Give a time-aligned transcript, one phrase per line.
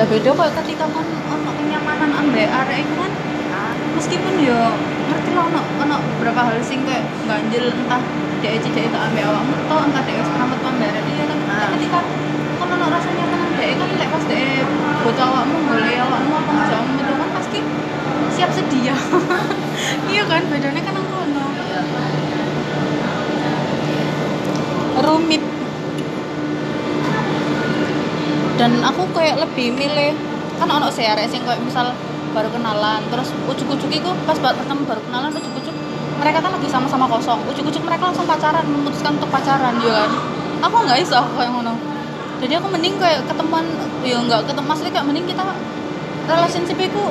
[0.00, 3.12] Lah beda kok ketika kon ono kenyamanan ambek arek iku kan
[3.92, 4.56] meskipun yo
[5.12, 8.00] ngerti lah ono ono beberapa hal sing kayak ganjel entah
[8.40, 11.68] dek cidek tak ambek awakmu to entah wis pernah metu ambek arek dia kan Ah.
[11.76, 12.00] ketika
[12.56, 14.64] kon ono rasa nyaman ambek kan lek pas dek
[15.04, 17.58] bocah awakmu golek awakmu apa jamu itu kan pasti
[18.32, 18.96] siap sedia
[20.16, 21.44] iya kan bedanya kan ngono
[23.84, 24.08] Iya.
[25.04, 25.49] rumit
[28.60, 30.12] dan aku kayak lebih milih
[30.56, 31.96] kan ono sih arek sing kayak misal
[32.30, 35.72] baru kenalan terus ujuk-ujuk iku pas ba- pertama baru kenalan ujuk-ujuk
[36.20, 40.10] mereka kan lagi sama-sama kosong ujuk-ujuk mereka langsung pacaran memutuskan untuk pacaran ya kan
[40.60, 41.72] aku nggak iso aku kayak ngono
[42.40, 43.64] jadi aku mending kayak ketemuan
[44.04, 45.42] ya nggak ketemu maksudnya kayak mending kita
[46.28, 47.04] relationship iku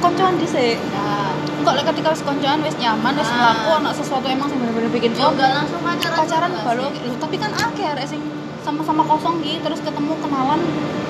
[0.00, 1.32] koncoan dhisik Nah,
[1.64, 3.36] kok lek ketika wis koncoan wis nyaman wis Ah.
[3.52, 6.16] mlaku ono sesuatu emang bener-bener bikin ya klop enggak langsung pacaran.
[6.16, 7.16] pacaran baru sih.
[7.16, 8.20] Tapi kan akeh arek sing
[8.66, 10.58] sama-sama kosong gitu terus ketemu kenalan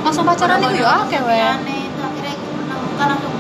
[0.05, 0.85] langsung pacaran itu
[1.33, 1.57] ya?
[1.57, 3.35] itu akhirnya menemukan langsung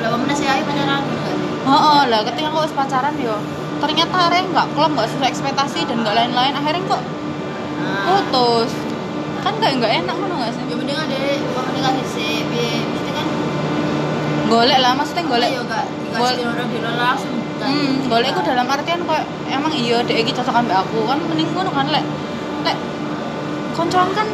[0.00, 1.36] berapa menit sih ayo pacaran gitu kan?
[1.66, 3.36] Heeh lah ketika kok wis pacaran yo
[3.76, 6.52] ternyata arek nggak klop nggak sesuai ekspektasi dan nggak lain-lain.
[6.56, 7.02] Akhirnya kok
[7.76, 8.72] nah putus.
[9.44, 10.62] Kan kayak nggak enak ngono nggak sih?
[10.64, 11.18] Ya mending ada
[11.52, 12.32] komunikasi sih
[12.88, 13.26] mesti kan
[14.48, 15.84] golek lah maksudnya golek ya enggak
[16.16, 20.32] Gol- dikasih orang di langsung Hmm, golek iku dalam artian kok emang iya dek iki
[20.36, 20.98] cocok ambek aku.
[21.08, 22.04] Kan mending ngono kan lek
[22.64, 22.76] lek
[23.76, 24.28] koncoan kan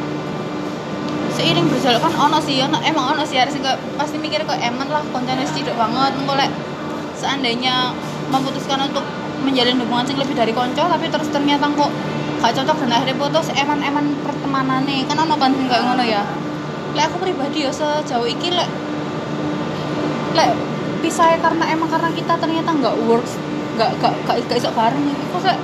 [1.35, 4.87] seiring berjalan kan ono sih ono emang ono sih harus kok pasti mikir kok eman
[4.87, 6.51] lah koncoan wis cidok banget lek
[7.19, 7.91] seandainya
[8.31, 9.03] memutuskan untuk
[9.43, 11.91] menjalin hubungan sing lebih dari konco tapi terus ternyata kok
[12.43, 16.27] gak cocok dan akhirnya putus eman-eman pertemanan nih kan ono kan kayak ngono ya?
[16.93, 18.67] Lek aku pribadi ya sejauh iki lek
[20.35, 20.51] lek
[21.03, 23.39] pisah karena emang karena kita ternyata nggak works
[23.79, 25.59] nggak nggak nggak nggak iso bareng itu lek lek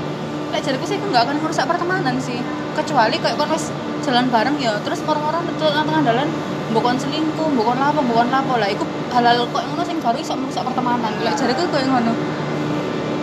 [0.57, 2.41] jariku sih nggak akan merusak pertemanan sih.
[2.73, 3.69] Kecuali kayak kon wis
[4.05, 6.29] jalan bareng ya terus orang-orang betul tengah dalan
[6.69, 10.65] bukan selingkuh bukan apa bukan apa lah itu halal kok ngono sing baru iso merusak
[10.65, 11.13] pertemanan.
[11.21, 12.13] Lek jariku kayak ngono.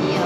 [0.05, 0.23] Iya.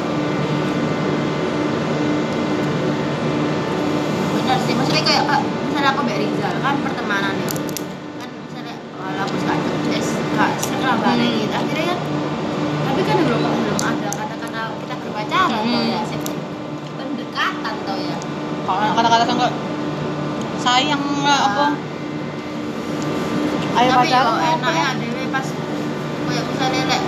[4.40, 7.52] Benar sih maksudnya kayak Kak, misalnya aku Mbak Rizal kan pertemanan ya.
[8.19, 9.57] Kan misalnya walaupun gak
[9.94, 11.40] es gak sering lah bareng Hmm.
[11.44, 11.53] gitu.
[11.53, 12.00] Akhirnya kan
[12.90, 15.91] tapi kan belum belum ada kata-kata kita berpacaran Hmm.
[15.94, 16.02] ya
[17.49, 18.17] pendekatan tau ya.
[18.69, 19.53] Kalau kata-kata kan kok
[20.61, 21.67] sayang lah apa?
[23.79, 24.47] Ayo tapi pacaran yo apa?
[24.59, 25.47] enaknya ada pas
[26.29, 27.01] kayak misalnya lek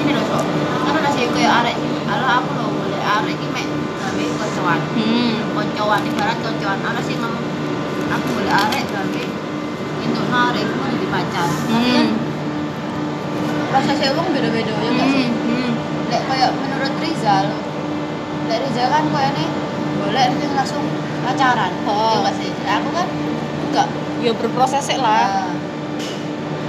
[0.00, 0.44] ini loh sok
[0.84, 1.76] kan ada sih kayak arek.
[2.10, 3.68] Ala aku loh boleh arek ini mek.
[4.00, 4.80] Gawe koncoan.
[4.96, 5.32] Hmm.
[5.56, 6.78] Koncoan ibarat koncoan.
[6.84, 7.46] Ana sih ngomong
[8.10, 9.22] aku boleh arek gawe
[10.00, 11.48] untuk narik mau jadi pacar.
[11.48, 12.28] Tapi kan hmm
[13.70, 15.30] rasa sih beda-beda ya gak sih?
[15.30, 15.70] hmm.
[16.10, 17.54] Lek kayak menurut Rizal
[18.50, 19.48] lek Rizal kan kayak nih
[19.96, 20.82] boleh langsung langsung
[21.22, 22.18] pacaran Oh.
[22.18, 23.06] ya gak sih Lek aku kan
[23.68, 23.86] enggak
[24.20, 25.54] ya berproses lah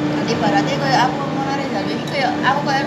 [0.01, 2.85] Nah, Nanti ibaratnya kayak aku mau nari Rizal ini kayak aku kayak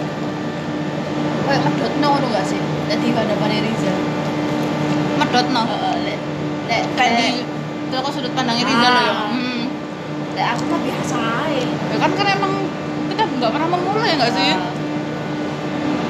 [1.45, 2.59] kayak medot no gak sih?
[2.85, 3.97] Jadi hadapan Rizal.
[5.15, 5.63] medot no
[6.01, 6.19] lek
[6.67, 7.27] lek kayak di
[7.85, 9.27] itu kok sudut pandangnya Rizal loh ya Ah.
[9.31, 9.63] hmm.
[10.35, 11.17] aku mah biasa
[11.47, 11.67] aja.
[11.87, 12.53] ya kan kan emang
[13.07, 14.61] kita nggak pernah memulai ya nggak sih Ah.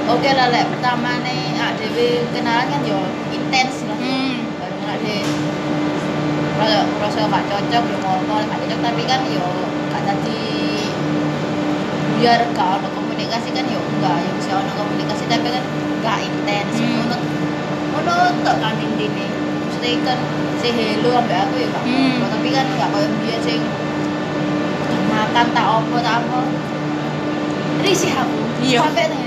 [0.04, 1.96] Oke lah lek pertama nih ADW
[2.30, 3.00] kenalan kan yo
[3.30, 3.96] intens lah.
[3.96, 4.36] hmm.
[4.54, 5.24] Baru nggak deh.
[6.54, 9.44] Kalau rasa gak cocok yo ngomong gak cocok tapi kan yo
[9.90, 10.40] gak tadi
[12.14, 15.64] biar gak ada komunikasi kan yo enggak yo bisa ada komunikasi tapi kan
[16.00, 16.94] gak intens Hmm.
[17.00, 17.22] menurut
[17.90, 19.26] menurut tok kan intine
[19.66, 20.18] mesti kan
[20.56, 22.22] say hello ambek aku ya gak Hmm.
[22.30, 23.60] tapi kan gak kayak dia sing
[25.06, 26.38] makan tak opo tak apa
[27.82, 28.78] risih aku Iya.
[28.80, 29.22] sampai nih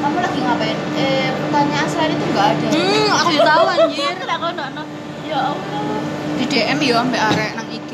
[0.00, 0.78] kamu lagi ngapain?
[0.96, 2.68] Eh pertanyaan selain itu nggak ada.
[2.72, 4.14] Hmm aku juga tahu anjir.
[4.36, 4.82] Aku nggak no
[5.28, 5.98] ya allah.
[6.40, 7.92] Di DM ya sampai arek nang IG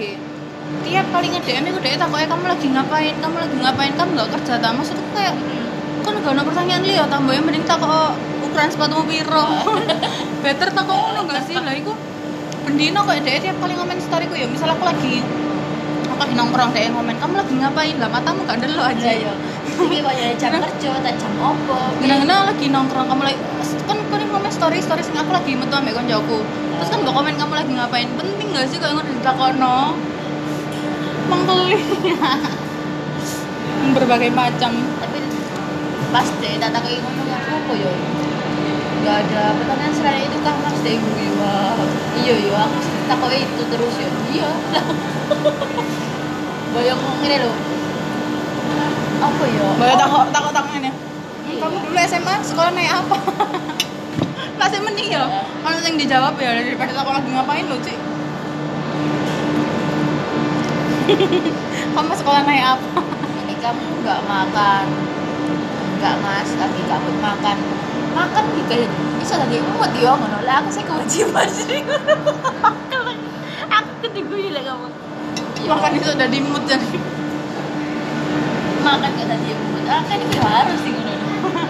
[0.85, 3.15] tiap kali nge DM itu dia takutnya kamu lagi ngapain?
[3.21, 3.93] Kamu lagi ngapain?
[3.97, 5.35] Kamu nggak kerja tak maksudku kayak
[5.99, 9.45] kan gak ada pertanyaan dia tambah yang mending tak kok ukuran sepatu piro?
[10.45, 11.59] Better tak kok ngono gak sih?
[11.59, 11.93] Lah iku
[12.65, 15.48] bendino kok dia tiap kali ngomen storyku ya misal aku lagi aku
[16.19, 19.35] lagi nongkrong dia ngomen kamu lagi ngapain lah matamu gak delo aja aja ya
[19.79, 23.39] ini kayak jam kerja tak jam opo Gena-gena lagi nongkrong kamu lagi
[23.89, 26.45] kan kau ngomen story story sing aku lagi metu ambek koncoku.
[26.45, 28.09] Terus kan gak komen kamu lagi ngapain.
[28.21, 29.79] Penting gak sih kalau ngono ditakono?
[31.33, 31.81] Mangkeli.
[33.97, 34.73] Berbagai macam.
[35.01, 35.19] tapi
[36.09, 37.93] pas deh tak tak kayak ngomong aku apa ya
[38.99, 41.57] nggak ada pertanyaan selain itu kan mas deh ibu ya
[42.17, 44.51] iya iya aku tak itu terus ya iya
[46.71, 47.57] bayang ngomongin loh
[49.19, 50.91] apa ya Boleh Oh, takut takut takut ini.
[51.45, 51.59] iya.
[51.59, 53.17] Kamu dulu SMA sekolah naik apa?
[54.61, 55.27] Masih mending ya.
[55.59, 57.99] Kalau yang dijawab ya daripada takut lagi ngapain lo, Cik.
[61.95, 63.01] kamu sekolah naik apa
[63.43, 64.85] ini kamu nggak makan
[65.99, 67.57] nggak mas lagi kabut makan
[68.13, 68.77] makan juga
[69.17, 71.81] bisa lagi emut ya ngono lah aku sih kewajiban sih
[73.77, 75.08] aku kediguyu lah kamu Ya,
[75.67, 76.99] makan itu udah di mood jadi.
[78.85, 81.13] Makan gak tadi emut ah kan itu harus sih ngono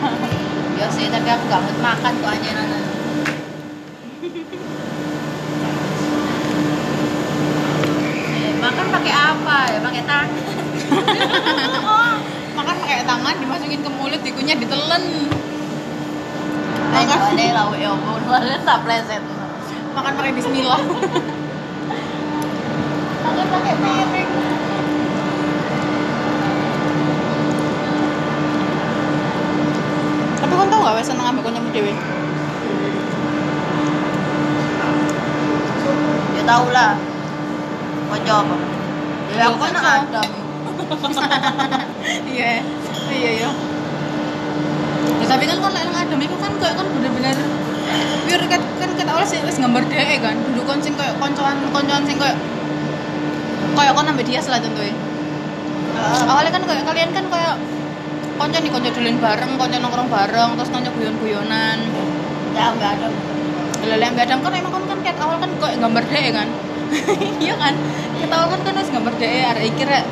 [0.78, 2.78] ya sih tapi aku gak mood makan kok aja nana.
[8.28, 9.58] Eh, makan pakai apa?
[9.72, 10.28] Ya pakai tangan.
[12.58, 15.04] Makan pakai tangan dimasukin ke mulut dikunyah ditelen
[16.90, 16.98] Makan.
[16.98, 17.14] Ada
[17.78, 19.22] ya tak pleset.
[19.98, 20.78] makan pakai Bismillah
[23.48, 24.30] pakai piring.
[30.38, 31.92] tapi kau tau gak wes seneng ambek koncomu dewe
[36.38, 36.94] Ya tau lah.
[38.08, 38.56] Kocok apa?
[39.36, 40.22] Ya aku kan ada.
[42.32, 42.62] iya
[43.12, 43.50] iya iya
[45.20, 47.36] ya, tapi kan kalau yang adem itu kan kayak kan bener-bener
[48.28, 52.02] biar kan kan kita awalnya sih wis gambar deh kan dulu sing kayak koncoan koncoan
[52.04, 52.36] sing kayak
[53.78, 54.82] kayak kon nambah dia lah tentu
[56.26, 57.54] awalnya kan kayak kalian kan kayak
[58.38, 61.78] konco nih konco dulin bareng konco nongkrong bareng terus konco guyon-guyonan.
[62.54, 63.08] Ya enggak ada.
[63.82, 66.48] Lele yang gadang kan emang kan kan kayak awal kan kayak gambar deh kan?
[67.44, 67.74] Iya kan?
[68.18, 70.04] Kita awal kan kan harus gambar deh ada iki rek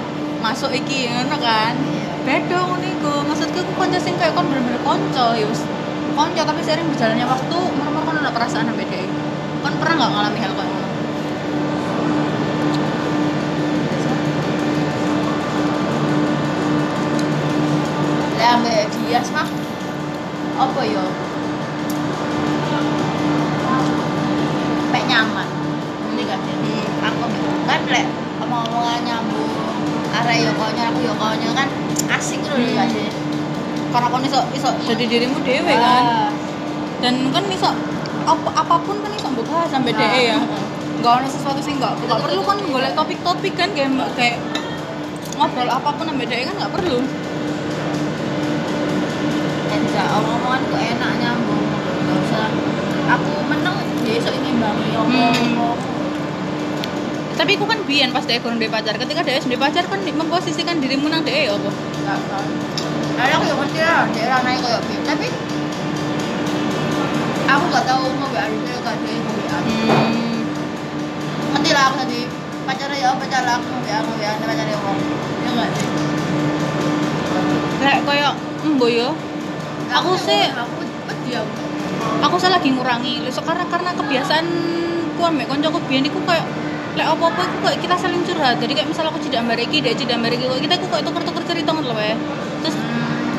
[0.42, 1.74] masuk iki ngono kan?
[2.26, 3.14] Beda ngono iku.
[3.26, 5.62] Maksudku aku konco sing kayak kon bener-bener konco ya wis
[6.18, 6.40] konco.
[6.42, 9.06] Tapi sering berjalannya waktu mereka kan ada perasaan sama deh.
[9.62, 10.85] Kon pernah nggak ngalami hal kayak
[18.46, 19.42] Lah ambek Dias mah
[20.54, 21.02] apa ya?
[24.94, 25.48] Pek nyaman.
[26.14, 26.54] Ini kan ya.
[27.10, 27.26] Aku
[27.66, 28.06] kan lek
[28.38, 29.50] omong-omongan nyambung.
[30.14, 31.68] Arek yo konya aku yo konya kan
[32.14, 32.78] asik lho Hmm.
[32.78, 33.10] kan sih.
[33.86, 36.28] karena kon iso iso jadi dirimu dewe kan
[37.00, 37.70] dan kan iso
[38.28, 40.00] apa apa pun kan iso mbok bahas sampai Nah.
[40.04, 40.38] deh ya
[41.00, 44.36] nggak ada sesuatu sih nggak nggak perlu kan golek topik-topik kan kayak kayak
[45.34, 46.98] ngobrol apa pun sampai deh kan nggak perlu
[50.04, 51.64] Omong-omongan kok enak nyambung.
[52.04, 52.46] Enggak usah
[53.06, 55.78] aku menang besok ini bangi omong-omong.
[57.36, 61.12] tapi aku kan biyen pas dia kurang pacar ketika dia sudah pacar kan memposisikan dirimu
[61.12, 62.48] nang dia apa Enggak tahu.
[63.16, 65.04] Ada aku yang ngerti lah, daerah naik kayak gitu.
[65.04, 65.26] Tapi
[67.44, 69.58] aku nggak tahu mau WA dia kan dia mau WA.
[69.60, 70.40] hmm.
[71.56, 72.20] Ngerti lah aku tadi
[72.66, 75.20] pacarnya ya pacar lah aku mau WA mau WA ada pacarnya ngomong.
[75.44, 75.88] Ya nggak sih.
[77.76, 78.32] kayak kayak
[78.64, 79.08] embo yo
[79.92, 80.86] Aku sih- aku
[82.22, 84.46] aku salah lagi ngurangi Lho, so, karena karena kebiasaan
[85.16, 86.44] ku ambek koncoku biyen iku kayak
[86.96, 90.16] lek apa-apa aku kayak kita saling curhat jadi kayak misal aku tidak mereki dia tidak
[90.48, 92.16] kok kita aku kayak tuker-tuker cerita ngono lho weh
[92.64, 92.76] terus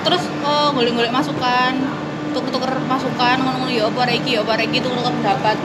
[0.06, 1.74] terus oh, golek-golek masukan
[2.38, 5.58] tuker-tuker masukan ngono-ngono ya apa reki ya apa reki tuker-tuker pendapat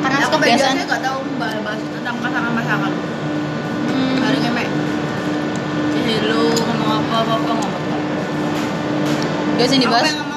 [0.00, 2.92] karena aku kebiasaan biasanya nggak tahu bahas tentang pasangan-pasangan.
[3.88, 4.68] hmm, Hari ngemek.
[6.04, 7.83] Hello, ngomong apa apa apa ngomong.
[9.54, 10.34] Dibahas yang ngomong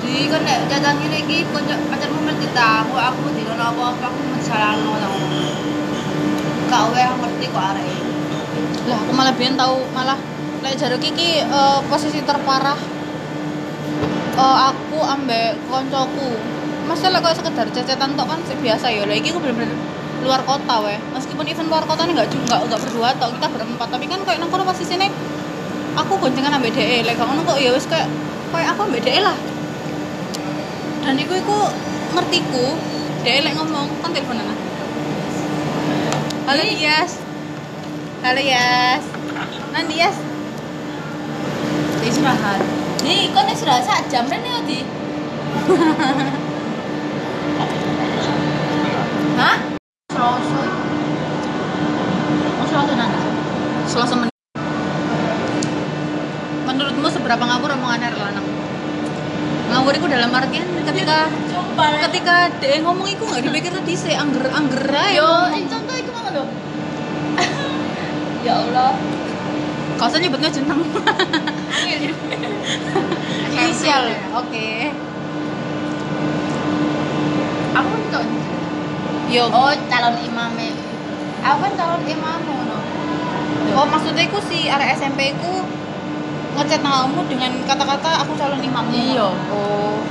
[0.00, 4.20] di kan nek ini iki kocok pacarmu ngerti ta aku aku di kono apa-apa aku
[4.32, 5.08] masalah ngono.
[6.72, 8.02] Kau yang ngerti kok arek iki.
[8.88, 10.18] lah aku malah biyen tahu malah
[10.64, 12.80] lek jaruk iki eh, posisi terparah
[14.40, 16.40] eh, aku ambek koncoku.
[16.88, 19.04] Masalah kayak sekedar cecetan tok kan biasa ya.
[19.04, 19.76] Lah iki aku bener-bener
[20.24, 20.96] luar kota weh.
[21.12, 23.88] Meskipun event luar kota ini nggak juga nggak berdua tok kita berempat.
[23.92, 25.12] Tapi kan kayak nang kono posisine
[25.96, 28.06] aku goncengan ambek DE lek ngono kok ya wis kayak
[28.54, 29.38] kayak aku ambek DE lah
[31.02, 31.58] dan iku iku
[32.14, 32.66] ngertiku
[33.24, 34.54] DE lek ngomong kan teleponan
[36.46, 37.18] halo Dias
[38.22, 39.04] halo Yas
[39.70, 40.18] Nanti Yas
[42.02, 42.60] istirahat
[43.06, 44.80] nih kon istirahat sak jam rene yo di
[49.40, 49.56] Hah?
[50.12, 50.62] Selasa.
[52.60, 53.20] Oh, selasa nana.
[53.88, 54.14] Selasa.
[56.68, 58.46] Menurutmu seberapa ngawur omongan arek lanang?
[59.90, 61.26] Itu dalam artian ketika
[62.08, 65.18] ketika dia ngomong itu nggak dipikir tadi sih angger angger aja.
[65.18, 65.30] Yo,
[65.66, 66.44] contoh itu mana lo?
[68.46, 68.94] ya Allah.
[70.00, 70.80] Kau usah nyebutnya jeneng.
[73.52, 74.04] Inisial.
[74.32, 74.94] Oke.
[77.76, 78.24] Aku tau.
[79.28, 79.44] Yo.
[79.52, 80.56] Oh, calon imam
[81.40, 82.78] Aku kan calon imam ngono.
[83.76, 85.79] Oh maksudnya aku si arek SMP ku
[86.56, 89.28] ngechat namamu dengan kata-kata aku calon imammu iya.
[89.54, 90.02] Oh.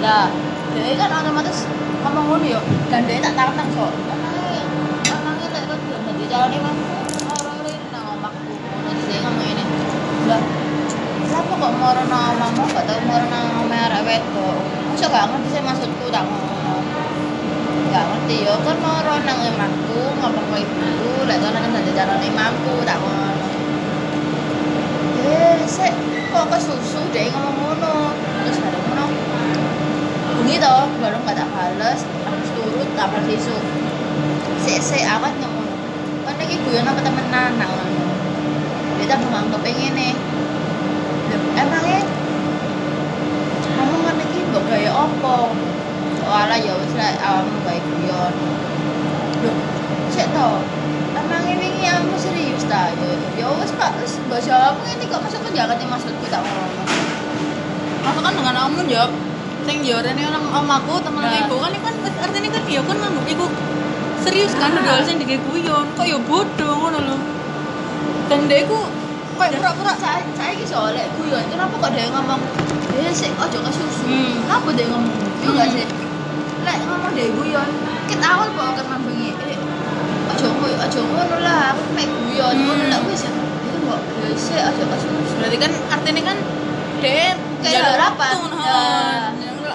[0.00, 0.30] Lah
[0.70, 1.66] jadi kan otomatis
[2.00, 4.62] ngomong ngono yo dan dia tak tarang so anaknya
[5.10, 6.00] anaknya tak ikut belum?
[6.06, 6.94] Jadi calon imamku
[7.26, 8.52] orang-orang ini aku omakku.
[8.86, 9.64] Nanti dia ngomong ini.
[10.30, 10.42] Lah
[11.26, 14.58] kenapa kok mau renang omamu gak mau renang omah arek wedok?
[15.00, 16.84] Masa ngerti sih maksudku tak ngomong.
[17.90, 22.74] Gak ngerti yo kan mau renang imamku ngomong ke ibu lek calon nanti calon imamku
[22.86, 23.39] tak ngomong
[25.30, 25.94] eh sik
[26.34, 27.00] kok ke susu?
[27.14, 28.14] Deh ngomong ngono.
[28.44, 29.06] Terus ada ngono.
[30.40, 33.56] Bunyi toh baru gak tak bales harus turut tak balas isu.
[34.66, 35.70] Sik sik awat ngomong
[36.26, 38.06] kan iki guyon apa temenan nak ngono.
[38.98, 40.10] Dia tak menganggap ngene
[41.30, 42.02] Lho, emangnya
[43.70, 45.36] kamu kan iki gaya apa
[46.26, 48.34] wala ya wis lek awakmu gawe guyon.
[49.46, 49.52] Lho
[50.10, 50.48] sik to.
[51.14, 52.19] Emangnya kamu serius
[52.70, 53.90] ta ya ya wis Pak.
[53.98, 56.70] Mbok jawab ngene kok masuk ke jaket maksudku tak ngono
[58.00, 59.10] Masa kan dengan kamu jawab
[59.60, 61.44] sing yo rene orang omaku temen Nah.
[61.44, 61.56] ibu.
[61.58, 63.46] Kan kan artinya kan yo kan nganggep iku
[64.20, 64.80] serius kan Nah.
[64.80, 67.16] udah sing dike guyon kok yo bodoh ngono lho.
[68.30, 68.86] Dan dia iku
[69.34, 72.40] kayak pura-pura saya saya ki soalnya guyon kenapa kok dia ngomong
[72.94, 74.04] eh sik ojo ke susu.
[74.06, 74.46] Hmm.
[74.46, 75.16] kenapa dia ngomong?
[75.40, 75.76] Yo gak Hmm.
[75.76, 75.86] sih?
[76.60, 77.68] Lek ngomong dia guyon
[78.06, 79.32] ket awal kok kan mambengi
[80.40, 82.64] ojo ngono ojo ngono lah aku mek guyon Hmm.
[82.64, 84.00] ngono lah wis ya itu kok
[84.40, 86.36] sik ojo ke susu berarti kan artinya kan
[87.00, 88.34] dia Kayak jalur harapan.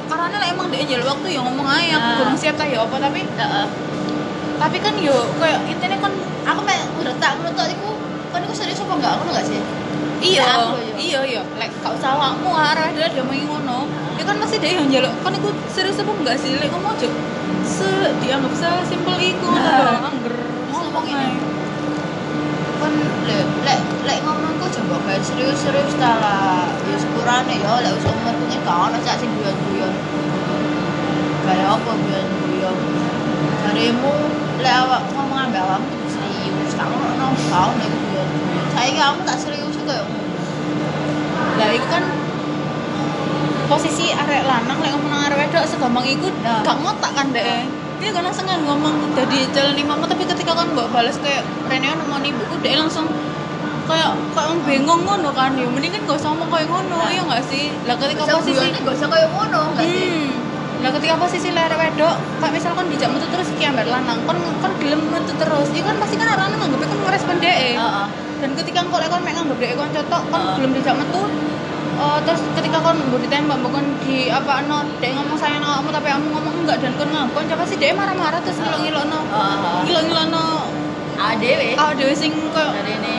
[0.09, 2.97] karena lah emang dia jalur waktu ya ngomong aja aku kurang siap tah ya apa
[2.97, 3.21] tapi
[4.55, 6.13] tapi kan yo kayak intinya kan
[6.45, 7.89] aku mek ngeretak menutuk iku
[8.33, 9.61] kan iku serius apa enggak ngono gak sih
[10.25, 13.85] iya aku iya iya lek kau salah arah dia dia mau ngono
[14.17, 17.09] ya kan masih dia yang jaluk kan iku serius apa enggak sih lek ngomong aja
[17.65, 17.89] se
[18.21, 20.01] dianggap sesimpel iku Nah.
[20.01, 20.09] nah.
[20.09, 20.33] angger
[20.95, 21.43] ngomong Ngomong ini.
[22.75, 22.93] kan
[23.27, 26.71] lek lek lek ngomongku coba kayak serius-serius ta lah.
[26.87, 29.91] Ya sepurane ya lek wis umur kuwi gak ono cak sing guyon-guyon.
[31.43, 32.77] Kayak apa guyon-guyon?
[33.63, 34.13] Jarimu
[34.63, 38.29] lek awak ngomong ambek awakmu serius gak ono gak ono iku guyon-guyon.
[38.71, 40.23] Saiki kamu tak serius kaya ngono
[41.55, 42.03] lah itu kan
[43.67, 48.09] posisi arek lanang lek ngomong nang arek wedok segampang iku gak ngotak kan deh dia
[48.11, 52.19] kan langsung kan ngomong jadi jalan imam tapi ketika kan mbak balas kayak Rene mau
[52.19, 53.07] ibuku dia langsung
[53.85, 55.53] kayak kayak bingung ngono kan.
[55.55, 57.09] Ya mending kan gak usah ngomong kayak ngono Nah.
[57.13, 57.69] iya gak sih?
[57.85, 60.05] Lah ketika Bisa posisi gak usah kaya ngono gak sih?
[60.09, 60.31] Hmm.
[60.83, 64.71] Lah ketika posisi lerek wedok kayak misalkan dijak metu terus ki ambek lanang kan kan
[64.81, 65.67] gelem metu terus.
[65.69, 68.07] Itu kan pasti kan arek lanang nganggep kan ngerespon dhek heeh.
[68.41, 70.55] Dan ketika kok lek kon mek nganggep dhek kon cocok kon Heeh.
[70.59, 71.21] belum dijak metu
[71.95, 75.79] eh, terus ketika kon mbok ditembak mbok kon di apa no dhek ngomong sayang nang
[75.79, 78.67] kamu tapi kamu ngomong enggak dan kon ngakon coba sih dhek marah-marah terus Heeh.
[78.67, 80.45] ngilok-ngilokno heeh ngilok-ngilokno.
[81.15, 83.15] Adewe ah dhewe sing koyo dari ini.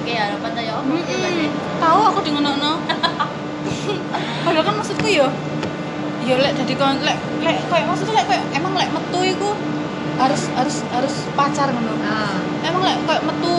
[0.00, 1.48] Oke harapan saya ya sih
[1.80, 2.52] tahu aku di ngono
[4.44, 5.28] padahal kan maksudku yo
[6.24, 9.52] yo lek jadi kon lek lek kayak maksudnya lek kayak emang lek metu iku
[10.16, 11.92] harus harus harus pacar ngono.
[12.00, 13.54] Nah emang lek kayak metu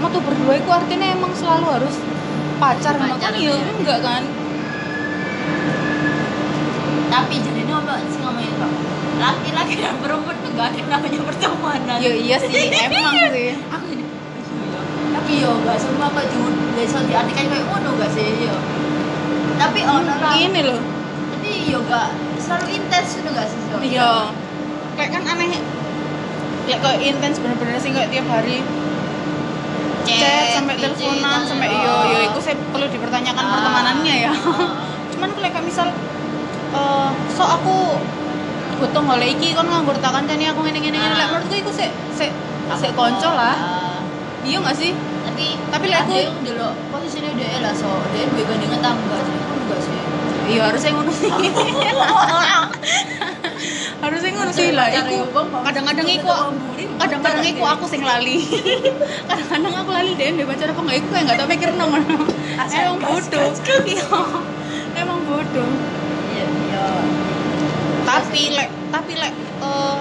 [0.00, 1.96] metu berdua iku artinya emang selalu harus
[2.56, 3.54] pacar ngono kan iya.
[3.54, 4.22] enggak kan?
[7.06, 8.72] Tapi jadi apa sih ngomongin kok
[9.16, 11.96] laki-laki dan perempuan tuh gak ada namanya pertemanan.
[12.00, 13.56] Yo iya sih emang sih.
[13.72, 14.04] Aku ini
[15.16, 16.38] tapi yo gak semua kok di
[16.76, 18.56] bisa diartikan kayak ngono gak sih yo?
[19.56, 20.36] Tapi ono lah.
[20.36, 20.80] ini loh.
[21.32, 24.12] Tapi yo gak selalu intens itu gak sih yo iya.
[24.96, 25.60] Kayak kan aneh
[26.66, 28.58] ya kayak intens bener-bener sih kayak tiap hari
[30.08, 33.52] chat sampai teleponan kan, sampai iyo iyo itu saya perlu dipertanyakan Ah.
[33.52, 34.32] pertemanannya ya.
[35.12, 35.88] Cuman kalau kayak misal
[36.68, 37.98] eh so aku
[38.76, 41.08] butuh ngoleh iki kon nganggur tak kancani aku ngene ngene ngene.
[41.08, 41.16] Ah.
[41.16, 42.30] lek menurutku iku sik sik
[42.72, 43.54] sik konco lah.
[43.54, 43.98] Ah.
[44.42, 44.92] iya gak sih?
[45.26, 49.56] Tapi Tapi lek aku- delok posisinya dia lah so dia duwe gandengan tangga sih kan
[49.58, 49.96] enggak sih.
[50.46, 51.30] Iya harusnya ngono sih
[54.06, 54.86] harusnya ngono sih lah.
[54.94, 55.16] Iku
[55.66, 56.30] kadang-kadang iku
[56.96, 58.40] kadang-kadang iku aku sing lali.
[59.28, 62.00] Kadang-kadang aku lali deh dia pacar apa nggak iku kayak nggak tau mikir nomor
[62.56, 63.50] Asal emang gas, bodoh.
[63.92, 64.06] iya.
[64.96, 65.70] Emang bodoh.
[66.32, 66.86] Iya iya.
[68.06, 69.98] Tapi lek tapi lek eh,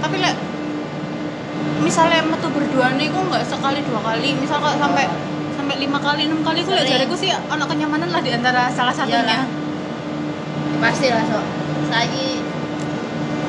[0.00, 0.36] tapi lek
[1.82, 4.28] misalnya metu berdua nih kok nggak sekali dua kali.
[4.38, 5.04] Misal kok sampai
[5.58, 6.92] sampai lima kali enam kali lek Sering.
[6.94, 9.20] jariku sih anak kenyamanan lah di antara salah satunya.
[9.26, 9.66] Iyalah.
[10.78, 11.42] pasti lah so
[11.90, 12.38] saya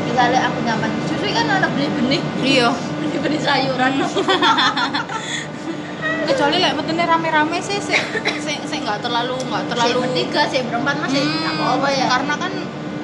[0.09, 2.21] misalnya aku nyaman susu kan anak beli benih.
[2.41, 2.69] Iya.
[2.97, 3.91] Beli benih sayuran.
[6.29, 7.97] Kecuali lek metune rame-rame sih sih
[8.37, 12.05] sih sih nggak terlalu nggak terlalu terlalu bertiga sih berempat masih Hmm, nggak apa-apa ya.
[12.07, 12.51] karena kan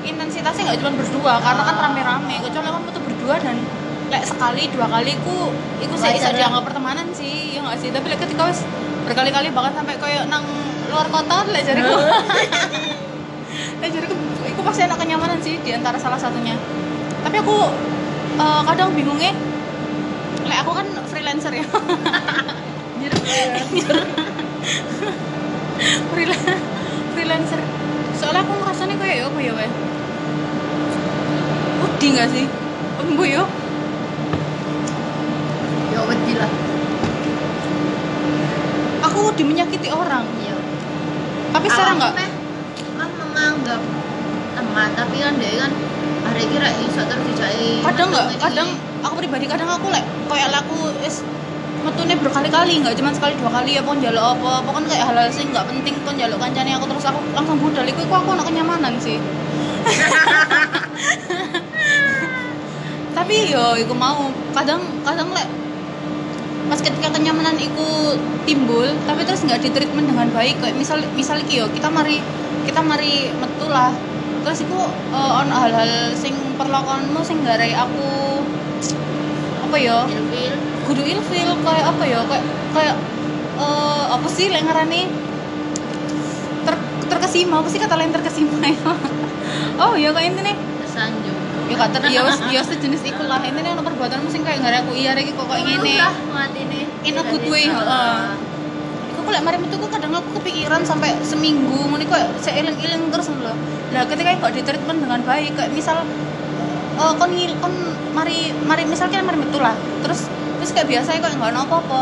[0.06, 1.84] intensitasnya nggak cuma berdua karena kan Ah.
[1.90, 2.36] rame-rame.
[2.40, 3.58] Kecuali kamu tuh berdua dan
[4.06, 5.50] lek sekali dua kali ku
[5.82, 6.38] iku sih bisa lah.
[6.38, 7.90] dianggap pertemanan sih ya nggak sih?
[7.90, 8.62] Tapi lek ketika wis
[9.06, 10.46] berkali-kali bahkan sampai koyo nang
[10.88, 11.98] luar kota lek jariku.
[13.82, 14.14] Lek jariku
[14.46, 16.54] iku pasti enak kenyamanan sih di antara salah satunya
[17.26, 17.58] tapi aku
[18.38, 19.34] eh, kadang bingungnya
[20.46, 21.66] lek aku kan freelancer ya.
[26.14, 26.62] Freelan-
[27.14, 27.60] freelancer.
[28.16, 29.70] Soalnya aku ngerasanya kayak ya apa ya weh?
[31.82, 32.46] Wedi gak sih?
[33.02, 33.44] Embo yo
[35.92, 36.52] ya wedi lah.
[39.10, 40.26] Aku wedi menyakiti orang.
[40.42, 40.56] Iya.
[41.56, 42.14] Tapi sekarang nggak?
[42.96, 43.82] kan menganggap
[44.56, 45.72] teman tapi kan dia kan
[46.26, 48.70] hari kira iso terus dijai kadang nggak kadang
[49.06, 51.22] aku pribadi kadang aku lek kayak laku es
[51.86, 55.30] metune berkali-kali nggak cuma sekali dua kali ya pun jaluk apa apa kan kayak hal-hal
[55.30, 57.86] sih nggak penting pun jaluk kancane aku terus aku langsung budal.
[57.86, 59.22] Iku aku anak kenyamanan sih.
[63.18, 64.34] Tapi yo iku mau.
[64.58, 65.46] Kadang kadang lek
[66.66, 68.18] pas ketika kenyamanan iku
[68.50, 70.58] timbul tapi terus nggak ditreatment dengan baik.
[70.58, 72.18] Kayak misal misal yo kita mari
[72.66, 73.70] kita mari metu
[74.46, 74.78] terus iku
[75.10, 78.06] eh, on hal-hal sing perlakuanmu sing garai aku
[79.66, 80.06] apa ya?
[80.06, 80.54] Ilfil.
[80.86, 82.22] Kudu ilfil kayak apa ya?
[82.30, 82.46] Kayak
[82.78, 82.96] kayak
[83.58, 85.10] eh, apa sih yang ngarani
[86.62, 86.76] ter
[87.10, 87.66] terkesima?
[87.66, 88.78] Apa sih kata lain terkesima ya?
[89.76, 91.38] Oh ya kayak ini nih tersanjung.
[91.66, 93.42] Ya kata ya wis ya sejenis iku lah.
[93.42, 95.94] Ini nih ono perbuatanmu sing kayak ngare aku iya iki kok kayak ngene.
[95.98, 98.45] lah mati nih In a good way, heeh.
[99.26, 103.58] Kok lek mari metu kadang aku kepikiran sampai seminggu ngono kok seiling-iling terus lho.
[103.90, 105.98] Lah ketika kok di treatment dengan baik kayak misal
[106.96, 107.74] eh kon ngil kon
[108.14, 109.82] mari mari misal kita mari metu lah.
[110.06, 110.30] Terus
[110.62, 112.02] terus kayak biasa kok enggak ono apa-apa.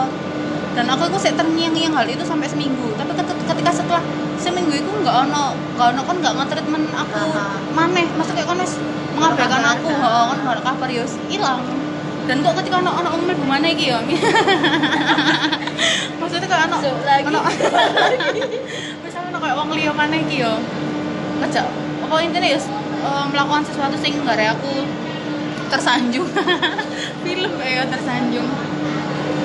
[0.76, 2.92] Dan aku itu sik terngiang-ngiang hal itu sampai seminggu.
[3.00, 4.04] Tapi ket- ketika setelah
[4.36, 7.24] seminggu itu enggak ono enggak ono kon enggak nge-treatment aku
[7.72, 8.12] maneh.
[8.20, 8.84] Maksudnya kon wis
[9.16, 11.93] mengabaikan aku, heeh, kon enggak kabar ya wis ilang.
[12.24, 14.00] Dan kok ketika ono ono umum mana iki ya?
[16.24, 17.24] Maksudnya kayak ono Masuk lagi.
[17.28, 17.40] ono
[19.04, 20.54] misalnya ono kayak wong liya mana iki ya.
[21.44, 21.68] Ngejak.
[22.08, 24.88] Apa intinya ya eh, melakukan sesuatu sing nggak ada aku.
[25.68, 26.28] Tersanjung.
[27.28, 28.48] Film ya tersanjung.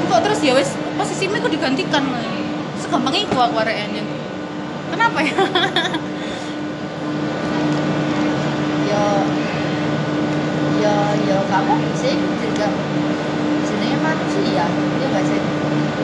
[0.08, 2.03] Kok terus ya wes posisinya kok digantikan
[2.79, 3.90] segampang itu aku arek
[4.88, 5.37] kenapa ya?
[8.88, 9.03] Ya
[10.88, 10.96] ya
[11.29, 12.66] ya kamu sih juga
[13.68, 15.40] jenenge manusia ya nggak sih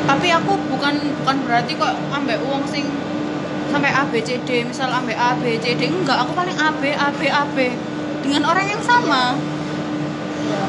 [0.05, 0.95] tapi aku bukan
[1.25, 2.85] bukan berarti kok ambek uang sing
[3.73, 4.63] sampai A B C D.
[4.63, 5.89] Misal ambek A B C D.
[5.89, 7.73] Enggak aku paling A B A B A B.
[8.23, 9.35] Dengan orang yang sama.
[10.45, 10.63] Ya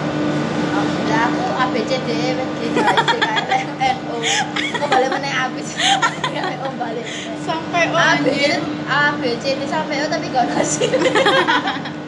[1.12, 2.10] lah aku A B C D.
[2.16, 4.16] E F G H I J K L M N O.
[4.80, 5.84] Kok balik mana A B C D.
[6.64, 7.06] O balik.
[7.44, 8.28] Sampai oh, A B.
[8.88, 9.62] A B C D.
[9.68, 10.88] Sampai O tapi gak nasi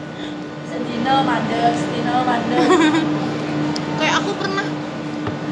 [0.98, 2.58] sedino mandek sedino mandek
[4.02, 4.66] kayak aku pernah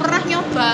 [0.03, 0.71] pernah nyoba.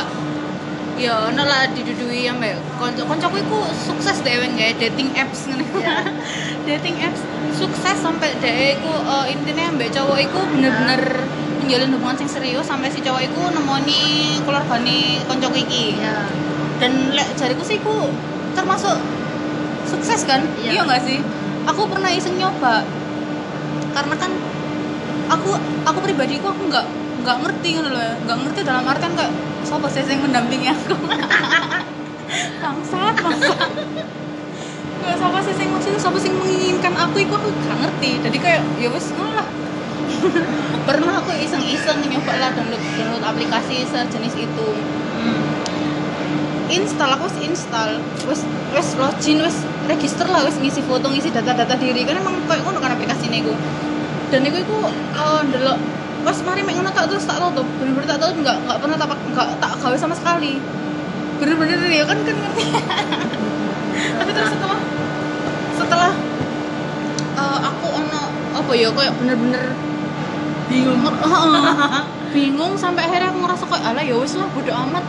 [0.96, 5.68] Ya ono lah didudui ambek konco koncoku iku sukses dhewe nggak dating apps ngene.
[5.76, 6.08] Iya.
[6.72, 7.20] dating apps
[7.52, 11.20] sukses sampai dhewe iku eh, intine ambek cowok iku bener-bener
[11.60, 16.00] menjalin hubungan sing serius sampai si cowok iku nemoni keluargane koncoku iki.
[16.00, 16.24] Ya
[16.80, 18.08] dan lek jariku sih iku
[18.56, 18.96] termasuk
[19.84, 20.40] sukses kan?
[20.64, 20.80] Iya.
[20.80, 21.20] iya nggak sih?
[21.68, 22.88] Aku pernah iseng nyoba.
[23.92, 24.32] Karena kan
[25.32, 25.50] aku
[25.88, 26.86] aku pribadi aku nggak
[27.22, 30.94] nggak ngerti gitu loh nggak ngerti dalam artian kayak siapa sih yang mendampingi aku?
[32.62, 33.70] Bangsat bangsat.
[35.02, 37.16] Nggak siapa sih yang maksudnya siapa sih menginginkan aku?
[37.22, 38.10] Itu aku nggak ngerti.
[38.26, 39.46] Jadi kayak ya wes lah.
[40.88, 44.68] Pernah aku iseng-iseng nyoba lah download download aplikasi sejenis itu.
[46.72, 47.90] Install aku wis install.
[48.26, 48.42] Wis
[48.74, 52.02] wis login wis register lah wis ngisi foto ngisi data-data diri.
[52.02, 53.46] Kan emang kayak ngono kan aplikasi ini
[54.32, 55.76] dan itu iku eh, ndelok
[56.24, 57.68] pas mari mek ngono tak terus tak tutup.
[57.76, 60.56] Bener-bener tak tutup nggak nggak pernah tak nggak tak gawe sama sekali.
[61.36, 62.64] Bener-bener ya kan kan ngerti
[64.18, 64.80] tapi terus setelah
[65.76, 66.12] setelah
[67.36, 68.22] eh, aku ono
[68.56, 69.76] apa ya kayak bener-bener
[70.72, 71.04] bingung.
[72.32, 75.04] Bingung sampai akhirnya aku ngerasa kayak ala ya wis lah bodo amat.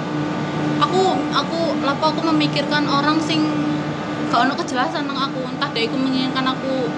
[0.83, 3.47] Aku aku lapo aku memikirkan orang sing
[4.27, 5.39] gak ono kejelasan nang aku.
[5.47, 6.91] Entah dia iku menginginkan aku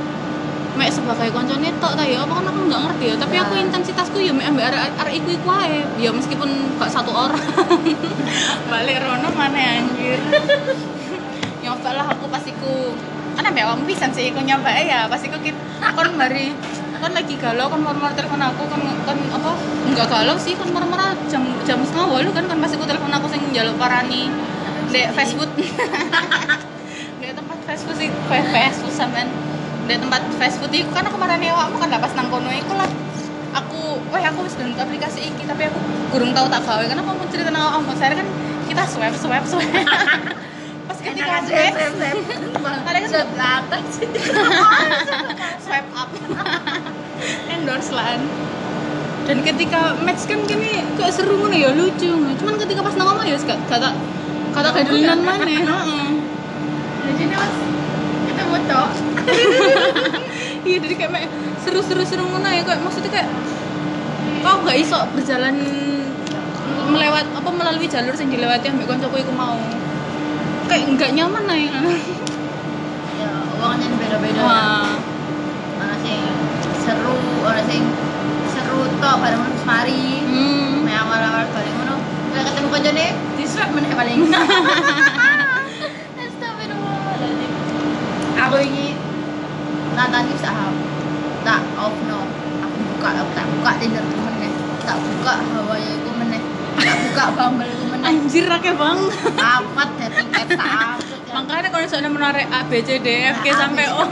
[0.76, 3.16] mek sebagai koncone tok ta ya apa kan aku nggak ngerti ya.
[3.16, 5.88] Tapi aku intensitasku ya mek ambek arek arek iku iku ae.
[5.96, 7.40] Ya meskipun gak satu orang.
[8.72, 10.20] Balik rono mana anjir?
[11.64, 12.92] Nyoba lah aku pas iku.
[13.40, 15.08] Kan ambek wong pisan sih iku nyoba ya.
[15.08, 15.56] Pas iku kit
[15.96, 16.52] kon mari
[16.96, 19.52] kan lagi galau kan marah-marah telepon aku kan kan apa
[19.84, 23.28] enggak galau sih kan marah-marah jam jam setengah walu kan kan pas iku telepon aku
[23.32, 24.28] sing njaluk parani.
[24.92, 25.50] Dek fast food
[27.20, 29.28] dek tempat fast food sih fa- fast food sampean
[29.86, 32.90] dek tempat fast food iku kan aku marani awakmu kan pas nang kono iku lah.
[33.56, 35.80] Aku wah aku wis download aplikasi iki tapi aku
[36.12, 36.84] kurang tahu tak gawe.
[36.84, 38.28] Karena mau cerita nang awakmu saya kan
[38.66, 39.72] kita swipe swipe swipe
[40.90, 41.50] pas ketika match
[42.90, 44.08] ada kan Sudah belakang sih.
[45.66, 46.10] Swipe up.
[47.50, 48.18] Endorse lah
[49.26, 53.34] dan ketika match kan gini kok seru ngono ya lucu cuman ketika pas nang ya
[53.42, 53.94] gak gak tak
[54.54, 56.08] kata kedelinan mana heeh.
[57.06, 57.75] Jadi mas
[58.66, 58.90] tok.
[60.68, 61.30] iya jadi kayak
[61.62, 63.30] seru-seru seru ngono ya kayak maksudnya kayak
[64.42, 65.56] kau nggak iso berjalan
[66.86, 69.58] melewat apa melalui jalur yang dilewati ambek koncoku iku mau
[70.66, 71.70] kayak nggak nyaman nih
[73.16, 74.42] Ya uangnya beda-beda.
[74.42, 74.94] wah
[75.76, 76.20] Ana sing
[76.78, 77.82] seru, ana sing
[78.48, 80.04] seru bareng ngono terus mari.
[80.22, 80.86] hmm.
[80.86, 81.96] Awal-awal bareng ngono.
[82.32, 84.20] Nek ketemu kancane diswab meneh paling.
[88.56, 88.96] Ini
[89.96, 90.74] Nathan ini saham
[91.44, 92.24] tak off no.
[92.64, 94.52] Aku buka aku tak buka tinder ku meneh.
[94.84, 96.42] Tak buka Hawaii ku meneh.
[96.80, 98.08] Tak buka Bumble ku meneh.
[98.08, 99.00] Anjir akeh bang.
[99.40, 100.24] Amat tak
[100.56, 101.04] amat
[101.36, 104.08] makanya kalau misalnya menarik A B C D F G sampai O.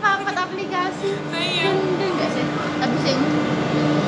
[0.00, 1.12] Amat aplikasi.
[1.28, 1.68] Iya.
[1.76, 2.44] Gendeng gak sih?
[2.80, 3.18] Tapi sing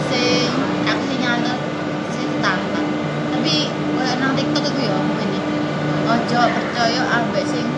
[0.09, 0.49] sing
[0.89, 1.59] aku sing nyatet
[2.17, 2.87] sing tangkat
[3.29, 5.41] tapi kayak nang TikTok itu ya ini.
[6.05, 7.69] Ojo percaya ambek sing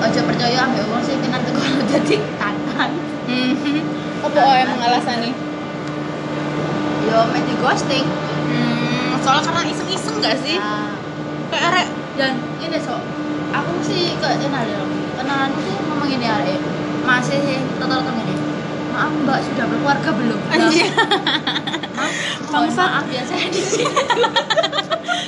[0.00, 2.90] ojo percaya ambek wong sing kenal teko dadi tangan.
[3.30, 3.52] Hmm.
[4.20, 5.32] apa oh emang alasannya
[7.08, 8.06] yo mek di ghosting.
[8.50, 9.16] Hmm.
[9.20, 10.56] soalnya karena iseng-iseng gak sih?
[10.56, 10.96] Nah,
[11.52, 12.96] kayak arek dan ini so
[13.52, 14.80] aku sih kayak kenal ya
[15.20, 16.60] kenalan tuh ngomong gini arek.
[17.00, 17.40] Masih
[17.80, 18.49] total gini
[19.00, 20.40] maaf mbak sudah berkeluarga belum?
[20.52, 20.88] Anjir
[22.52, 23.88] Maaf, maaf ya saya di sini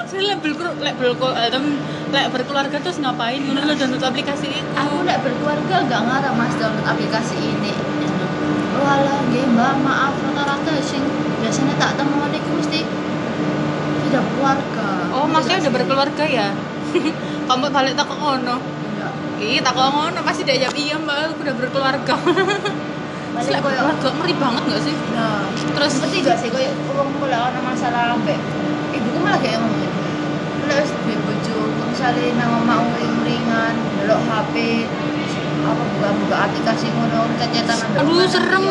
[0.05, 1.59] saya lek berkeluarga lek berkeluarga
[2.13, 3.41] lek berkeluarga terus ngapain?
[3.41, 7.73] Ngono lo download aplikasi itu aku udah berkeluarga gak ngarep mas download aplikasi ini.
[8.77, 9.81] Walah nggih mbak.
[9.81, 11.01] Maaf rata-rata sing
[11.41, 12.85] biasanya tak temuan itu mesti
[14.05, 14.89] sudah berkeluarga.
[15.17, 16.49] Oh maksudnya udah berkeluarga ya?
[17.49, 19.13] Kamu balik tak ngono enggak.
[19.41, 21.17] Ih, tak ngono pasti dia jawab iya mbak.
[21.33, 22.15] Aku udah berkeluarga
[23.53, 24.97] Lek koyo berkeluarga ngeri banget gak sih?
[25.13, 25.45] Nah
[25.77, 28.41] terus ngerti gak sih koyo wong mulai ana masalah ambek
[28.97, 29.93] ibuku malah kayak ngomong
[30.65, 31.57] mulai wis duwe bojo
[31.93, 34.55] misalnya nang omah uring-uringan delok HP
[35.63, 37.49] apa buka-buka aplikasi ngono ambek
[38.01, 38.65] aduh serem.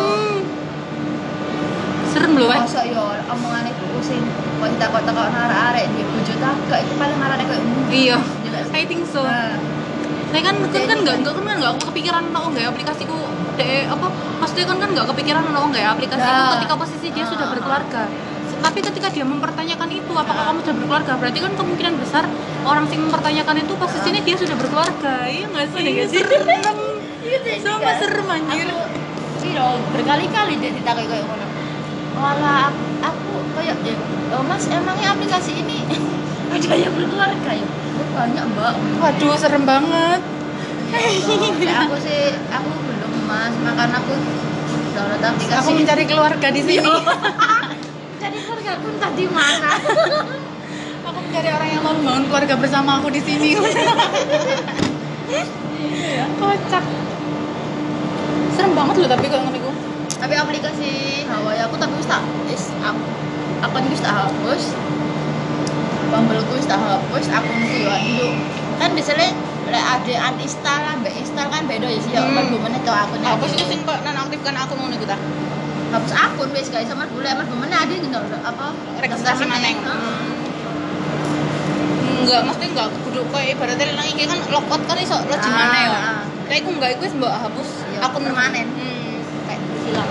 [2.12, 4.22] serem loh eh Masa yo omongan iku sing
[4.62, 7.64] kok takut-takut arek-arek dia bojo takut itu paling arek kayak
[7.94, 8.18] iya.
[8.72, 9.22] I think so.
[9.22, 9.60] Nah,
[10.32, 13.20] saya kan kan kan nggak nggak kan nggak kepikiran no nggak aplikasiku
[13.62, 16.52] de apa maksudnya kan kan nggak kepikiran no nggak aplikasi itu Nah.
[16.56, 17.52] ketika posisi dia sudah Ah.
[17.52, 18.04] berkeluarga
[18.62, 20.48] tapi ketika dia mempertanyakan itu apakah Ah.
[20.48, 22.24] kamu sudah berkeluarga berarti kan kemungkinan besar
[22.64, 26.22] orang sing mempertanyakan itu posisinya dia sudah berkeluarga iya nggak sih Iya nggak sih?
[26.22, 26.78] serem
[27.22, 28.68] Iya deh, sama serem anjir
[29.42, 31.46] iya berkali-kali dia ditakoi kayak ngono.
[32.14, 33.96] Walah aku, aku kayak ya,
[34.32, 35.86] oh mas emangnya aplikasi ini
[36.54, 37.66] ada yang berkeluarga ya?
[37.92, 38.74] Oh, banyak mbak.
[39.00, 40.22] waduh serem banget
[40.92, 42.70] Ya, aku sih aku
[43.32, 44.16] mas, makanya aku.
[44.92, 45.56] Download aplikasi.
[45.64, 46.84] aku mencari keluarga di sini.
[48.22, 49.72] Jadi keluarga aku entah di mana.
[51.08, 53.56] aku mencari orang yang mau membangun keluarga bersama aku di sini.
[56.40, 56.84] Kocak.
[58.52, 59.72] Serem banget loh tapi kalau ngeliku
[60.22, 63.02] tapi aplikasi Hawaii aku tapi wis tak wis aku
[63.64, 64.76] akun wis tak hapus.
[66.12, 68.30] Bumble ku wis tak hapus akunku yo dulu
[68.82, 69.30] kan biasanya
[69.72, 72.36] lek ada uninstall lah mbak install kan beda ya sih ya Hmm.
[72.36, 72.60] hmm.
[72.60, 75.16] meneh to akun hapus itu sing kok nonaktifkan akun ngono kita
[75.92, 78.66] hapus akun wis guys sama boleh mas meneh ada gitu apa
[79.00, 80.20] registrasi maneng Heeh.
[82.22, 85.76] enggak mesti enggak kudu koyo ibaratnya nang iki kan logout kan iso lo Ah, gimana
[85.76, 86.24] ya ah.
[86.46, 88.68] kayak aku enggak iku wis mbok hapus Iya, akun permanen.
[88.68, 89.16] hmm.
[89.48, 90.10] kayak hilang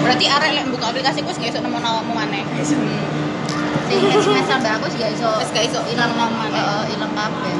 [0.00, 2.64] berarti arek lek buka aplikasi ku wis gak iso nemu namamu maneh hmm.
[2.64, 7.54] sing SMS sampai aku sih gak iso Wis gak iso maneh Heeh, hilang kabeh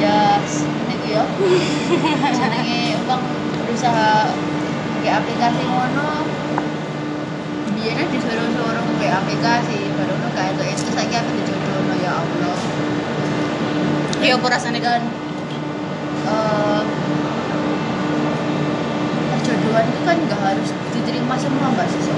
[0.00, 0.40] ya
[0.88, 1.24] niku ya.
[2.36, 3.22] Jenenge wong
[3.64, 4.30] berusaha
[5.02, 6.10] kayak aplikasi ngono.
[7.76, 12.56] Biasanya disuruh-suruh kayak aplikasi baru nu kayak itu itu saya aku dijodohno ya Allah.
[14.20, 15.02] Iya aku rasanya dan
[16.26, 16.82] eh
[19.30, 22.10] perjodohan itu kan nggak harus diterima semua mbak sih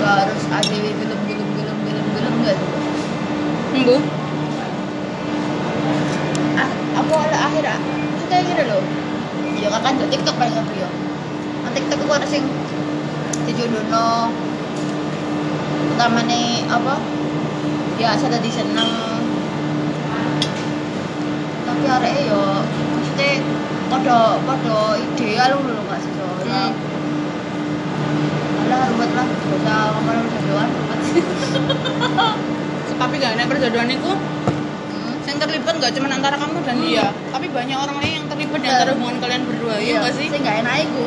[0.00, 2.58] nggak harus ada gelem gelem gelem gelem gelem nggak?
[3.70, 3.96] Mbu.
[3.96, 4.19] ah,
[7.00, 7.80] aku ala akhir ah.
[8.30, 8.82] Kayak gini loh.
[9.60, 10.88] Ya kan di TikTok paling aku ya.
[11.64, 12.44] Nang TikTok aku ada sing
[15.96, 16.94] utama nih apa?
[18.00, 18.90] Biasa tadi seneng.
[21.68, 22.64] Tapi arek yo
[22.96, 23.44] maksudnya
[23.90, 26.72] pada pada ideal loh nggak sih soalnya
[28.00, 28.64] Hmm.
[28.70, 31.00] alah ruwet lah usah ngomong perjodohan ruwet
[33.00, 34.12] tapi gak ada perjodohan itu.
[35.28, 38.68] Yang terlibat gak cuma antara kamu dan dia tapi banyak orang lain yang terlibat di
[38.68, 41.04] antara hubungan kalian berdua iya gak sih sing gak enak iku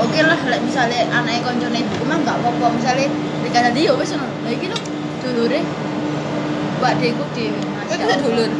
[0.00, 3.08] oke lah like, misalnya anaknya koncone ibu mah gak apa-apa misalnya
[3.50, 4.26] Nek tadi ngono.
[4.46, 4.78] Lah iki lho
[5.26, 5.60] dulure
[6.78, 7.60] Pak Deku dhewe.
[7.90, 8.50] Kowe ku dulur.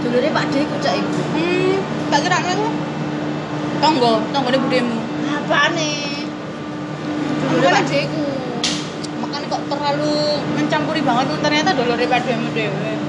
[0.00, 1.20] Dulure Pak Deku cak iku.
[1.36, 1.76] Hmm,
[2.08, 2.66] tak kira aku
[3.82, 4.98] tonggo, tonggone budemu.
[5.36, 5.92] Apane?
[7.44, 8.24] Dulure Pak Deku.
[9.20, 10.16] Makanya kok terlalu
[10.56, 12.72] mencampuri banget ternyata dulure pademu dhewe.
[12.72, 13.01] Sampai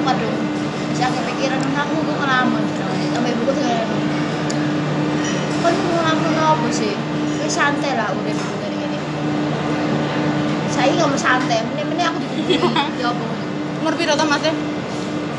[0.00, 0.16] Mbok
[1.40, 2.62] yo dah aku aku kok ngelamun.
[3.12, 3.66] Sampai ibuku sing
[5.60, 6.92] Kan ngelamun apa sih?
[7.40, 8.98] Wis santai lah udah dulu dari ini.
[10.72, 13.00] Saya nggak mau santai, mending-mending aku dikuburi.
[13.00, 13.24] Ya apa?
[13.80, 14.44] Umur piro to Mas?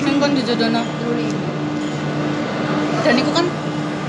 [0.02, 0.82] Sing kon dijodohno.
[0.82, 1.24] Dulu
[3.02, 3.46] Dan iku kan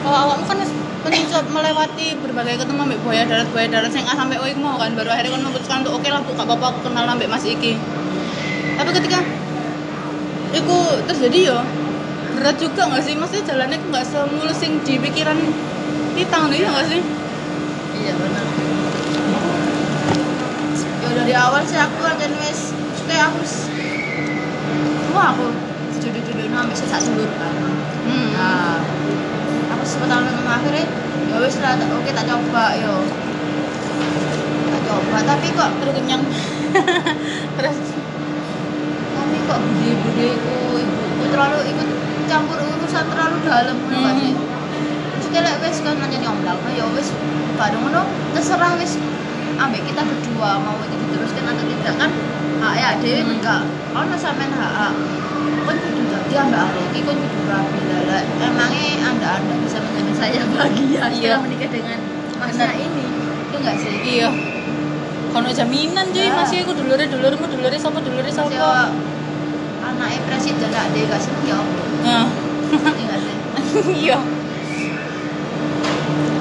[0.04, 0.58] oh, awakmu kan
[1.02, 4.92] mencoba melewati berbagai ketemu ambek buaya darat buaya darat sing A sampai O mau kan
[4.92, 7.80] baru akhirnya kon memutuskan untuk oke lah Bu, gak apa-apa aku kenal ambek Mas iki.
[8.76, 9.18] Tapi ketika
[10.52, 11.58] iku terjadi yo
[12.36, 15.36] berat juga nggak sih maksudnya jalannya nggak semulus sing di pikiran
[16.16, 17.02] kita ngono ya nggak sih
[17.92, 18.46] Iya benar.
[21.04, 22.72] Ya dari awal sih aku akan wes
[23.04, 23.40] kayak aku
[25.12, 25.46] wah aku
[26.00, 27.52] jodoh-jodoh nambah sih dulur kan.
[28.08, 28.28] hmm.
[28.32, 28.80] Nah,
[29.76, 30.84] aku sempat tahun yang akhirnya
[31.30, 32.96] ya wes lah tak- oke tak coba yo.
[34.72, 36.22] Tak coba tapi kok terus kenyang
[37.60, 37.76] terus
[39.44, 41.88] kok bude-bude ku ibuku terlalu ikut
[42.26, 44.34] campur urusan terlalu dalam ngono kan Hmm.
[45.12, 47.08] Maksudnya lek wes kan nanya nyomblang, ya wes
[47.54, 48.02] bareng ngono
[48.34, 48.98] terserah wes
[49.54, 52.10] ambek kita berdua mau itu diteruskan atau tidak kan?
[52.58, 53.32] Hak ya dewe Hmm.
[53.38, 53.62] enggak.
[53.92, 54.92] Ono sampean hak
[55.62, 57.80] kon kudu dadi ambek arek iki kon kudu rapi.
[58.02, 61.34] Lah, emangnya anda anda bisa menjamin saya bahagia Iya.
[61.38, 61.98] menikah dengan
[62.36, 62.70] Benar.
[62.74, 63.04] ini.
[63.48, 63.94] Itu enggak sih?
[64.02, 64.28] Iya.
[65.32, 66.34] Kono jaminan cuy Ya.
[66.34, 68.90] masih aku dulure dulurmu dulure sapa dulure sapa
[69.92, 71.60] anaknya presiden gak dia gak ya.
[72.02, 72.20] Iya
[73.04, 73.36] nggak sih
[74.08, 74.18] iya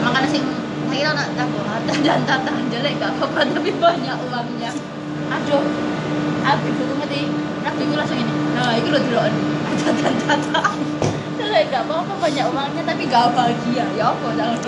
[0.02, 0.44] makanya sing
[1.02, 4.70] saya anak takut harta dan tata jelek gak apa-apa tapi banyak uangnya.
[5.34, 5.66] Aduh.
[6.46, 7.26] Aku dulu mati.
[7.66, 8.34] Nak ibu langsung ini.
[8.54, 9.18] Nah itu loh dulu.
[9.18, 10.78] Harta dan tata.
[11.42, 13.86] Jelek gak apa-apa banyak uangnya tapi gak bahagia.
[13.98, 14.62] Ya apa jangan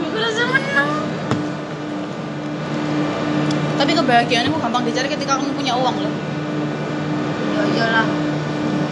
[0.00, 0.90] ibu langsung menang
[3.76, 4.86] tapi kebahagiaan itu gampang.
[4.88, 6.14] Dicari ketika kamu punya uang loh
[7.72, 8.06] ya iyalah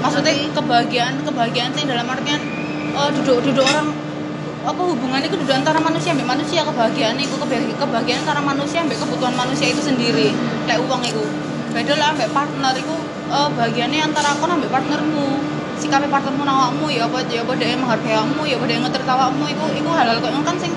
[0.00, 2.40] maksudnya Tapi- kebahagiaan kebahagiaan sih dalam artian
[2.96, 3.92] oh, duduk duduk orang
[4.60, 8.96] apa hubungannya itu duduk antara manusia sampai manusia kebahagiaan itu kebahagiaan, kebahagiaan antara manusia sampai
[8.96, 10.32] kebutuhan manusia itu sendiri
[10.68, 11.24] kayak uang itu
[11.72, 12.94] beda lah sampai partner itu
[13.30, 15.26] eh, bahagiannya antara aku sampai partnermu
[15.80, 19.44] sikapnya partnermu nawakmu ya apa ya apa dia menghargai kamu ya apa dia ngeter awakmu
[19.48, 20.72] itu itu hal-hal kok kan sing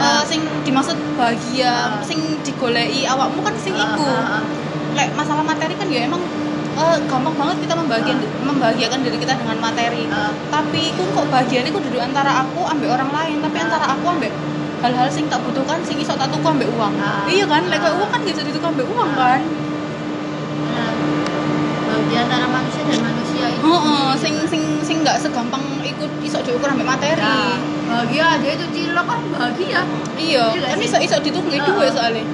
[0.00, 0.24] Ah.
[0.24, 2.00] sing dimaksud bahagia Ah.
[2.00, 4.42] sing digolei awakmu kan sing Ah, iku ah, ah.
[4.96, 6.18] Lek masalah materi kan ya emang
[6.76, 10.04] eh, gampang banget kita membahagiakan membahagiakan diri kita dengan materi.
[10.10, 10.30] Ah.
[10.50, 13.64] tapi itu kok bahagianya itu duduk antara aku ambek orang lain tapi Ah.
[13.66, 14.32] antara aku ambek
[14.80, 16.94] hal-hal sing tak butuhkan sing iso tak tuku ambek uang.
[16.96, 17.26] Ah.
[17.28, 17.68] iya kan?
[17.68, 19.40] Lek uang kan gak bisa dituku ambek uang kan?
[20.70, 20.92] Nah,
[21.84, 23.60] bahagia antara manusia dan manusia itu.
[23.60, 27.20] Heeh, sing sing sing nggak segampang ikut iso diukur ambek materi.
[27.20, 29.80] Nah, bahagia aja itu cilok kan bahagia.
[30.16, 31.92] Iya Iya kan iso iso dituku duit ah.
[31.92, 32.24] soalnya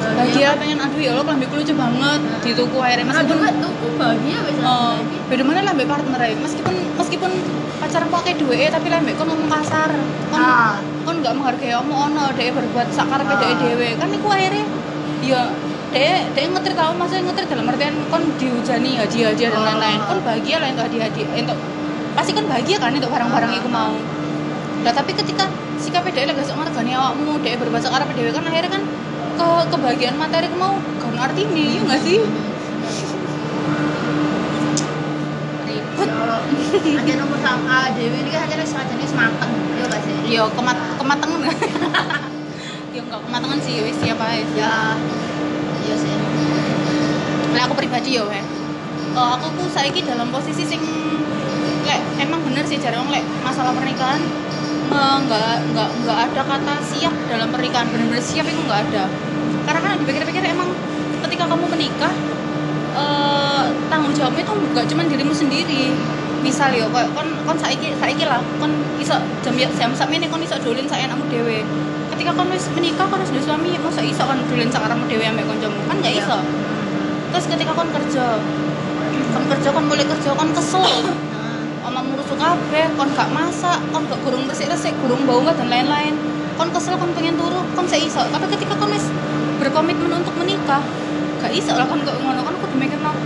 [0.00, 2.40] bahagia pengen aduh ya lo kelambiku lucu banget Ah.
[2.40, 4.94] dituku akhirnya Nah, meskipun juga tuh bahagia bisa Oh,
[5.28, 6.34] beda mana lah partner ya.
[6.36, 7.30] Meskipun meskipun
[7.76, 9.90] pacaran pakai duwe tapi lah mbak kon ngomong kasar.
[10.28, 10.76] Kon Ah.
[11.04, 13.28] kon nggak menghargai kamu ono dia berbuat sakar Ah.
[13.28, 13.56] ah.
[13.56, 14.64] dewe kan iku akhirnya
[15.20, 15.40] ya
[15.90, 19.66] dia dia ngetir tahu maksudnya ngetir dalam artian kon dihujani hadiah hadiah dan Ah.
[19.68, 21.58] lain-lain kon bahagia lah untuk hadiah hadiah untuk
[22.10, 23.58] pasti kan bahagia kan untuk barang-barang Ah.
[23.60, 23.92] itu mau
[24.80, 25.44] nah tapi ketika
[25.76, 28.82] sikapnya dia lagi sok ngergani awakmu dia berbuat sakar dewe kan akhirnya kan
[29.40, 32.20] ke kebahagiaan materi mau gak ngerti nih ya nggak sih?
[35.64, 36.10] Ribut
[37.00, 40.14] aja nomor sama Dewi ini kan saja nih semateng ya gak sih?
[40.28, 41.40] Yo kemat kematangan.
[42.94, 44.44] Yo enggak kematangan sih wis siapa ya.
[44.60, 44.72] ya
[45.88, 46.12] iya sih.
[47.56, 48.44] Lah aku pribadi yo weh.
[49.16, 50.84] Oh, aku ku saiki dalam posisi sing
[51.88, 54.20] lek emang bener sih jare wong lek masalah pernikahan.
[54.90, 57.88] Enggak enggak enggak ada kata siap dalam pernikahan.
[57.88, 59.29] Bener-bener siap itu enggak ada
[59.66, 60.68] karena kan dipikir-pikir emang
[61.26, 62.12] ketika kamu menikah
[62.96, 65.94] eh, tanggung jawabnya itu enggak cuma dirimu sendiri.
[66.40, 69.12] Misal yo kayak kon kon saiki saiki lah kon iso
[69.44, 71.60] jam jam sak meneh kon iso dolin sak enakmu dhewe.
[72.16, 75.24] Ketika kon wis menikah kon wis duwe suami masa iso kon dolin sak karepmu dhewe
[75.28, 76.24] ambek kancamu kan enggak Iya.
[76.24, 76.38] iso.
[77.30, 78.40] Terus ketika kon kerja
[79.36, 80.86] kon kerja kon mulai kerja kon kesel.
[81.80, 86.12] Omahmu rusuh kabeh kon gak masak kon gak gurung resik-resik gurung bau dan lain-lain
[86.60, 89.08] kon kesel kon pengen turu kon saya iso tapi ketika kon wis
[89.56, 90.84] berkomitmen untuk menikah
[91.40, 93.16] gak iso lah kon kok ngono kon kudu mikirno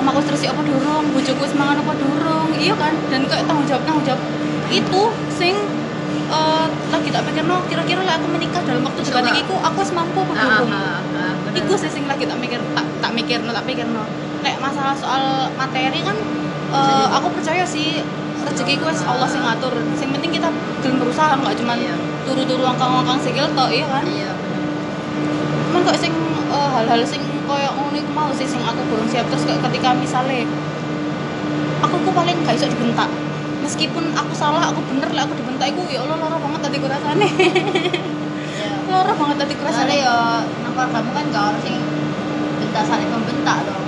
[0.00, 3.84] omahku terus apa durung bojoku wis mangan apa durung iya kan dan kayak tanggung jawab
[3.84, 4.20] tanggung jawab
[4.72, 5.60] itu sing
[6.32, 9.76] eh, lagi tak pikir no kira-kira lah aku menikah dalam waktu dekat iki ku aku
[9.84, 11.34] wis mampu apa Ah, belum ah, ah.
[11.52, 14.08] Iku sih sing lagi tak mikir tak tak mikir no tak pikir no.
[14.40, 16.16] Kayak masalah soal materi kan
[16.72, 18.00] eh, aku percaya sih
[18.44, 19.72] rezeki wis Allah sing ngatur.
[20.00, 20.48] Sing penting kita
[20.80, 21.96] gelem berusaha nggak cuma Iya.
[22.28, 24.04] Turu-turu angkang-angkang sikil tok iya kan.
[24.04, 24.32] iya.
[25.72, 26.12] Cuman kok sing
[26.52, 30.44] eh, hal-hal sing koyo ngono iku mau sih sing aku belum siap terus ketika misalnya
[31.80, 33.08] aku ku paling gak iso dibentak.
[33.64, 37.28] Meskipun aku salah, aku bener lah aku dibentak iku ya Allah loro banget tadi rasane.
[37.28, 37.52] Iya.
[38.92, 39.96] loro banget tadi rasane.
[39.96, 41.76] ya nang kamu kan gak harus sing
[42.60, 43.84] bentak saling membentak dong.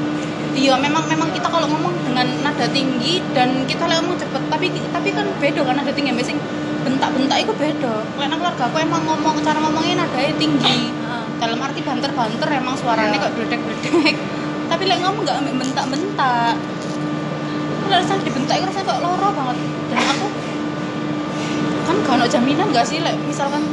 [0.50, 4.66] Iya, memang memang kita kalau ngomong dengan nada tinggi dan kita lek ngomong cepet, tapi
[4.90, 6.35] tapi kan beda kan nada tinggi mesti
[6.90, 7.94] bentak-bentak itu beda.
[8.18, 10.90] Nang keluarga aku emang ngomong cara ngomongnya nadanya tinggi.
[11.38, 13.24] Dalam arti banter-banter emang suaranya Iya.
[13.24, 14.16] kok bledek-bledek.
[14.70, 16.55] tapi lek ngomong nggak ambek bentak-bentak.
[17.81, 19.57] Kalau rasanya dibentak itu rasanya kok loro banget.
[19.90, 20.29] Dan aku
[21.90, 23.66] kan gak ada jaminan gak sih lek misalkan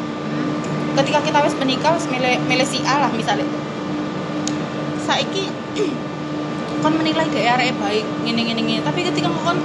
[0.98, 3.46] ketika kita wis menikah wis milih milih si A lah misalnya
[5.06, 5.54] saiki
[6.82, 9.62] kon menilai gaya arek baik ngene ngene ngene tapi ketika kon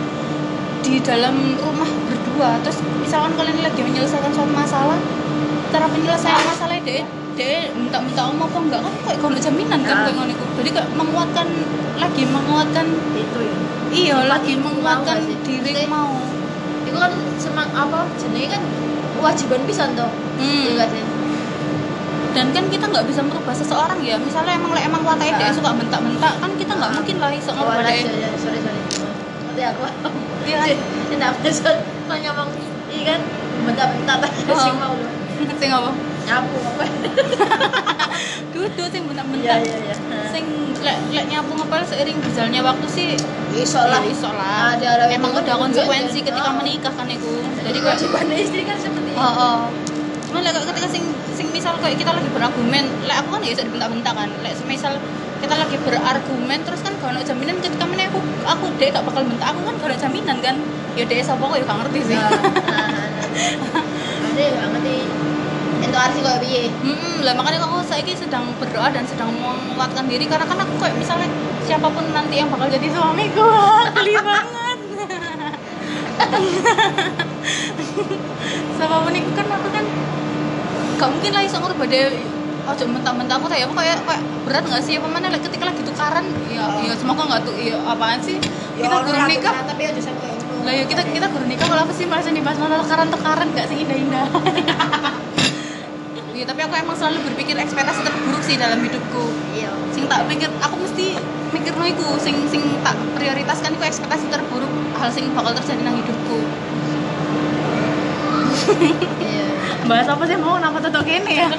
[0.84, 1.88] di dalam rumah
[2.32, 4.96] berdua terus misalkan kalian lagi menyelesaikan suatu masalah
[5.68, 7.04] cara penyelesaian masalah deh
[7.36, 8.80] deh minta-minta om apa enggak?
[8.84, 10.04] Kan kayak kalau jaminan kan?
[10.04, 11.48] Kayak ngono jadi kayak menguatkan
[11.96, 13.56] lagi menguatkan Itu ya.
[13.92, 16.12] iya lagi menguatkan diri mau.
[16.84, 18.62] Itu kan semang apa jenenge kan
[19.16, 20.12] kewajiban pisan toh.
[20.40, 20.76] Hmm.
[20.76, 20.88] Iya
[22.32, 24.16] dan kan kita nggak bisa merubah seseorang ya.
[24.16, 27.80] Misalnya emang lek emang watai dia suka bentak-bentak kan kita nggak mungkin lah iso ngubah
[27.84, 28.28] dia.
[28.40, 28.80] sorry, sorry.
[29.52, 29.84] Nanti aku
[30.48, 30.64] iya
[31.12, 31.32] tidak
[32.12, 32.48] kalau ngomong
[32.92, 33.20] iya kan
[33.64, 34.16] bentar-bentar
[34.52, 34.58] Oh.
[34.60, 34.96] sing mau.
[35.56, 35.90] Sing apa?
[36.22, 36.84] Nyapu apa
[38.52, 39.94] duduk sing iya bentak-bentak iya iya.
[40.30, 40.44] Sing
[40.82, 43.08] lek lek nyapu ngepel seiring berjalannya waktu sih
[43.54, 44.02] iso lah.
[44.02, 44.74] ya iso lah.
[44.76, 46.54] Ada- ada emang itu udah konsekuensi ketika oh.
[46.58, 47.30] menikah kan itu
[47.62, 49.56] jadi kewajiban istri kan seperti itu oh, oh.
[50.32, 51.04] Cuman lek ketika sing
[51.36, 54.32] sing misal kayak kita lagi berargumen lek aku kan ya bisa dibentak-bentak kan.
[54.40, 54.96] Lek misal
[55.44, 59.28] kita lagi berargumen terus kan gak ada jaminan ketika mana aku aku dek gak bakal
[59.28, 60.56] bentak aku kan gak ada jaminan kan.
[60.96, 62.16] Ya dek sapa kok ya gak ngerti sih.
[64.24, 64.96] Nanti gak ngerti
[65.82, 66.72] itu arti kok piye?
[66.72, 70.96] Hmm, lah makanya aku saya sedang berdoa dan sedang menguatkan diri karena kan aku kayak
[70.96, 71.28] misalnya
[71.68, 73.44] siapa pun nanti yang bakal jadi suamiku,
[74.00, 74.78] geli banget.
[78.80, 79.84] siapa pun itu kan aku kan
[81.02, 82.14] gak mungkin lah iso ngurubah dia
[82.62, 84.94] ojo mentah-mentah aku kayak aku kayak kayak berat nggak sih?
[85.02, 86.78] Apa mana ketika lagi tukaran ya Oh.
[86.86, 88.38] ya semoga nggak tuh ya apaan sih?
[88.78, 89.54] Ya, kita guru nikah.
[89.66, 90.30] tapi aja sampai
[90.62, 92.06] lah ya kita kita guru nikah malah apa sih?
[92.06, 93.82] Malah dibahas malah tukaran-tukaran gak sih?
[93.82, 94.26] Indah-indah.
[96.32, 99.30] Iya, tapi aku emang selalu berpikir ekspektasi terburuk sih dalam hidupku.
[99.54, 99.70] iya.
[99.94, 101.14] Sing tak pikir, aku mesti
[101.54, 104.66] mikir no iku, sing sing tak prioritaskan iku ekspektasi terburuk
[104.98, 106.42] hal sing bakal terjadi nang hidupku.
[109.22, 109.46] Iya
[109.82, 111.50] Bahas apa sih mau kenapa tuh kene ya?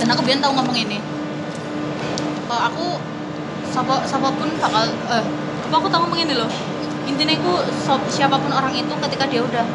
[0.00, 0.98] Dan aku biar tahu ngomong ini.
[2.46, 2.86] Kalau aku
[3.68, 5.24] siapa siapa pun bakal eh
[5.66, 6.48] apa aku tahu ngomong ini loh.
[7.04, 7.52] Intinya aku
[8.08, 9.66] siapa pun orang itu ketika dia udah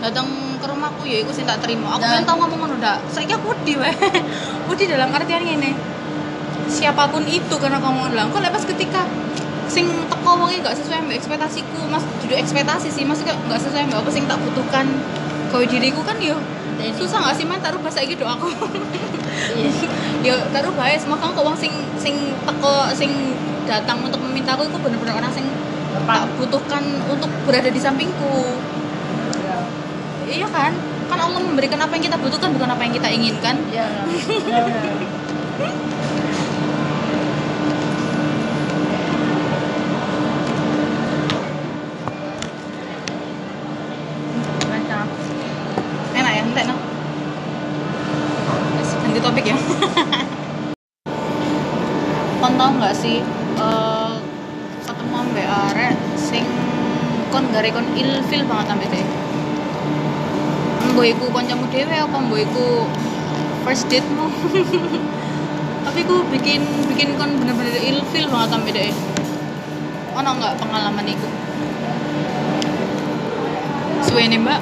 [0.00, 1.92] datang ke rumahku ya aku sih tak terima.
[2.00, 3.04] Aku pengen tahu ngomong ngono dak.
[3.12, 3.92] Saya aku wedi weh.
[4.72, 5.76] wedi dalam artian ini.
[6.72, 9.04] Siapa pun itu karena kamu bilang kok lepas ketika
[9.68, 11.78] sing teko wonge gak sesuai mbak ekspektasiku.
[11.92, 14.86] Mas duduk ekspektasi sih maksudnya gak sesuai mbak apa sing tak butuhkan
[15.48, 16.36] kau diriku kan yo
[16.78, 18.48] Jadi- susah gak sih man taruh bahasa gitu aku.
[19.54, 19.70] Iya.
[20.18, 23.38] Ya taruh bae semoga kok wong sing sing teko sing
[23.70, 25.46] datang untuk memintaku itu bener-bener orang sing
[25.94, 28.58] tak butuhkan untuk berada di sampingku.
[30.26, 30.46] Iya.
[30.50, 30.74] Kan?
[31.08, 33.56] Kan Allah memberikan apa yang kita butuhkan bukan apa yang kita inginkan.
[33.70, 33.86] Iya.
[44.68, 45.08] Mantap.
[46.18, 46.76] enak ya entek no
[48.74, 49.56] Wes, ganti topik ya
[52.38, 53.18] kon tau nggak sih
[53.58, 54.14] eh,
[54.86, 56.46] ketemu ambek arek sing
[57.30, 59.06] kon gare kon ilfil banget ambek deh
[60.94, 62.66] mbok iku kancamu dhewe apa mbok iku
[63.88, 64.28] first date mu.
[65.88, 66.60] Tapi ku bikin
[66.92, 68.92] bikin kon bener-bener ilfil banget ambek deh
[70.12, 71.24] ono nggak pengalaman iku?
[74.04, 74.60] Suwe nih mbak.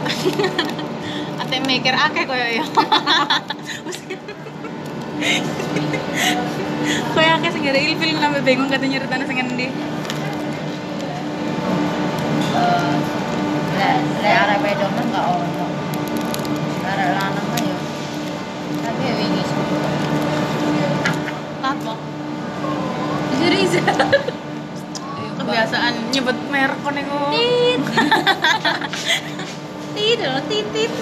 [1.42, 2.64] Ate mikir akeh koyo ya
[7.14, 9.66] koyo akeh sing ilfil nambah bingung kata nyeritane sing endi
[13.76, 15.66] lek lek arek wedok mah gak ono.
[16.88, 17.45] Arek lanang
[25.46, 27.16] kebiasaan nyebut merek kon iku.
[27.34, 27.80] tit.
[29.96, 30.92] Tit loh titit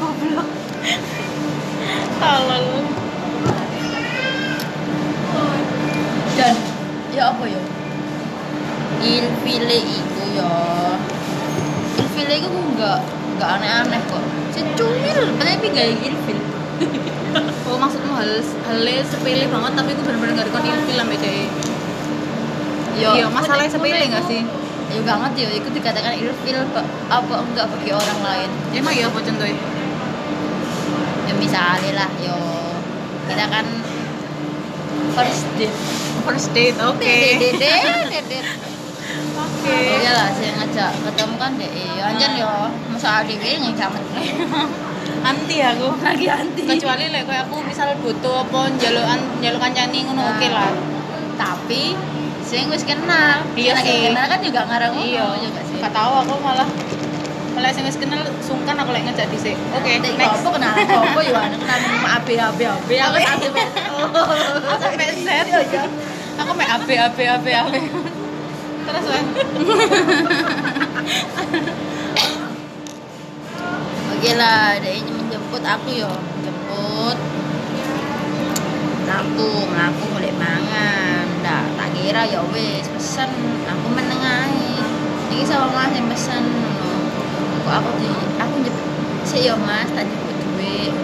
[0.00, 0.48] Goblok.
[2.18, 2.66] Tolol.
[6.34, 6.58] dan
[7.14, 7.62] ya apa ya?
[8.98, 10.52] Ilfile iku ya.
[12.02, 12.98] Ilfile iku enggak
[13.36, 14.24] enggak aneh-aneh kok
[14.54, 16.38] secumil tapi gak ilfil
[17.64, 18.30] Oh maksudmu hal
[18.64, 21.48] halnya sepele banget tapi aku bener-bener gak dikon ilfil sampe cewek.
[22.94, 24.42] Iya, masalahnya sepele nggak sih?
[24.84, 26.58] ya banget ya itu dikatakan ilfil
[27.10, 29.58] apa enggak bagi orang lain Ya emang iya apa contohnya?
[31.24, 32.36] ya misalnya lah yo
[33.26, 33.66] kita kan
[35.16, 35.74] first date
[36.24, 37.00] First date, oke.
[37.00, 37.50] dede
[38.12, 38.38] dede
[39.34, 39.74] Oke.
[39.98, 42.52] iya lah saya ngajak ketemu kan deh ya anjan yo
[43.06, 44.02] adik yang zaman
[45.24, 45.88] Anti aku.
[45.98, 50.30] lagi anti Kecuali lek kayak aku misal butuh apa njalukan njaluk kancane ngono Nah.
[50.32, 50.70] oke lah.
[51.34, 51.94] tapi
[52.40, 54.06] saya wis kenal Iya sih.
[54.06, 56.66] kenal kan juga ngarang Iya, juga sih Gak tahu aku malah
[57.54, 59.54] malah sing wis kenal sungkan aku lek ngejak dhisik.
[59.72, 60.42] Oke, Nek next.
[60.42, 63.16] apa kenal apa ana kenal sama AB AB AB aku.
[63.16, 63.42] AB
[64.66, 65.46] Aku sampai set.
[66.36, 67.74] Aku mek AB AB AB AB.
[68.84, 69.24] Terus Wen.
[74.24, 76.08] Oke lah, dia ini menjemput aku yo,
[76.40, 77.12] jemput.
[79.04, 81.28] Aku, aku mulai mangan.
[81.44, 83.28] Ndak, tak kira ya wis pesen.
[83.68, 84.80] Aku menengahi.
[85.28, 86.40] Iki sama Mas yang pesen.
[87.68, 88.08] Kok aku di
[88.40, 88.88] aku jemput
[89.28, 90.94] sih yo Mas, tak jemput duit.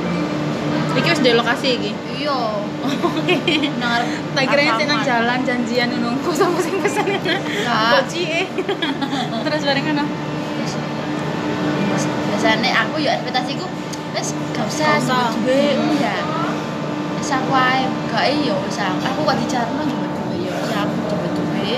[0.97, 1.93] Iki wis di lokasi iki.
[2.25, 2.41] Iya.
[3.85, 4.01] Nang
[4.33, 7.05] Tak kira sing nang jalan janjian nunggu sama sing pesen.
[7.05, 8.01] Enggak.
[8.01, 8.47] Boci eh.
[9.45, 10.30] Terus bareng ngono.
[12.05, 13.67] Biasanya aku ya ekspektasiku
[14.11, 15.31] wes gak usah usah.
[15.39, 16.17] duwe ya
[17.19, 21.27] wes aku ae gak ya wes aku kok dicarno juga duwe ya wes aku coba
[21.37, 21.71] duwe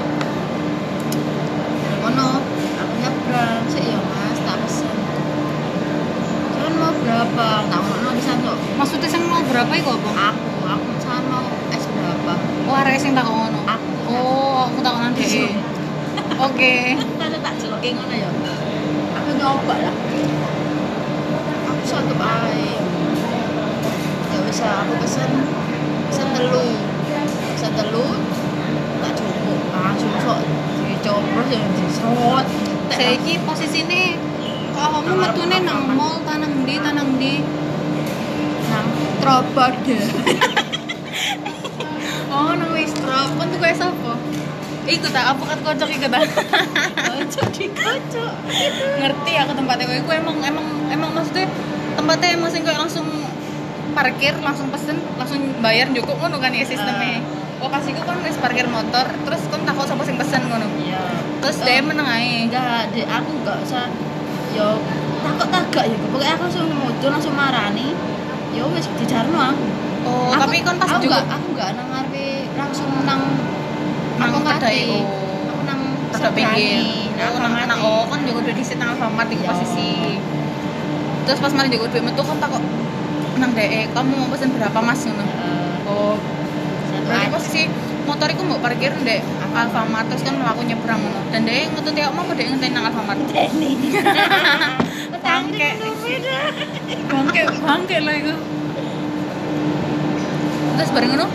[2.03, 2.29] ngono
[2.79, 4.91] aku nyebrang sih ya mas tak pesen
[6.53, 10.11] cuman mau berapa tak mau bisa tuh Maksudnya sing mau berapa iku apa?
[10.35, 11.39] aku aku sama
[11.71, 12.33] es berapa
[12.67, 13.63] Oh, arek sing tak ngono.
[13.67, 15.25] aku Oh, aku tak nanti.
[16.47, 16.95] Oke.
[16.99, 18.29] Kalau tak celokin ngono ya.
[19.43, 19.97] Nyoba lah.
[21.67, 22.79] Aku satu ae.
[24.31, 25.31] Ya bisa aku pesen
[26.07, 26.79] pesen telu.
[27.51, 28.07] Pesen telu
[29.03, 29.61] tak cukup.
[29.75, 30.47] Ah, cukup
[30.87, 32.47] dicopros ya disot.
[32.95, 34.15] Saiki posisine
[34.79, 37.43] kok awakmu metune nang mall ta nang ndi ta nang ndi?
[38.71, 38.87] nang
[39.19, 39.99] trobot deh.
[42.33, 43.29] Oh, nang Wistra.
[43.37, 44.17] Kon tuku es apa?
[44.89, 46.21] Iku tak apa kan kocok iku ta.
[47.33, 48.33] Kocok dikocok.
[49.01, 51.49] Ngerti aku tempatnya kowe iku emang emang emang maksudnya
[51.97, 53.09] tempatnya emang sing kayak langsung
[53.97, 57.25] parkir, langsung pesen, langsung bayar cukup ngono kan ya sistemnya.
[57.57, 60.69] Oh, pas iku kan wis parkir motor, terus kon takut sapa sing pesen ngono.
[60.77, 61.01] Iya.
[61.41, 62.53] Terus dia meneng ae.
[62.53, 63.89] enggak dek aku enggak usah
[64.53, 64.77] yo
[65.25, 67.97] takut tagak ya pokoknya aku langsung muncul langsung marani
[68.53, 69.65] yo wis dijarno aku
[70.03, 72.27] Oh, Aku- tapi kon pas aku juga enggak, aku enggak nang ngarepe
[72.59, 73.23] langsung nang
[74.19, 74.99] nang kedai
[76.21, 76.43] ngerti.
[77.17, 77.27] oh.
[77.29, 79.91] aku nang nang Oh, kan juga udah di nang Alfamart di posisi.
[81.23, 82.63] Terus pas mari juga duit metu kan takut
[83.39, 85.25] nang DE, kamu mau pesen berapa Mas ngono.
[85.25, 85.89] Heeh.
[85.89, 86.15] Oh,
[87.09, 87.63] berarti posisi
[88.03, 91.21] motor iku mau parkir ndek Alfamart terus kan mlaku nyebrang ngono.
[91.31, 93.19] Dan DE ngetut ya mau DE ngenteni nang Alfamart.
[95.27, 95.71] Bangke.
[97.09, 98.35] Bangke, bangke lah itu.
[100.77, 101.27] Terus bareng ngono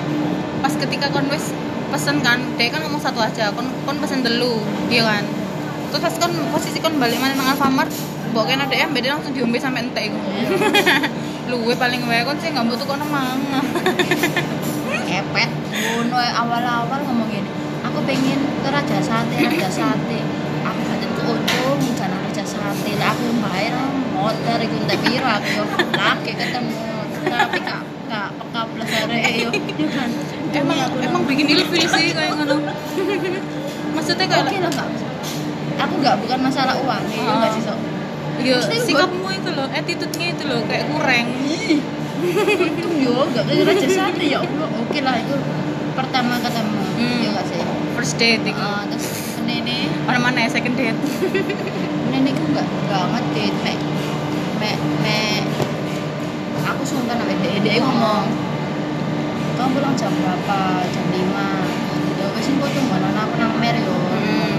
[0.58, 1.54] pas ketika kon wis
[1.92, 4.60] pesen kan, DE kan ngomong satu aja, kon kon pesen telu,
[4.92, 5.24] iya kan.
[5.92, 7.90] Terus pas kon posisi kon balik mana nang Alfamart,
[8.32, 10.20] mbok kene DE beda langsung diombe sampe entek iku.
[11.52, 13.64] Luwe paling wae kon sih nggak butuh kono mangan.
[15.08, 15.50] kepet
[16.12, 17.50] ae, awal-awal ngomong gini
[17.84, 20.20] aku pengen ke raja sate raja sate
[20.68, 20.82] aku
[21.16, 25.64] ke untung jangan raja sate aku bayar motor iku ndak piro aku
[25.96, 26.76] laki ketemu
[27.28, 27.82] tapi kak
[28.58, 30.10] peka plus arek yo yo kan
[30.50, 32.58] emang emang bikin ilfil sih kayak ngono.
[33.96, 34.88] Maksudnya kayak oke lah nggak
[35.78, 37.38] aku nggak bukan masalah uang ya Oh.
[37.38, 37.78] nggak sih sok
[38.38, 41.26] Iya, sikapmu itu loh, attitude-nya itu loh kayak kurang.
[42.58, 45.36] untung yo nggak ke raja sate ya Allah oke lah itu
[45.94, 47.22] pertama ketemu Hmm.
[47.22, 47.62] ya sih
[47.94, 48.58] First date itu.
[48.58, 49.06] Ah, terus
[49.46, 50.98] ini Mana mana ya second date?
[52.10, 53.74] nenek aku nggak ngerti me
[54.58, 54.70] me
[55.02, 55.20] me
[56.68, 58.47] aku sungkan sama dia dia ngomong
[59.58, 60.62] kamu pulang jam berapa?
[60.94, 61.50] Jam lima.
[62.22, 63.98] Ya wes sih tuh nggak nana aku nang mer yo.
[63.98, 64.54] Hmm.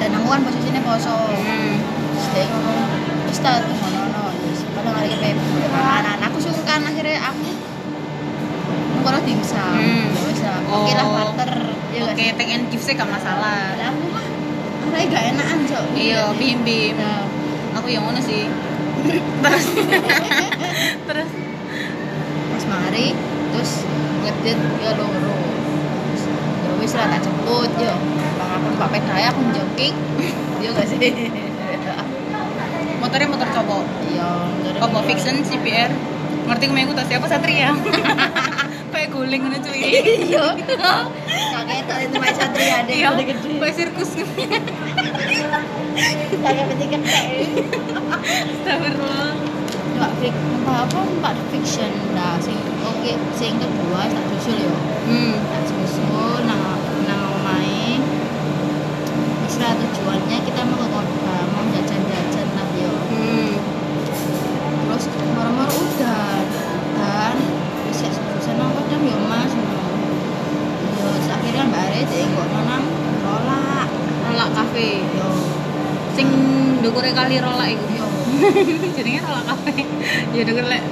[0.00, 1.36] dan aku kan posisinya kosong.
[1.36, 1.76] Hmm.
[2.16, 2.88] terus dia ngomong
[3.28, 4.22] terus tak tuh nggak nana.
[4.40, 5.30] Terus pada hari ke
[5.68, 7.48] makanan aku sungkan akhirnya aku
[9.04, 10.08] kalau dimsum Hmm.
[10.32, 10.60] ya lah.
[10.72, 11.52] Oke lah barter.
[11.92, 12.38] Ya oke nggak sih?
[12.40, 13.76] take and give sih gak masalah.
[13.76, 14.26] Lah aku mah
[14.88, 15.84] orangnya gak enakan cok.
[15.92, 16.96] Iya bim bim.
[16.96, 17.28] Nah,
[17.76, 18.48] aku yang mana sih.
[19.44, 19.66] Terus.
[21.12, 21.30] Terus.
[22.48, 23.86] Pas mari terus
[24.26, 25.14] ngedit ya loro.
[25.14, 26.22] Terus,
[26.66, 27.94] ya wis lah tak jemput yo
[28.34, 29.94] bang aku pak pedaya aku jogging.
[30.64, 30.96] Yo gak sih?
[33.04, 33.84] Motornya motor cowok.
[34.08, 34.30] Iya
[34.80, 35.92] Combo Fiction CPR
[36.44, 37.26] ngerti ke mana aku tas siapa?
[37.28, 37.76] Satria.
[38.94, 39.80] Kayak guling ngono cuy.
[39.84, 40.44] Iya.
[41.52, 43.10] Kakek tak itu main satria deh iya.
[43.10, 44.10] kayak sirkus.
[46.40, 47.20] Kakek peti gede.
[48.24, 49.32] Astagfirullah
[49.94, 54.74] Mbak Fik, entah apa Mbak Fiction Nah, sing oke, sing kedua tak susul yo
[55.06, 55.34] hmm.
[55.46, 56.62] Tak susul, nang
[57.06, 58.02] nang omae
[59.46, 62.90] Istilah tujuannya kita mau ke kota, mau jajan-jajan lah yo.
[62.90, 63.54] Hmm.
[64.82, 66.42] Terus moro-moro udah
[66.98, 67.36] Dan,
[67.86, 69.52] terus ya sebusan apa jam yo mas.
[69.54, 69.78] Yo,
[70.98, 72.84] terus akhirnya Mbak Are dia nggak nonang
[73.22, 73.88] Rolak
[74.26, 75.06] rolak cafe?
[75.14, 75.30] Yo,
[76.18, 76.26] sing
[76.82, 77.86] dukure kali rolak iku.
[77.94, 78.03] yo
[78.96, 79.72] jadinya rolak cafe
[80.34, 80.82] ya dukur lek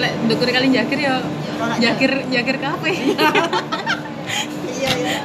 [0.00, 1.14] lek dukure kali jakir ya
[1.78, 2.90] jakir jakir cafe
[4.80, 5.20] Iya, iya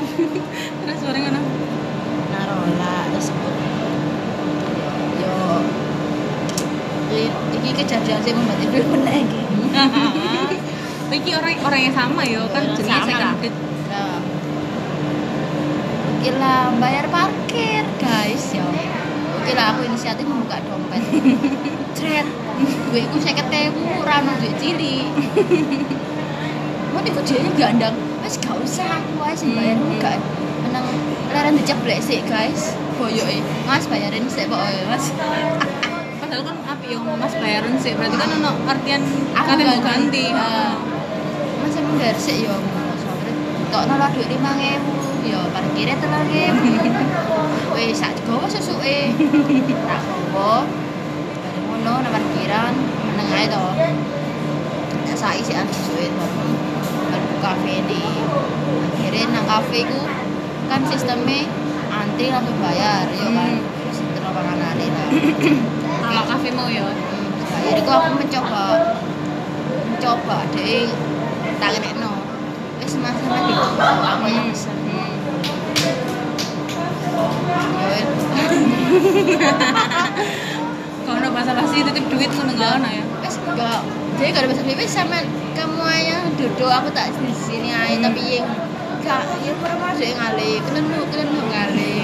[0.84, 1.39] terus bareng ngono
[2.28, 3.53] narola tersebut
[5.16, 5.63] yo.
[7.55, 9.41] Ini kejadian sih membuat itu benar iki.
[11.39, 13.39] Orang orang yang sama yo kan Orang jenenge sama.
[13.39, 13.55] date.
[13.88, 14.20] nah.
[16.76, 18.68] Bayar parkir guys yo
[19.46, 21.06] oke lah aku inisiatif membuka dompet.
[22.02, 22.26] Cret,
[22.89, 25.06] gue iku saya ketemu rano duit cili
[26.89, 27.96] mau nih kujiannya gandang.
[28.26, 29.78] Mas gak usah aku aja sing bayar.
[29.78, 30.02] Hmm.
[30.02, 30.18] gak
[30.66, 30.86] menang.
[31.30, 32.74] Leren diceplek sih guys.
[32.98, 33.22] Boyo
[33.70, 35.14] mas bayarin sih pokoknya mas.
[36.26, 39.02] Padahal kan api yo mas bayaran sih berarti kan ono artian
[39.38, 40.26] kate mau ganti.
[41.62, 42.56] Mas emang dari sih yo
[43.70, 46.73] Tok nolak duit lima ngewu, yo parkirnya telah ngewu.
[47.73, 49.11] Wes sak gowo susuke.
[49.89, 50.63] Tak gowo.
[51.41, 52.73] Bareng ngono nang parkiran
[53.09, 53.65] meneng ae to.
[55.09, 56.51] Tak sai sih an susuke bareng
[57.09, 58.05] bareng kafe ini.
[58.95, 59.99] Akhirnya nang kafe ku
[60.65, 61.45] kan sistemnya
[61.93, 63.53] antri langsung bayar, yo kan.
[63.53, 63.61] Hmm.
[63.86, 65.09] Terus terus panganan lah.
[66.05, 66.86] Rolak cafe mau yo.
[67.49, 68.63] Bayar itu aku mencoba
[69.89, 70.91] mencoba deh
[71.55, 72.13] tak kenekno
[72.84, 75.05] wis mas sama di aku yang pesen ya.
[81.05, 83.03] Kalau ono bahasa basi titip duit ngono enggak ono ya.
[83.22, 83.80] wes enggak
[84.16, 85.20] jadi kalau bahasa wes sama
[85.53, 88.49] kamu aja duduk aku tak di sini aja tapi yang
[88.97, 90.55] enggak ya pernah masuk yang ngalih.
[90.66, 91.99] Kelenu kelenu ngalih.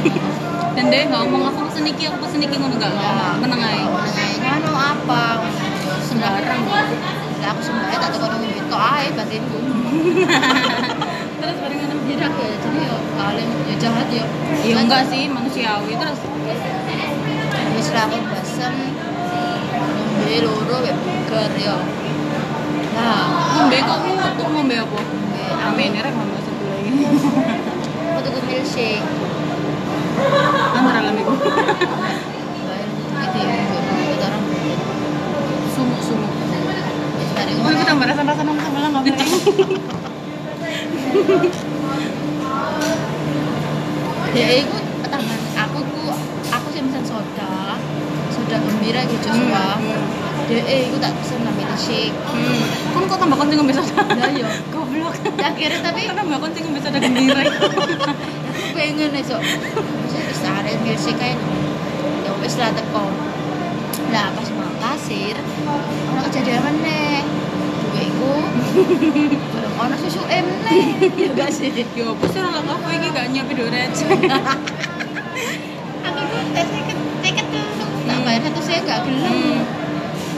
[0.72, 3.36] Dan dia nggak ngomong aku pesen iki, aku pesen iki ngono enggak ngomong.
[3.42, 3.82] Meneng ae.
[3.82, 5.24] menengai kan apa?
[6.06, 6.62] Sembarang.
[7.42, 9.60] Aku sembarang tak kalau itu aja batinku
[12.12, 14.26] Aku ya jadi ya kalian ya jahat ya
[14.62, 16.20] Ya enggak sih manusiawi terus.
[17.72, 18.74] wis lah aku basem
[20.22, 21.76] ngombe loro wek burger ya
[22.94, 23.26] nah
[23.58, 23.98] Ngombe kok
[24.38, 25.00] kok ngombe apa?
[25.02, 27.04] ngombe Amin rek ngombe sebelah ini.
[28.12, 29.02] aku tuku milkshake
[30.72, 31.10] Antara
[33.42, 34.44] bayar itu ya kita orang
[35.74, 36.32] Sumuk-sumuk.
[37.62, 39.18] Gue tambah rasa-rasa nong malah nggak
[44.32, 44.48] boleh.
[44.48, 46.04] dia itu tangan aku ku
[46.48, 47.76] aku sih pesen soda
[48.30, 49.76] soda gembira gitu Joshua
[50.48, 52.64] dia itu tak pesen lah milkshake Hmm.
[52.92, 54.04] Kan kok tambah konting ngombe soda?
[54.10, 55.14] ya yo Goblok.
[55.36, 57.44] ya akhirnya tapi Kan tambah konting ngombe soda gembira.
[58.52, 59.42] aku pengen esok
[60.08, 61.38] bisa ada milkshake kayak
[62.22, 63.06] ya wes lah teko
[64.10, 65.36] lah pas mau kasir
[66.10, 67.24] orang kejadian meneh
[67.92, 68.34] duitku
[68.72, 70.84] bareng ono susu em meneh
[71.22, 74.08] ya gak sih Yo, apa sih orang aku iki gak nyiapin dua receh.
[76.02, 79.62] aku itu tes tiket tiket dulu tak bayar satu saya gak gelem Hmm.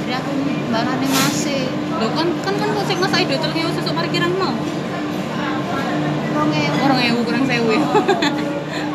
[0.04, 0.32] jadi aku
[0.70, 1.62] barangnya masih
[1.94, 4.52] Loh kan kan kan kok sing mas Aido terus susu parkiran mau.
[6.34, 7.70] rong ewu Orang ewu kurang sewu.
[7.72, 7.80] ya.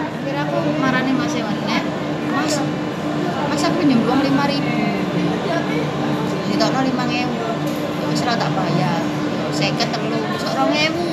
[0.02, 1.82] akhirnya aku marane masih meneh
[2.34, 2.54] mas
[3.48, 4.74] mas aku nyembuang lima ribu
[6.50, 7.34] ditokno lima ewu
[8.18, 9.00] ya tak bayar
[9.58, 11.06] seket telu susuk rong ewu.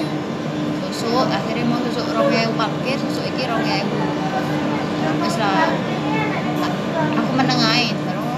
[0.93, 3.97] Susuk akhirnya mau susuk rong ewu parkir susuk iki rong ewu.
[5.25, 5.73] Wis lah
[7.17, 8.37] aku menengahin baru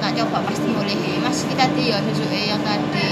[0.00, 0.96] tak coba pasti boleh.
[1.20, 3.08] Mas kita tadi ya susuknya yang tadi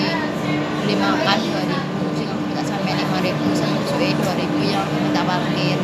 [0.81, 4.81] beli makan dua ribu sih aku minta sampai lima ribu sama susuknya dua ribu yang
[4.81, 5.79] aku minta parkir.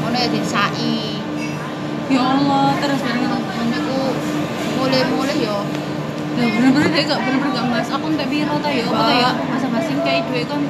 [0.00, 1.18] Ngono ya disai
[2.04, 3.40] Ya Allah, terus bareng ngono.
[3.40, 3.98] ngono ku
[4.76, 5.64] mulai-mulai yo
[6.34, 7.88] Loh, bener-bener dia gak bener-bener gak mas.
[7.94, 9.30] Aku entek biro ta ya, apa ya?
[9.46, 10.62] Masa masing kayak duwe kan.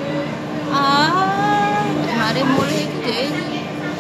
[0.73, 1.85] Ah,
[2.17, 3.29] mari mulai deh.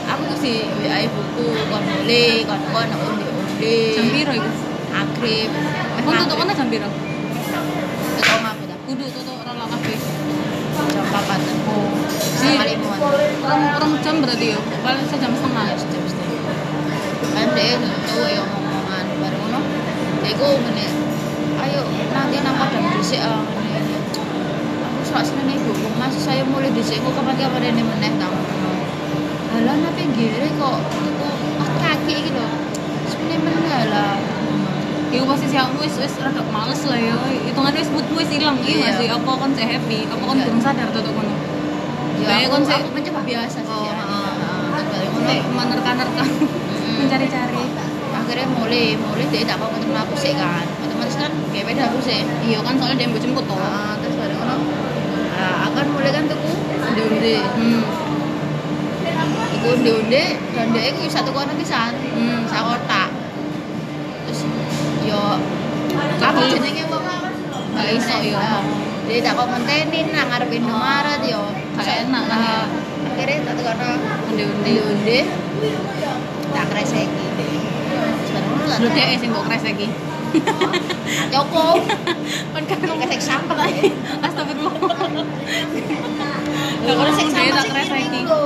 [0.04, 4.50] Aku tuh si WA buku kon mulai kon kon undi undi jam piro iku
[4.92, 5.50] akrib.
[6.04, 6.88] Kon tutup mana jam piro?
[8.16, 8.78] Tutup aku dah.
[8.88, 9.94] Kudu tutup ora kafe
[10.74, 11.92] jam papat oh
[12.44, 12.96] lima.
[13.44, 14.58] orang orang jam berarti ya?
[14.80, 15.64] Paling sejam setengah.
[15.68, 16.56] Ya jam setengah.
[17.34, 17.76] Kan dia
[18.08, 19.60] tuh ya ngomongan baru ngono.
[20.24, 20.92] Dia iku menit
[21.64, 21.80] ayo
[22.12, 23.40] nanti nang padang berisik ah
[25.14, 28.26] sak seneng ibu mas saya mulai dhisik kok kapan-kapan ini meneh ta
[29.48, 30.78] halah napa pinggire kok
[31.54, 32.46] ah, kaki iki lho
[33.06, 34.14] sebenarnya meneh lah
[35.06, 37.14] Iku posisi aku wis wis rada males lah ya.
[37.46, 38.98] Hitungannya wis mood wis ilang iya nggak Iya.
[38.98, 39.06] sih.
[39.06, 40.10] Apa kon saya happy?
[40.10, 40.42] Apa kon Iya.
[40.42, 41.30] belum sadar tuh kono?
[42.18, 43.94] ya Kayak aku, kon sih- aku mencoba biasa sih Oh, ya.
[43.94, 45.46] heeh.
[45.54, 46.94] Menerka-nerka Mm.
[46.98, 47.62] mencari-cari.
[48.10, 51.98] akhirnya mulai mulai dia tak mau ketemu aku sih kan otomatis kan kayak beda aku
[52.00, 53.54] sih Iya kan soalnya dia mau jemput toh.
[53.54, 54.56] Ah, terus bareng ngono
[55.74, 56.50] akan mulai kan tuku
[56.80, 57.82] undi-undi Hmm.
[59.52, 62.46] iku undi-undi dan dia iku satu kono pisan Hmm.
[62.46, 63.08] sak kotak
[64.24, 64.40] terus
[65.02, 65.22] yo
[66.16, 66.48] apa Kabel.
[66.48, 67.04] jenenge wong
[67.74, 68.38] Nggak iso, yo.
[69.04, 71.42] dia tak komentenin nang ngarep Indomaret yo
[71.74, 72.58] Gak enak kan ya.
[73.04, 73.90] akhirnya tak kono
[74.30, 74.70] Undi-undi.
[74.78, 75.18] undi-undi
[76.50, 77.26] tak kreseki
[78.74, 79.62] Lu dia sing mbok kres
[80.42, 80.80] lagi.
[81.30, 81.78] cukup
[82.54, 83.56] Kan kan kresek sampah
[84.22, 84.74] Astagfirullah.
[86.84, 88.06] Lah kalau sing dia sama tak sing kres lagi.
[88.10, 88.40] ini lho.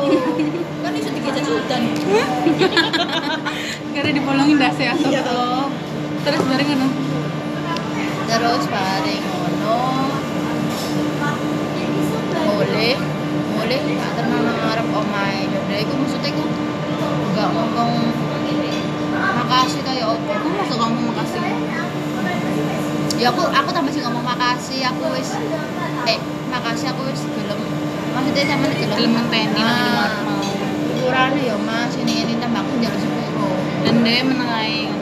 [0.85, 1.83] Kan iso digejet-gejetan.
[3.93, 4.95] Karena dibolongin dasi ya.
[4.95, 5.23] Iya.
[6.25, 6.89] Terus bareng ngono.
[8.29, 9.79] Terus bareng ngono.
[12.59, 12.95] Boleh,
[13.55, 15.47] boleh tak terkenal ngarep omahe.
[15.47, 16.45] Jadi iku maksudnya iku
[17.31, 17.91] enggak ngomong
[19.49, 20.31] makasih kayak opo.
[20.37, 21.41] Aku masuk kamu makasih.
[23.19, 25.33] Ya aku aku tambah sih ngomong makasih, aku wis
[26.05, 26.19] eh
[26.53, 27.61] makasih aku wis gelem.
[28.13, 28.67] Maksudnya sama.
[28.69, 30.13] Gelem ngenteni nang Ah.
[30.99, 33.57] Ukurannya ya Mas, ini ini tambah aku jalan sepuluh.
[33.83, 34.93] Dan dia menengahi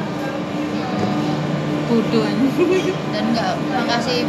[1.86, 2.26] bodoh
[3.14, 4.26] dan enggak makasih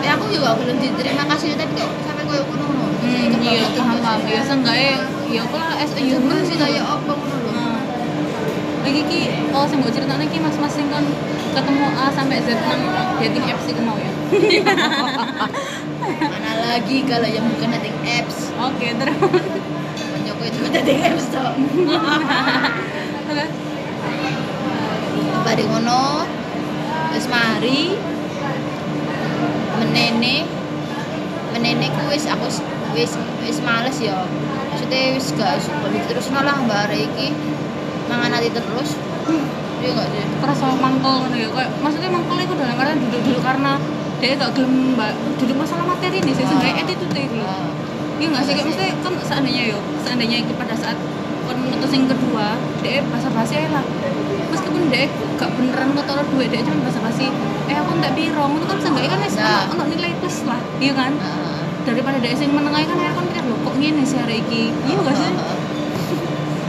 [0.00, 4.20] ya aku juga belum diterima kasih tapi kok sampai ngono ngono Hmm, iya paham paham.
[4.26, 7.12] Ya seenggaknya ya aku lah as a human sih sih kayak apa
[8.88, 9.22] lagi ki
[9.52, 11.04] kalau sing mbok critakne ki mas-mas kan
[11.52, 12.80] ketemu A sampai Z nang
[13.20, 14.08] dating apps iku mau ya.
[16.32, 18.48] mana lagi kalau yang bukan dating apps?
[18.56, 19.44] Oke, terus.
[20.24, 21.52] Joko itu kan dating apps toh.
[23.28, 23.52] Terus
[25.44, 26.24] bari ngono
[27.12, 27.92] wis mari.
[29.84, 30.48] Menene
[31.52, 32.48] menene ku wis aku
[32.96, 33.12] wis
[33.44, 34.24] wis males ya.
[34.72, 37.36] Maksudnya wis gak balik terus malah mbak Ara iki
[38.08, 38.90] mangan ati terus
[39.78, 41.48] dia gak sih terus sama mangkol ngono ya.
[41.54, 43.72] Kayak maksudnya mangkol itu dalam artian duduk-duduk karena
[44.18, 46.48] dia gak gelem mbak duduk masalah materi nih sih Ah.
[46.50, 47.38] sebenarnya attitude itu.
[47.38, 47.68] Ah.
[48.18, 48.52] Iya nggak sih?
[48.58, 50.98] Kayak maksudnya kan seandainya yo, seandainya itu pada saat
[51.46, 53.84] kon mutus yang kedua, dia bahasa basi aja lah.
[54.50, 55.06] Meskipun dia
[55.38, 57.30] gak beneran ngetolak duit, dia cuma bahasa basi.
[57.70, 59.70] Eh aku tak biro, itu kan seenggaknya kan Nah.
[59.70, 61.14] ono nilai plus lah, iya kan?
[61.22, 61.62] Ah.
[61.86, 65.14] Daripada dia sing menengah kan ya kan mikir loh kok sih hari iki, iya gak
[65.14, 65.30] sih?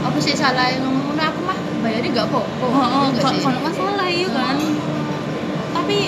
[0.00, 3.24] apa sih salah yang ngomong ngono aku mah bayarnya gak apa-apa Oh, oh, Iya gak
[3.24, 3.44] gak sih?
[3.44, 4.56] gak masalah iya kan?
[5.70, 5.98] Tapi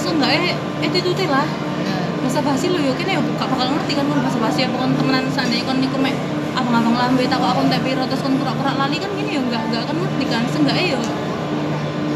[0.00, 1.48] seenggaknya attitude lah.
[1.84, 4.92] Nah, bahasa basi lo yo kene yo gak bakal ngerti kan bahasa basi apa kon
[4.96, 6.16] temenan seandainya kon niku mek
[6.56, 9.86] abang-abang lambe tak aku tak piro terus kon pura-pura lali kan gini yo gak gak
[9.86, 11.00] akan ngerti kan seenggaknya yo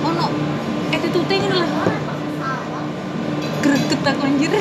[0.05, 0.27] ono
[0.93, 1.71] attitude ngono lah
[3.65, 4.53] greget aku anjir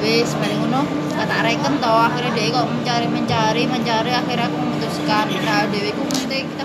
[0.00, 0.80] wis mari ngono
[1.12, 6.02] kata reken toh akhirnya dia kok mencari mencari mencari akhirnya aku memutuskan nah dewi ku
[6.08, 6.64] kita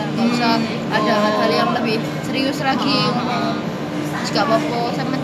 [0.00, 0.54] lah gak usah
[0.90, 3.00] ada hal-hal yang lebih serius lagi.
[3.12, 3.60] Ngomong
[4.30, 5.16] gak apa-apa sama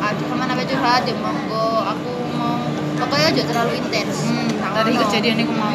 [0.00, 1.68] ada sama apa curhat ya monggo.
[1.82, 2.62] Aku mau
[3.00, 4.16] pokoknya aja terlalu intens.
[4.30, 5.74] Hmm, Nah, dari kejadian itu mau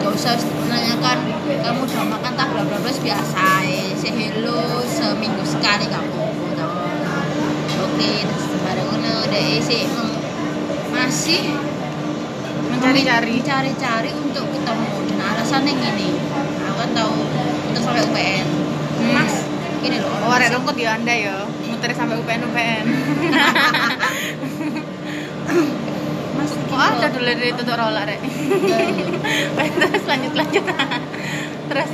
[0.00, 0.34] gak usah
[0.64, 1.18] menanyakan
[1.60, 6.48] kamu udah makan tak bla bla bla biasa eh say hello seminggu sekali gak apa-apa.
[6.56, 7.84] Tau.
[7.84, 8.88] oke terus bareng
[9.60, 9.84] sih.
[9.92, 10.18] Mem-
[10.90, 11.69] masih
[12.80, 14.88] mencari-cari cari-cari untuk ketemu.
[15.12, 16.16] Dan alasannya gini.
[16.64, 17.12] Aku kan tahu
[17.68, 18.46] untuk sampai UPN
[19.00, 19.16] Hmm.
[19.16, 19.44] mas
[19.80, 20.12] gini loh.
[20.24, 21.44] Oh arek rongkot ya anda ya.
[21.68, 22.84] Muter sampai UPN UPN
[26.36, 28.20] mas kok ada dulu dari tutup rola rek?
[29.76, 30.64] Terus lanjut lanjut.
[31.68, 31.90] Terus?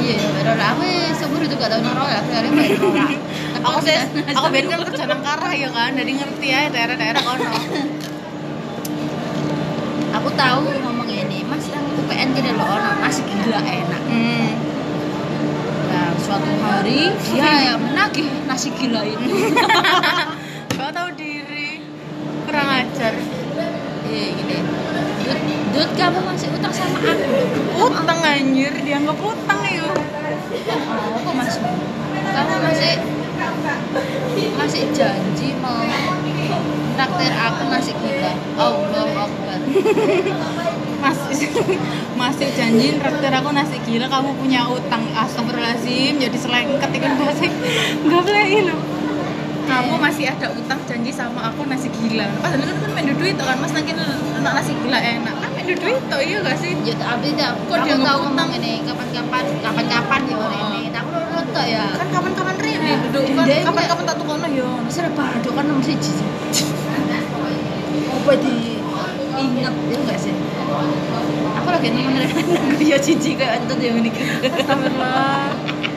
[0.00, 0.84] Iya ya lah aku
[1.16, 3.16] seumur itu gak tau naro ya akhirnya baru naro
[3.60, 3.96] aku sih
[4.32, 7.44] aku ben kan kerja nang karah ya kan jadi ngerti ya daerah-daerah kono.
[7.52, 7.76] aku
[10.40, 14.02] tahu ngomong ini mas yang UPN tidak lo orang mas gila enak.
[14.08, 14.48] Hmm.
[15.92, 17.66] nah suatu hari dia hmm.
[17.68, 19.52] ya menagih nasi gila itu hmm.
[20.80, 21.84] gak tahu diri
[22.48, 23.12] kurang ajar.
[24.08, 24.56] Iya gini.
[25.28, 25.38] Dut,
[25.76, 27.92] Dut kamu masih utang sama aku.
[28.00, 29.86] Utang anjir, dia nggak utang ya.
[29.86, 31.62] Oh, kok masih
[32.10, 32.94] Kamu masih
[34.56, 35.84] Masih janji mau
[36.96, 39.60] traktir aku masih gila Allah Akbar.
[41.00, 41.48] Masih
[42.12, 44.04] masih janjiin traktir aku nasi gila.
[44.04, 47.48] Kamu punya utang astagfirullahaladzim jadi selengket ikan masih
[48.04, 48.76] nggak boleh lo
[49.70, 52.26] kamu masih ada utang janji sama aku nasi gila.
[52.42, 53.70] Pas dulu kan main duit itu kan mas?
[53.70, 53.94] Nanti
[54.42, 55.34] nak nasi gila enak.
[55.38, 56.74] Kan main duit itu iya gak sih?
[56.82, 58.82] Ya abis itu aku, tahu ngomong ini?
[58.82, 60.90] Kapan-kapan kapan-kapan ya ini.
[60.90, 61.86] Aku nurut tuh ya.
[61.94, 62.49] Kan kapan-kapan
[62.90, 64.68] Rene duduk kan kapan-kapan tak tukang ya.
[64.90, 66.12] Sudah parah kan nomor siji
[68.20, 68.76] apa di
[69.40, 70.34] inget ya enggak sih?
[71.56, 72.20] Aku lagi nemen
[72.76, 75.50] dia cici kayak itu dia menikah Astagfirullah.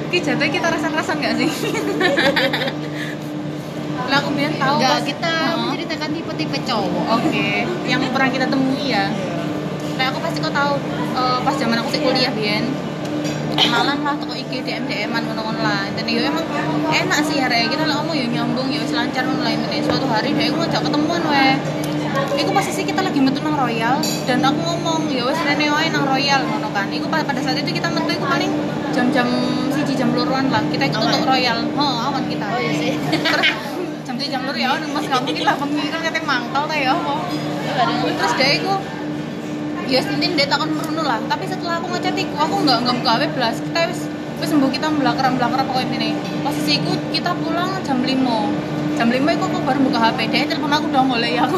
[0.07, 1.49] Ki jatuh kita rasan-rasan gak sih?
[4.03, 7.05] lah aku biar tahu enggak kita menceritakan tipe-tipe cowok.
[7.17, 9.09] Oke, yang pernah kita temui ya.
[9.93, 10.73] Nah, aku pasti kau tahu
[11.17, 12.92] eh, pas zaman aku kuliah Bian.
[13.53, 15.89] Kenalan lah toko iki DM DM an ngono lah.
[15.93, 16.45] Dan yo emang
[16.89, 17.73] enak sih ya Rek.
[17.73, 19.79] Kita lah ngomong yo nyambung yo selancar ngono lah ini.
[19.85, 21.55] Suatu hari dia aku ngajak ketemuan weh.
[22.33, 23.97] Iku posisi kita lagi metu nang Royal
[24.29, 26.89] dan aku ngomong ya wes rene wae nang Royal ngono kan.
[26.89, 28.51] Iku pada, pada saat itu kita metu iku paling
[28.93, 29.27] jam-jam
[29.73, 30.61] siji jam luruan lah.
[30.69, 31.65] Kita ikut untuk Royal.
[31.77, 32.45] Oh, awan kita.
[32.49, 33.49] oh iya sih Terus
[34.03, 37.13] jam siji jam luru ya mas kamu kita bengi kan mangkal ta ya apa
[38.13, 38.73] terus dia itu
[39.87, 41.19] ya sintin dia takon merunu lah.
[41.27, 43.55] Tapi setelah aku ngechat iku aku nggak nggak buka HP belas.
[43.59, 44.01] Kita wis
[44.39, 46.09] wis sembuh kita belakang belakang pokoknya ini.
[46.43, 50.71] Posisi iku kita pulang jam 5 jam 5 iku aku baru buka HP dia telepon
[50.71, 51.57] aku dong oleh ya aku.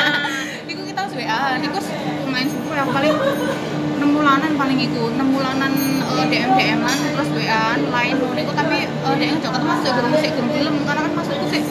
[0.70, 1.88] Iku kita wis WA iku wis
[2.30, 3.14] main subuh yang paling
[3.98, 5.10] enam bulanan paling iku.
[5.10, 5.72] Enam bulanan
[6.20, 8.52] eh, DM DM an terus WA lain ngono iku.
[8.54, 9.90] Tapi uh, dia ngejak ketemu sih
[10.20, 11.62] sih gurung film karena kan maksudku sih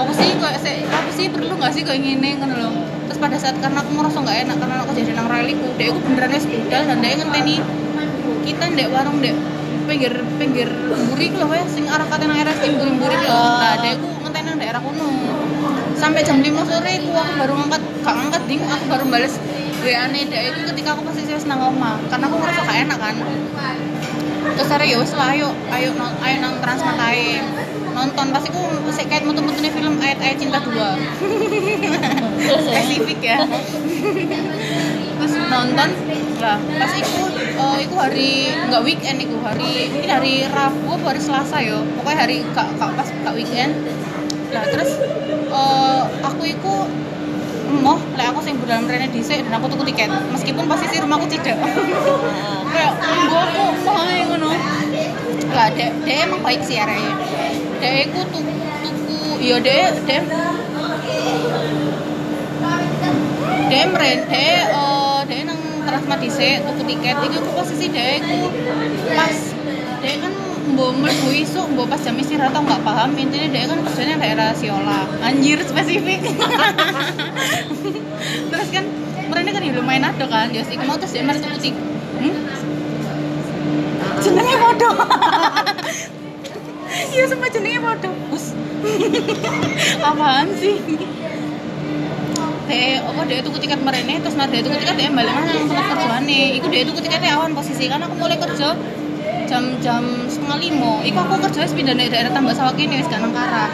[0.00, 3.56] apa sih kok sih apa sih perlu nggak sih kayak gini ngono loh pada saat
[3.60, 6.46] karena aku merasa nggak enak karena aku jadi nang rel iku dia iku beneran wis
[6.48, 7.56] budal dan dia ngenteni
[8.48, 9.36] kita ndek warung ndek
[9.84, 10.68] pinggir pinggir
[11.20, 13.28] iku lho weh sing arah kate nang RS mburi mburi lho
[13.60, 15.08] nah dia iku ngenteni nang daerah kono.
[16.00, 19.36] Sampai jam 5 sore aku, aku baru ngangkat gak ngangkat ding aku baru bales
[19.84, 22.00] WA nih dia itu ketika aku posisi wis nang omah.
[22.08, 23.14] Karena aku ngerasa gak enak kan
[24.40, 27.40] terus ya wis lah ayo ayo nang- ayo nang Transmart ae.
[27.90, 30.96] Nonton pasti aku sik kayak mutu-mutune film ayat-ayat cinta dua.
[32.64, 33.38] Spesifik ya.
[35.20, 35.88] Terus nonton
[36.40, 41.60] lah pas iku eh, iku hari nggak weekend iku hari ini hari Rabu hari Selasa
[41.60, 41.84] yo.
[42.00, 43.76] Pokoknya hari kak kak pas kak weekend.
[44.54, 44.96] Lah terus
[45.50, 46.74] eh, aku iku
[47.70, 50.10] emoh lah aku sing budal mrene dhisik dan aku tuku tiket.
[50.34, 51.56] Meskipun posisi rumahku tidak.
[52.74, 52.92] Kayak
[53.30, 54.50] gua aku ae ngono.
[55.54, 57.14] Lah dek dek emang baik sih arek.
[57.78, 58.52] Dek iku tuku
[58.82, 60.22] tuku ya dek dek.
[63.70, 67.16] Dek mren dek eh dek nang Transmart dhisik tuku tiket.
[67.22, 68.50] Iki aku posisi dek iku
[69.14, 69.38] pas.
[70.02, 70.32] Dek kan
[70.70, 74.48] mbok mlebu isuk mbok pas jam istirahat tau nggak paham intinya dek kan kerjanya daerah
[74.54, 76.22] Siola anjir spesifik.
[78.50, 78.84] Terus kan
[79.30, 81.84] mereka kan ya lumayan ada kan ya iku mau terus dia mari tuku tiket
[82.18, 82.34] hmm?
[84.22, 84.94] jenenge bodoh.
[86.90, 88.14] Iya sama jenenge bodoh.
[88.34, 88.54] Us.
[90.10, 90.78] Apaan sih?
[92.70, 94.22] Deh apa dia tuku tiket merene?
[94.22, 97.54] Terus mari dia tuku tiket dia balik nang tempat kerjaane iku dia tuku tiketnya awan
[97.54, 98.74] posisi kan aku mulai kerja
[99.50, 101.02] jam jam setengah lima.
[101.02, 103.70] Iku aku kerja wis pindah daerah tambah sawah kene wis gak Karah.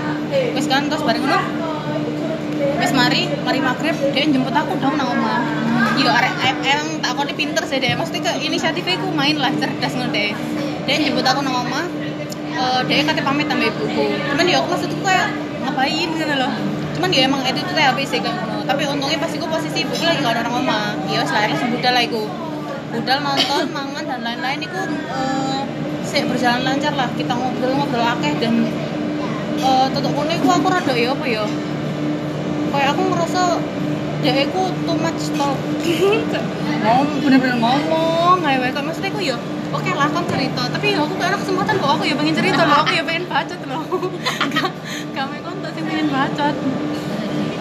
[0.56, 1.40] Wis kan terus bareng ngono.
[2.80, 5.44] Wis mari mari maghrib dia jemput aku dong nang omah.
[6.00, 6.32] Yo arek
[6.64, 10.32] emang tak koni pinter sih deh mesti ke inisiatifnya aku main lah cerdas ngono deh
[10.88, 11.84] dia jemput aku nang omah.
[12.56, 14.16] Eh dia kate pamit sama ibuku.
[14.32, 15.28] Cuman ya aku tuh kayak
[15.60, 16.52] ngapain gitu loh
[16.96, 18.64] cuman ya emang itu tuh habis sih kayak ngono.
[18.64, 20.96] Tapi untungnya pas iku posisi ibuku lagi gak ada nang omah.
[21.12, 22.24] Ya lah langsung budal lah iku
[22.96, 25.60] budal nonton mangan dan lain-lain iku eh
[26.00, 27.12] sih berjalan lancar lah.
[27.12, 28.64] Kita ngobrol-ngobrol akeh dan
[29.60, 31.44] eh tutup kono iku aku rada ya apa ya?
[32.72, 33.42] Kayak aku ngerasa
[34.24, 35.58] dia aku too much talk.
[36.82, 38.72] Ngomong bener-bener ngomong kayak wae.
[38.72, 39.36] Maksudnya aku ya
[39.76, 40.62] oke lah kan cerita.
[40.72, 42.80] Tapi ya aku kayak ada kesempatan kok aku ya pengen cerita loh.
[42.80, 43.82] Aku ya pengen bacot loh.
[45.16, 46.54] Mau kontak sih pengen bacot.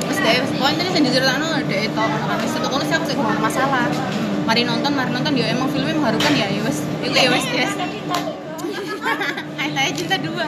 [0.05, 2.03] Terus deh pokoknya tadi sendiri cerita no deh itu.
[2.23, 3.91] Kan itu sih aku sih masalah
[4.45, 5.33] mari nonton mari nonton.
[5.35, 6.79] Ya emang filmnya mengharukan ya ya wes.
[7.01, 7.73] Itu ya wes yes
[9.61, 10.45] Ayah cinta dua.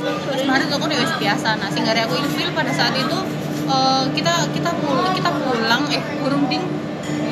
[0.00, 1.48] Terus tuh aku ya wes biasa.
[1.58, 3.18] Nah sehingga aku ilfil pada saat itu
[3.68, 6.64] eh, kita kita pulang kita pulang eh burung ding.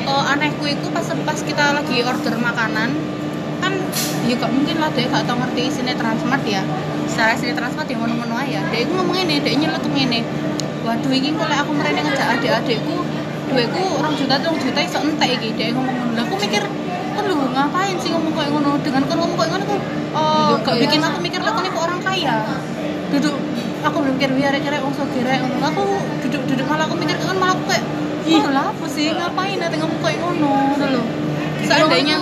[0.05, 2.91] Eh, anehku itu pas pas kita lagi order makanan
[3.59, 3.75] kan
[4.23, 6.61] ya gak mungkin lah dia gak tau ngerti isinya transmart ya.
[7.09, 8.59] Secara isinya transmart ya menu-menu aja.
[8.71, 10.21] Dia itu ngomong ini dia nyeletuk ini
[10.79, 12.97] waduh ini kalau aku mereka ngejak adik-adikku
[13.49, 15.49] duitku orang juta orang juta iso entek iki.
[15.57, 16.63] Dia ngomong ngono aku mikir
[17.15, 18.71] kan lu ngapain sih ngomong kayak ngono?
[18.85, 21.79] Dengan kan ngomong kayak ngono kok eh, Duduk gak bikin aku mikir lah kan aku
[21.81, 22.35] orang kaya?
[23.09, 23.35] Duduk
[23.83, 25.35] aku belum mikir biar kira wong sogere.
[25.41, 25.83] Aku
[26.27, 27.85] duduk duduk malah aku mikir kan malah aku kayak
[28.29, 28.41] ih.
[28.49, 29.09] lah apa sih?
[29.11, 30.53] Ngapain nanti ngomong kayak ngono?
[30.79, 31.03] Lho
[31.59, 32.15] seandainya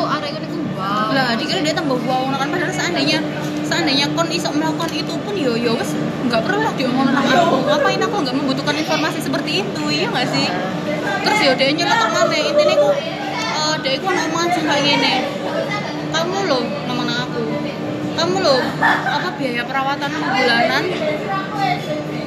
[1.07, 2.47] lah dikira dia tambah wow kan.
[2.47, 3.19] Padahal seandainya
[3.68, 5.91] seandainya kon iso melakukan itu pun yo yo wes
[6.28, 7.57] nggak perlu lah diomongin sama aku.
[7.68, 10.47] Ngapain aku nggak membutuhkan informasi seperti itu iya nggak sih?
[11.28, 15.13] Terus yo dia nyeletuk mana intinya aku eh dia aku omongan kayak gini.
[16.15, 17.43] Kamu loh nama aku.
[18.18, 20.84] Kamu loh apa biaya perawatan bulanan?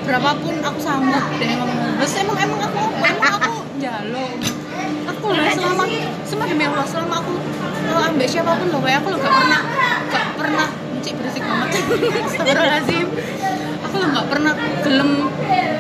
[0.05, 1.99] Berapapun aku sanggup deh ngomong.
[2.05, 4.27] Terus emang emang aku emang aku jalo.
[5.11, 5.85] Aku lah selama
[6.25, 7.35] semua demi Allah selama aku
[7.91, 9.63] kalau ambil siapa pun loh kayak aku lo gak pernah
[10.09, 10.69] gak pernah
[11.01, 11.69] cik berisik banget.
[12.29, 13.07] Astagfirullahaladzim.
[13.89, 15.11] Aku lo gak pernah gelem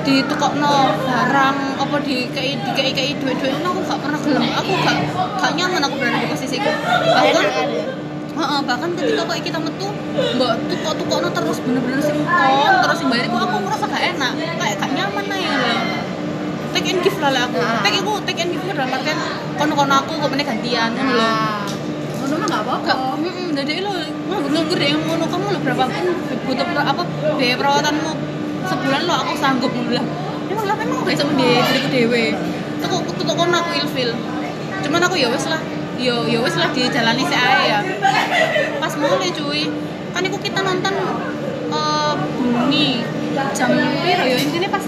[0.02, 4.44] ditukokno barang apa di kayak di kayak kayak duit duit aku gak pernah gelem.
[4.56, 4.96] Aku gak
[5.38, 6.70] gak nyaman aku berada di posisiku
[7.14, 7.46] bahkan
[8.30, 13.26] Heeh, bahkan ketika kok kita metu mbak tukok tukokno terus bener-bener simpon terus yang bayar
[13.28, 14.32] aku merasa gak enak.
[14.56, 15.56] Kayak gak nyaman lah ya
[16.70, 17.60] take and give lah lah aku.
[17.60, 17.82] Nah.
[17.84, 19.18] take aku take and give dalam artian
[19.58, 21.28] kono kono aku kok gantian ngono lho.
[21.28, 21.79] Nah
[22.30, 22.86] ngono mah gak apa-apa.
[22.86, 23.92] Gak, mm jadi lo
[24.30, 26.04] nganggur deh yang ngono kamu lo berapapun
[26.46, 27.02] butuh apa
[27.34, 28.12] biaya perawatanmu?
[28.70, 30.06] Sebulan lo aku sanggup ngono lah.
[30.46, 32.24] Emang lah emang gak bisa mendhe diriku dewe.
[32.78, 34.10] Tuh tuh aku ilfil.
[34.86, 35.60] Cuman aku ya wes lah
[36.00, 37.80] yo ya wes lah dijalani si ae ya.
[38.78, 39.66] Pas mulai cuy
[40.14, 40.94] kan itu kita nonton
[41.70, 43.02] eh bunyi
[43.58, 44.36] jam piro ya?
[44.38, 44.84] Intinya pas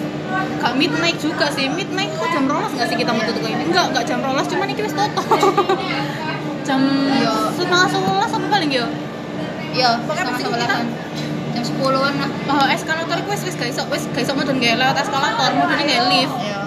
[0.62, 1.66] gak midnight juga sih.
[1.66, 3.66] Midnight itu jam rolas nggak sih kita mau tutup ini?
[3.66, 5.26] Enggak enggak jam rolas cuman ini wis tutup
[6.62, 7.32] jam Iya.
[7.54, 8.86] setengah sebelas apa paling yo?
[9.72, 10.86] Iya sama pasti sama kita-
[11.52, 12.30] jam sepuluhan lah.
[12.48, 16.34] Oh, eskalator itu wis wis gak iso wis gak iso mudun lewat eskalator mudun lift
[16.40, 16.60] iya.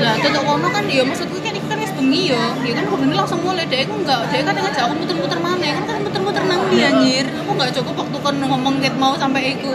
[0.00, 2.40] lah tutup kono kan ya maksudku kan iki kan wis bengi yo.
[2.64, 5.84] Ya kan bengi langsung mulai deh aku enggak deh kan ngajak aku muter-muter mana kan
[5.88, 7.24] kan muter-muter nang ndi anjir?
[7.44, 9.72] Aku enggak cukup waktu kan ngomong ket mau sampai iku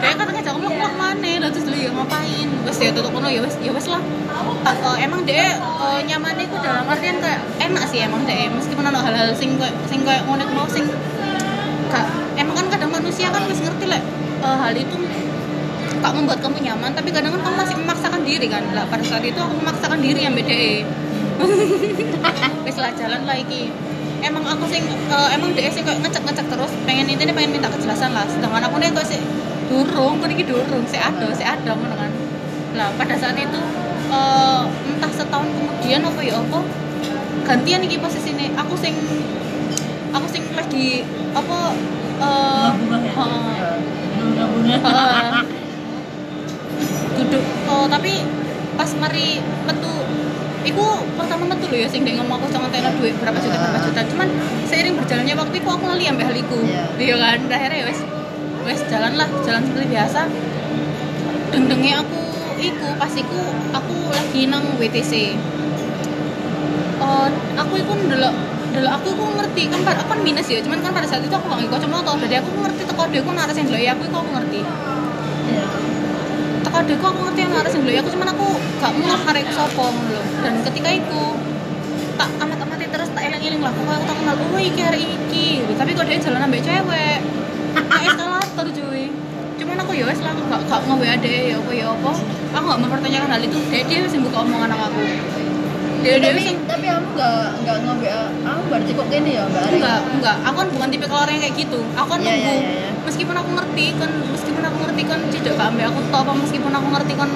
[0.00, 1.32] deh kan ngajak aku melok mana?
[1.42, 2.48] Lah terus lu ya ngapain?
[2.64, 4.02] Wes ya tutup kono ya wes ya wes lah.
[4.64, 8.84] Tak, eh, emang deh eh, nyamannya itu dalam artian kayak enak sih emang deh meskipun
[8.84, 10.88] ada hal-hal sing kayak sing kayak ngonek mau sing
[11.92, 12.06] gak
[12.40, 14.00] emang kan kadang manusia kan wis ngerti lah
[14.42, 14.96] eh, hal itu
[16.00, 18.64] tak membuat kamu nyaman tapi kadang kan kamu masih memaksakan diri kan.
[18.72, 20.84] Lah pada saat itu aku memaksakan diri yang beda
[22.66, 23.68] wis lah jalan lah iki.
[24.24, 27.68] Emang aku sing eh, emang dia sing kayak ngecek ngecek terus pengen intinya pengen minta
[27.68, 28.24] kejelasan lah.
[28.28, 29.20] Sedangkan aku nih kok sih
[29.68, 32.10] durung aku nih durung sih ada sih ada ngono kan
[32.74, 33.60] lah pada saat itu
[34.10, 36.58] eh, entah setahun kemudian apa ya apa
[37.44, 38.94] gantian iki posisi ini aku sing
[40.10, 41.04] aku sing lagi
[41.34, 41.58] apa
[42.14, 43.12] eh heeh.
[44.80, 45.44] Heeh.
[47.14, 48.12] duduk oh tapi
[48.74, 49.94] pas mari metu
[50.64, 50.80] Iku
[51.20, 54.00] pertama metu lho ya sing ndek ngomong aku jangan tena duit berapa juta berapa juta.
[54.08, 54.28] Cuman
[54.64, 56.56] seiring berjalannya waktu itu aku lali ambek hal iku.
[56.64, 56.84] Iya.
[56.96, 58.00] Iya kan, akhirnya ya wes
[58.64, 60.20] wes jalan lah, jalan seperti biasa.
[61.52, 62.20] Dendengnya aku
[62.58, 63.40] iku pas iku
[63.76, 65.36] aku lagi nang WTC.
[66.98, 67.28] Oh,
[67.60, 68.34] aku iku ndelok
[68.74, 71.30] ndelok aku iku ngerti kan pada aku kan minus ya, cuman kan pada saat itu
[71.30, 74.02] aku gak ngikut cuma tau jadi aku ngerti teko dhewe ku naras yang ndelok aku
[74.10, 74.60] iku aku ngerti.
[76.64, 78.46] teko adekku aku ngerti yang harus yang aku cuman aku
[78.82, 81.22] gak mau karek sopo ngono lho dan ketika itu
[82.18, 85.06] tak amat amati terus tak eling eling lah aku aku tak kenal oh iki hari
[85.06, 87.22] iki tapi kok dia jalan ambek cewek
[87.74, 89.04] nah eskalator cuy.
[89.54, 92.10] Cuman aku ya lah aku gak gak ngewe ade ya apa ya apa.
[92.54, 93.58] Aku gak mempertanyakan hal itu.
[93.70, 95.00] Dia dia wis buka omongan sama aku.
[96.04, 99.98] Dia dia tapi tapi kamu nggak nggak nge kamu berarti kok gini ya mbak enggak
[100.12, 100.36] enggak.
[100.44, 101.80] Aku kan bukan tipe orang yang kayak gitu.
[101.96, 102.44] Aku kan Iya, nunggu.
[102.44, 102.90] iya, iya, iya.
[103.08, 106.88] meskipun aku ngerti kan meskipun aku ngerti kan tidak gak ambil aku apa meskipun aku
[106.92, 107.30] ngerti kan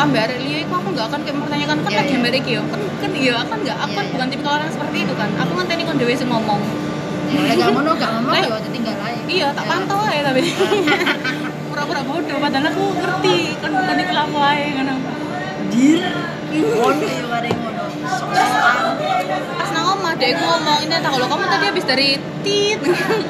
[0.00, 1.76] ambil arek liya iku aku nggak akan kayak mempertanyakan.
[1.84, 4.28] Kan Iya, lagi iki yo kan kan iya aku kan nggak aku Iya, kan bukan
[4.32, 5.28] tipe orang seperti itu kan.
[5.44, 6.60] Aku ngenteni kon sing ngomong
[7.30, 8.42] Boleh gak ngono gak ngomong Lek.
[8.42, 9.70] ya waktu tinggal aja iya tak Ya.
[9.70, 10.40] pantau aja tapi
[11.70, 14.94] pura-pura bodoh padahal aku ngerti kan bukan iku laku ae ngono
[15.70, 16.02] dir
[16.50, 17.84] ngono ya ada yang ngono
[19.54, 22.08] pas nang omah deh aku ngomong ini tak kalau kamu tadi habis dari
[22.42, 22.78] tit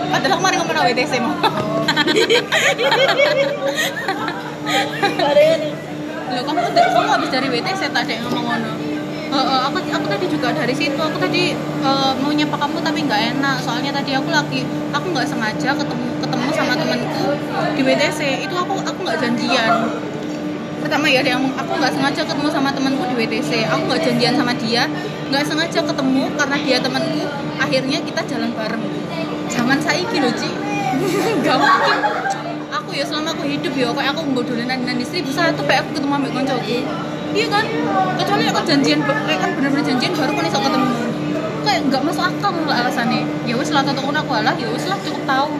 [0.09, 1.35] padahal kemarin ngomong WTC mau
[6.31, 8.90] Loh, kamu kamu habis dari WTC tadi yang ngomong ngono.
[9.31, 10.99] Heeh, aku aku tadi juga dari situ.
[10.99, 13.57] Aku tadi eh, mau nyapa kamu tapi nggak enak.
[13.63, 17.27] Soalnya tadi aku lagi aku nggak sengaja ketemu ketemu sama temanku
[17.79, 18.21] di WTC.
[18.51, 19.73] Itu aku aku nggak janjian.
[20.81, 23.51] Pertama ya ngomong, aku nggak sengaja ketemu sama temanku di WTC.
[23.71, 24.89] Aku nggak janjian sama dia,
[25.31, 27.23] nggak sengaja ketemu karena dia temanku.
[27.61, 28.85] Akhirnya kita jalan bareng.
[29.47, 30.51] Zaman saiki loh, Ci.
[31.47, 31.99] Gak mungkin
[32.91, 35.87] aku ya selama aku hidup ya kayak aku mbok dolanan nang istri bisa tuh kayak
[35.87, 36.79] aku ketemu ambek koncoku
[37.35, 37.65] iya kan?
[38.19, 40.95] Kecuali aku janjian kayak kan bener-bener janjian baru kan iso ketemu.
[41.61, 43.23] Kayak nggak masuk akal lah alasannya.
[43.47, 45.51] Ya wis lah ngono aku alah ya wis lah cukup tahu.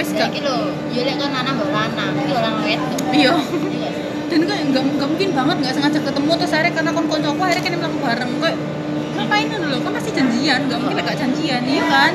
[0.00, 3.00] Ya gak lho, ya lek kan anak mbok lanang, iki orang wedok.
[3.12, 3.36] iya.
[3.36, 3.90] Iya.
[4.32, 7.62] Dan kayak nggak nggak mungkin banget nggak sengaja ketemu terus akhirnya karena kon aku akhirnya
[7.68, 8.56] kini melakukan bareng kayak
[9.18, 10.60] ngapain dulu kan pasti janjian.
[10.72, 12.12] Nggak mungkin nggak janjian iya kan?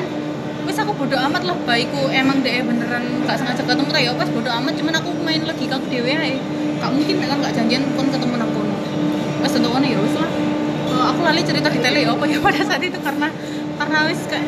[0.66, 4.50] Wis aku bodoh amat lah baikku emang deh beneran nggak sengaja ketemu ya pas bodoh
[4.50, 6.34] amat cuman aku main lagi ke dewe aja
[6.76, 8.50] nggak mungkin kan nggak janjian kon ketemu nang
[9.64, 10.30] kono ya wis lah.
[11.12, 12.98] Aku lali cerita detailnya ya apa ya pada saat itu?
[13.00, 13.28] Karena
[13.76, 14.46] karena wis kayak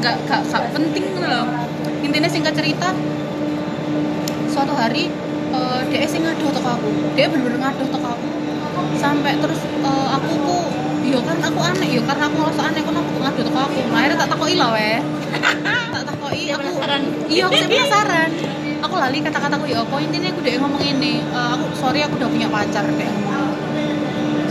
[0.00, 1.46] nggak nggak penting gitu loh.
[2.04, 2.92] Intinya singkat cerita
[4.52, 5.08] suatu hari
[5.52, 6.88] eh, dia sing ngaduh toko aku.
[7.16, 8.28] Dia bener-bener ngaduh toko aku.
[9.00, 10.58] Sampai terus eh, aku ku
[11.04, 13.78] yo kan aku aneh yo karena aku ngerasa aneh kan aku ngaduh toko aku.
[13.92, 14.98] Nah, akhirnya tak takoi lah weh.
[15.94, 17.02] Tak takoi aku penasaran.
[17.30, 18.30] iya aku sih penasaran.
[18.82, 22.28] Aku lali kata-kataku ya apa intinya aku dia ngomong ini eh, aku sorry aku udah
[22.28, 23.14] punya pacar kayak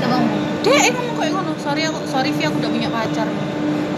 [0.04, 0.20] Coba
[0.64, 1.52] dia eh, ngomong kayak ngono.
[1.60, 3.28] Sorry aku sorry Vi aku udah punya pacar.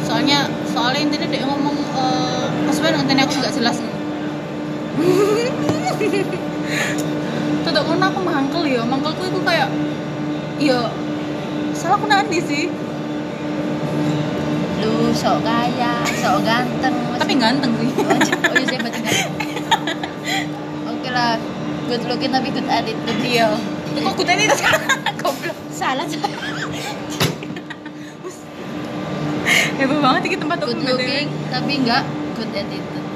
[0.06, 3.78] Soalnya soalnya intinya dia ngomong eh maksudnya intinya aku nggak jelas.
[7.66, 8.82] Tetap ngono aku mangkel ya.
[8.86, 9.70] Mangkelku itu kayak
[10.62, 10.90] ya
[11.74, 12.70] salah aku nanti sih.
[14.82, 16.96] Lu sok kaya, sok ganteng.
[17.22, 17.90] tapi ganteng sih.
[17.98, 19.00] Oh, oh iya saya baca
[20.94, 21.38] Oke lah,
[21.90, 23.22] good looking tapi good attitude.
[23.26, 23.58] Iya.
[23.96, 24.75] kok itu goblok
[25.76, 26.08] Salah.
[29.76, 32.08] Hebat banget ini tempat aku Good looking tapi enggak
[32.40, 33.08] good attitude.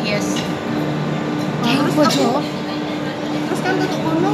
[0.00, 0.16] Iya.
[0.16, 0.26] yes.
[1.60, 2.40] Terus terus aku
[3.44, 4.32] terus kan tutup kono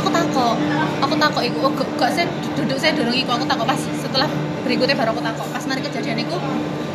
[0.00, 0.56] aku takok.
[1.04, 1.58] Aku takok iku.
[1.68, 2.24] Oh, gak, gak saya
[2.56, 3.36] duduk saya dorong iku.
[3.36, 4.28] Aku takok pas setelah
[4.64, 5.46] berikutnya baru aku takok.
[5.52, 6.40] Pas nanti kejadian iku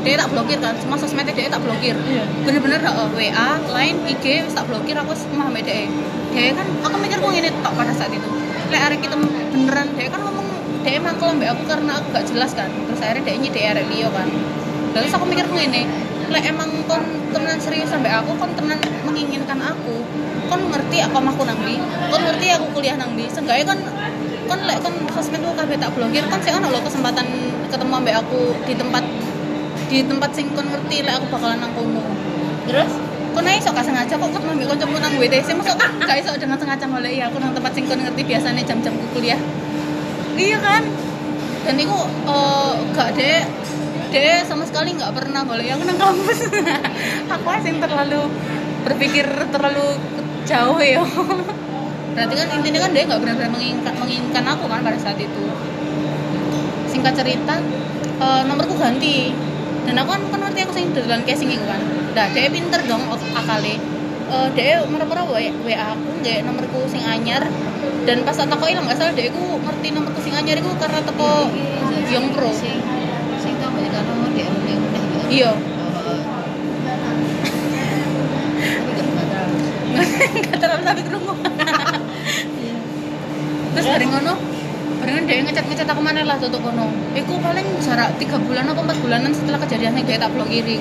[0.02, 0.74] dia tak blokir kan.
[0.82, 1.94] Semua sosmednya dia tak blokir.
[1.94, 2.26] Iya.
[2.50, 4.98] bener-bener uh, WA, Line, IG tak blokir.
[4.98, 5.86] Aku semua sama dia.
[6.34, 8.39] Dia kan aku mikir kok ini tok pada saat itu
[8.70, 10.48] lek arek kita beneran dia kan ngomong
[10.86, 12.70] dia emang kalau mbak aku karena aku gak jelas kan?
[12.72, 14.30] Terus akhirnya dia nyidek arek Leo kan.
[14.96, 15.84] Terus aku mikir ini
[16.30, 17.04] lek emang kon
[17.34, 20.06] temenan serius sampai aku kon temenan menginginkan aku
[20.48, 21.82] kon ngerti apa aku nang ndi?
[21.82, 23.26] Kon ngerti aku kuliah nang ndi?
[23.28, 23.80] Seenggaknya kon
[24.48, 27.28] kon lek kon ku kabeh tak blokir kon sih lho kesempatan
[27.70, 29.04] ketemu ambek aku di tempat
[29.90, 31.74] di tempat sing kon ngerti lek aku bakalan nang
[32.70, 32.92] Terus
[33.46, 36.86] ae iso gak sengaja kok ketemu ambek kancamu nang WTC mosok gak iso dengan sengaja
[36.90, 39.40] golek ya aku nang tempat sing ngerti biasanya jam-jam ku kuliah.
[40.40, 40.84] Iya kan?
[41.64, 43.42] Dan itu eh, gak deh
[44.10, 46.40] deh sama sekali nggak pernah golek aku nang kampus.
[47.38, 48.22] Aku yang terlalu
[48.82, 49.86] berpikir terlalu
[50.50, 51.04] jauh ya
[52.10, 55.44] berarti kan intinya kan dia nggak benar-benar menginginkan, menginginkan aku kan pada saat itu.
[56.90, 57.62] Singkat cerita
[58.20, 59.32] eh, nomorku ganti
[59.90, 61.82] dan aku kan kan ngerti aku sing dodolan casing itu kan.
[62.14, 63.82] Nah dia pinter dong akale.
[64.30, 67.50] Eh, dia merah-merah wa aku nggak nomorku sing anyar.
[68.06, 71.02] Dan pas tak takoki lah nggak salah dia aku ngerti nomorku sing anyar itu karena
[71.02, 71.50] teko
[72.14, 72.54] Young Pro.
[72.54, 72.78] Sing
[73.42, 74.46] sing tau mbak kan nomor dia
[75.34, 75.58] iya.
[79.10, 79.58] Gak terlalu.
[80.38, 81.34] nggak terlalu tapi kerungu.
[83.74, 84.34] Terus bareng ngono
[85.10, 86.94] barengan dia ngecat ngecat aku mana lah tutup kono.
[87.18, 90.78] Iku paling jarak tiga bulan atau empat bulanan setelah kejadian yang dia tak blokiri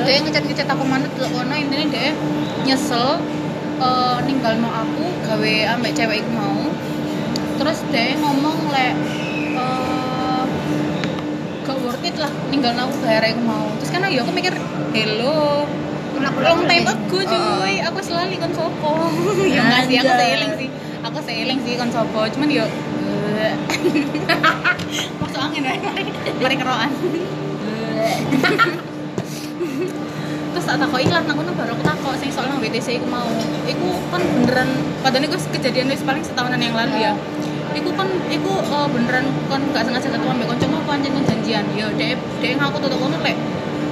[0.00, 1.56] dia ngecat ngecat aku mana tutup kono.
[1.56, 2.12] Intinya dia
[2.68, 3.16] nyesel
[3.80, 6.68] eh, ninggal mau aku gawe ambek cewek iku mau.
[7.56, 8.92] Terus dia ngomong lek
[9.56, 10.44] eh,
[11.64, 13.72] gak worth it lah ninggal aku bayar aku mau.
[13.80, 14.52] Terus kan ya aku mikir
[14.92, 15.64] hello
[16.44, 17.80] long time ago cuy.
[17.88, 18.92] Aku selalu kon sopo
[19.56, 20.28] ya nggak sih aku Anjay.
[20.28, 20.70] seiling sih
[21.20, 22.24] aku seiling sih kon sopo.
[22.32, 22.64] Cuman eh,
[25.20, 25.76] masuk angin ya
[26.40, 26.90] mari keroan.
[30.50, 33.28] Terus tak takoi lah nang kono baru aku takok sing soal nang WTC mau.
[33.68, 34.68] Iku kan beneran
[35.04, 37.12] padahal iku kejadian wis paling setahunan yang lalu ya.
[37.76, 41.92] Iku kan iku eh, beneran kan gak sengaja ketemu ambek kanca aku anjen janjian yo
[42.00, 43.36] dhek dhek ngaku tutuk kono lek.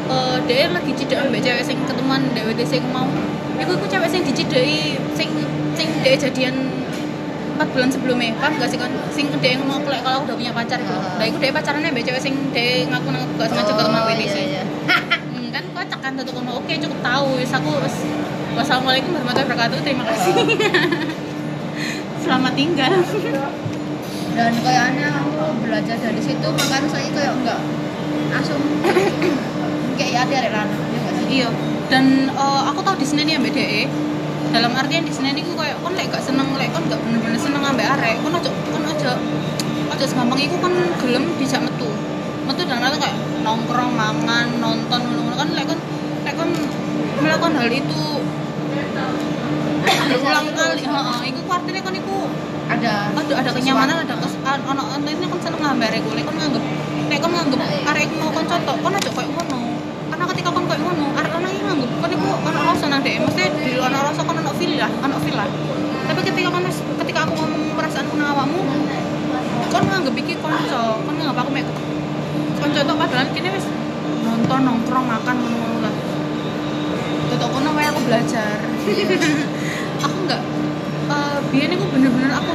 [0.09, 3.05] Eh dhek lagi cidek ambek cewek sing ketemuan di WTC iku mau.
[3.61, 5.29] Iku iku cewek sing dicideki sing
[5.77, 6.78] sing dhek jadian
[7.59, 8.31] 4 bulan sebelumnya.
[8.39, 10.95] Paham gak sih kan sing dhek ngomong aku lek kalau aku udah punya pacar iku
[10.95, 11.19] Ah.
[11.19, 14.63] nah iku dhek pacarannya cewek sing dhek ngaku nang gak sengaja Oh, WTC iya, iya.
[15.35, 17.97] Hmm, kan kocak kan tutup kono oke cukup tahu wis aku wis
[18.55, 19.79] wassalamualaikum warahmatullahi wabarakatuh.
[19.83, 20.35] Terima kasih.
[22.23, 22.93] Selamat tinggal.
[24.39, 27.61] Dan kayaknya aku belajar dari situ makanya saya kayak enggak
[28.29, 28.61] langsung
[29.99, 31.27] kayak ya ada ya nggak sih?
[31.43, 31.49] Iya.
[31.89, 33.83] Dan eh, aku tahu di sini nih ambek DE
[34.49, 37.63] dalam artian di sini niku kayak kon lek gak seneng lek kon gak bener-bener seneng
[37.65, 38.17] ambek arek.
[38.25, 39.13] Kon aja kon aja
[39.89, 41.89] aja segampang iku kon gelem dijak metu.
[42.49, 45.81] Metu dalam arti kayak nongkrong mangan nonton ngono kan lek kon
[46.25, 46.51] lek kon
[47.21, 48.03] melakukan hal itu
[50.09, 50.83] berulang kali.
[50.85, 52.17] Heeh iku ku artinya kon iku
[52.69, 52.95] ada.
[53.13, 56.65] Ada ada kenyamanan ada kes ono ini kan seneng ngambil arek golek kon nganggep
[57.09, 59.61] nek kon nganggep arek mau konco tok kon aja koyo ngono.
[60.09, 61.07] Karena ketika kon koyo ngono
[61.69, 64.73] nganggep kon iku ono rasa nang dhek mesti di luar ono rasa kon ono feel
[64.81, 65.49] lah ono feel lah.
[66.09, 68.61] Tapi ketika wis- ketika aku ngomong perasaanku nang awakmu
[69.69, 71.67] kon nganggep iki konco kon nganggep aku mek
[72.59, 73.67] konco tok padahal kini wis
[74.25, 75.95] nonton nongkrong makan ngono-ngono lah.
[77.29, 78.57] Tetok kono wae aku belajar.
[80.05, 80.41] Aku enggak
[81.13, 82.55] eh biyen iku bener-bener aku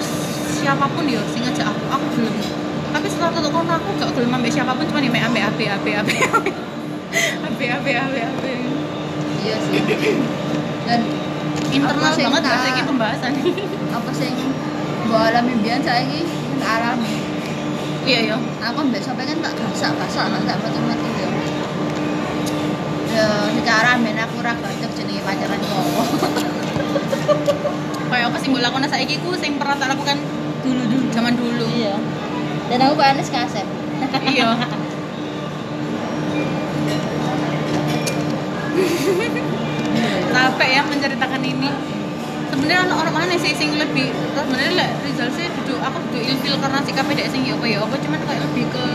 [0.57, 2.35] siapa pun ya sing ngajak aku aku gelem.
[2.93, 5.91] Tapi setelah tetok kono aku gak gelem ambek siapa pun cuma mek ambek abe abe
[6.01, 8.62] abe abe abe abe abe
[9.43, 9.81] iya sih.
[10.87, 10.99] Dan
[11.69, 13.31] internal Apa banget bahasa ini pembahasan.
[13.91, 14.31] Apa sih
[15.03, 16.23] mbok alami biyen saiki?
[16.57, 17.13] Tak alami.
[18.03, 21.29] Iya ya aku mbak sampai kan tak gasak gasak tak tak mati-mati ya.
[23.13, 26.07] Ya secara men aku ora cocok jenenge pacaran cowok
[28.13, 30.17] kayak apa sih mbok lakon saiki ku sing pernah tak lakukan
[30.63, 31.67] dulu dulu zaman dulu?
[31.67, 31.95] Iya.
[32.71, 33.67] Dan aku kan kasep
[34.27, 34.49] iya
[40.29, 41.69] capek ya menceritakan ini.
[42.49, 46.55] Sebenarnya anak orang mana sih sing lebih sebenarnya lah Rizal sih duduk aku duduk ilfil
[46.61, 48.85] karena sikap dek sing ya apa ya apa cuman kayak lebih ke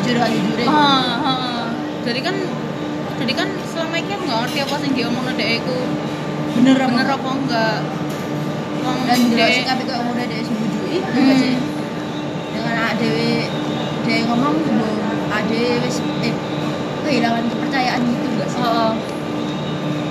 [0.00, 1.68] jujur aja jujur ah.
[2.00, 2.36] jadi kan
[3.20, 5.76] jadi kan selama ini nggak ngerti apa sing diomong dek aku
[6.56, 7.78] bener bener apa enggak?
[8.80, 11.36] Wong dan jelas dek- kabeh kok udah dia sebujui Hmm.
[11.36, 11.54] sih?
[12.56, 13.44] Dengan dewi
[14.08, 14.56] dia ngomong
[15.30, 16.32] ade wis eh
[17.04, 18.92] kehilangan kepercayaan gitu gak sih Oh,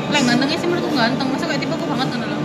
[0.09, 2.39] Lek gantengnya sih menurutku ganteng, masa kayak tipe aku banget kan loh.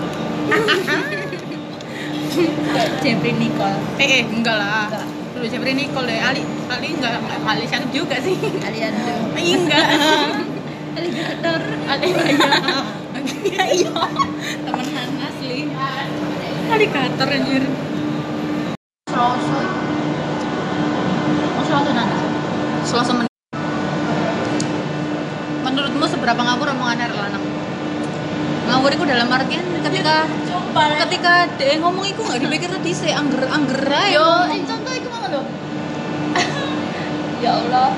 [3.01, 4.91] Jeffrey Nicole Eh, eh, enggak lah.
[4.91, 5.07] Enggak.
[5.33, 8.37] Dulu Jeffrey Nicole deh, Ali, Ali enggak, Ali cantik juga sih.
[8.37, 8.61] tuh
[9.41, 9.87] Eh, enggak.
[10.99, 12.53] alligator Ali iya.
[13.65, 13.97] Iya.
[14.67, 15.71] Temenan asli.
[16.69, 17.65] Alligator anjir.
[19.09, 19.61] Selasa
[21.55, 22.17] oh Selasa nana
[22.85, 23.27] Selasa men
[25.65, 27.45] Menurutmu seberapa ngawur omongan arek lanang?
[28.71, 29.65] Ngawur itu dalam artian
[30.75, 34.29] ketika ketika dia ngomong itu nggak dipikir tadi sih angger angger aja yo
[34.67, 35.43] contoh itu mana lo
[37.45, 37.93] ya Allah.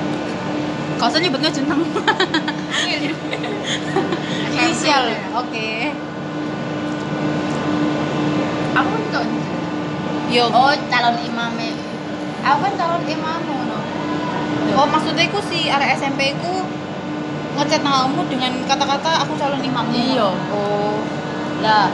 [0.97, 1.79] Kau usah nyebutnya jeneng.
[4.57, 5.03] Inisial.
[5.39, 5.93] Oke.
[8.77, 9.25] aku kan tau
[10.27, 10.45] Yo.
[10.53, 11.73] oh calon imamnya
[12.45, 13.79] aku kan calon imam no
[14.77, 16.61] Oh, maksudnya iku si area SMP ku
[17.57, 19.89] ngechat kamu dengan kata-kata aku calon imam.
[19.89, 20.29] iya.
[20.53, 21.01] Oh.
[21.65, 21.89] Lah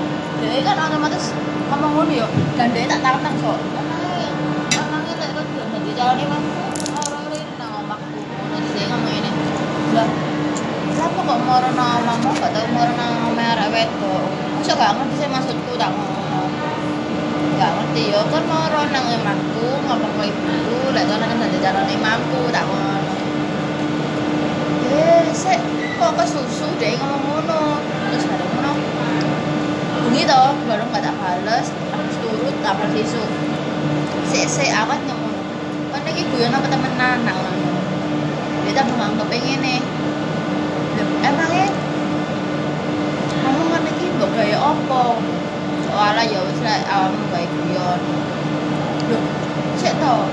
[0.50, 1.32] dia kan otomatis
[1.72, 2.28] ngomong ngono yo.
[2.60, 3.54] Dan dia tak tantang so
[4.74, 6.44] emangnya lek kan belum jadi calon imam
[7.00, 9.32] orang lain nang omahku ngono terus dia ngomong ini.
[9.96, 10.10] Lah
[10.94, 14.26] kenapa kok mau nang omahmu gak tau mau nang omah arek wedok.
[14.60, 16.41] Masa gak ngerti sih maksudku tak ngono
[17.60, 18.22] gak ngerti yo.
[18.28, 20.80] Kan mau nang omahku ngomong ke ibuku.
[20.94, 22.94] Lek kan kan jadi imamku tak ngono
[24.94, 25.58] eh sik
[25.98, 27.82] kok kesusu deh ngomong ngono
[30.22, 33.24] toh baru gak tak bales terus turut tak bales isu
[34.29, 35.33] sik sik awat ngomong
[35.89, 37.74] kan iki guyon apa nak ngono.
[38.66, 39.82] Dia tak menganggap nih
[41.25, 41.67] emangnya
[43.42, 45.17] kamu kan iki mbok gaya opo
[45.89, 48.01] soalnya ya wis lah awakmu gawe guyon.
[49.09, 49.20] Lho
[49.82, 50.29] sik toh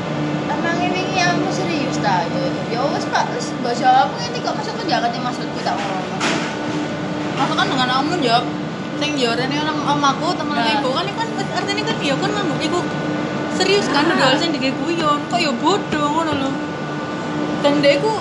[0.48, 2.28] emangnya wingi kamu serius ta?
[2.28, 6.20] Ya ya wis pak wis mbok jawab ngene kok masuk ke jangan maksudku tak ngono
[7.40, 8.59] Masa kan dengan kamu jawab
[9.00, 10.76] sing jorene orang omaku temen Nah.
[10.76, 12.80] ibu kan iku kan artinya kan ya kan nganggep iku
[13.56, 14.12] serius kan Ah.
[14.12, 15.18] dodol sing dige guyon.
[15.26, 16.50] Kok ya bodoh ngono lho.
[17.60, 18.12] Dan dia iku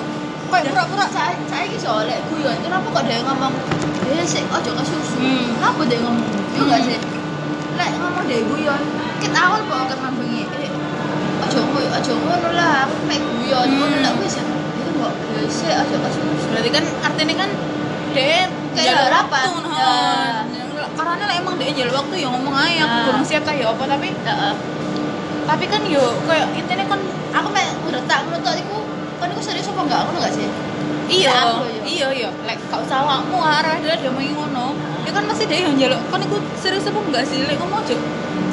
[0.50, 2.56] kayak pura-pura saya saya ini soalnya guyon.
[2.60, 3.54] Kenapa kok dia ngomong
[4.04, 5.18] dia sih ojo ke susu.
[5.18, 5.54] Hmm.
[5.54, 6.26] kenapa dia ngomong?
[6.56, 6.88] Itu gak Hmm.
[6.88, 6.98] sih?
[7.76, 8.82] Lek ngomong dia guyon.
[9.20, 10.72] Kita awal kok akan mambengi eh
[11.44, 13.68] ojo ngono ojo ngono lah aku mek guyon.
[13.68, 13.78] Hmm.
[13.78, 16.46] ngono lah wis itu kok dia sih ojo ke susu.
[16.50, 17.50] Berarti kan artinya kan
[18.16, 19.50] dia Kayak rapat.
[21.00, 23.06] Karena lah emang dia jalur waktu ya ngomong aja aku Nah.
[23.08, 24.08] kurang siap kayak apa tapi
[25.46, 27.00] tapi kan yo kayak intinya kan
[27.32, 28.78] aku mek udah tak ngono tok iku
[29.18, 30.48] kan iku serius apa enggak ngono gak sih?
[31.10, 31.34] Iya.
[31.34, 32.30] Aku, iya iya.
[32.46, 34.78] Lek kau salahmu arah dia dia mau ngono.
[35.02, 37.42] Ya kan masih dia yang jaluk kan iku serius apa enggak sih?
[37.42, 37.98] Lek ngomong aja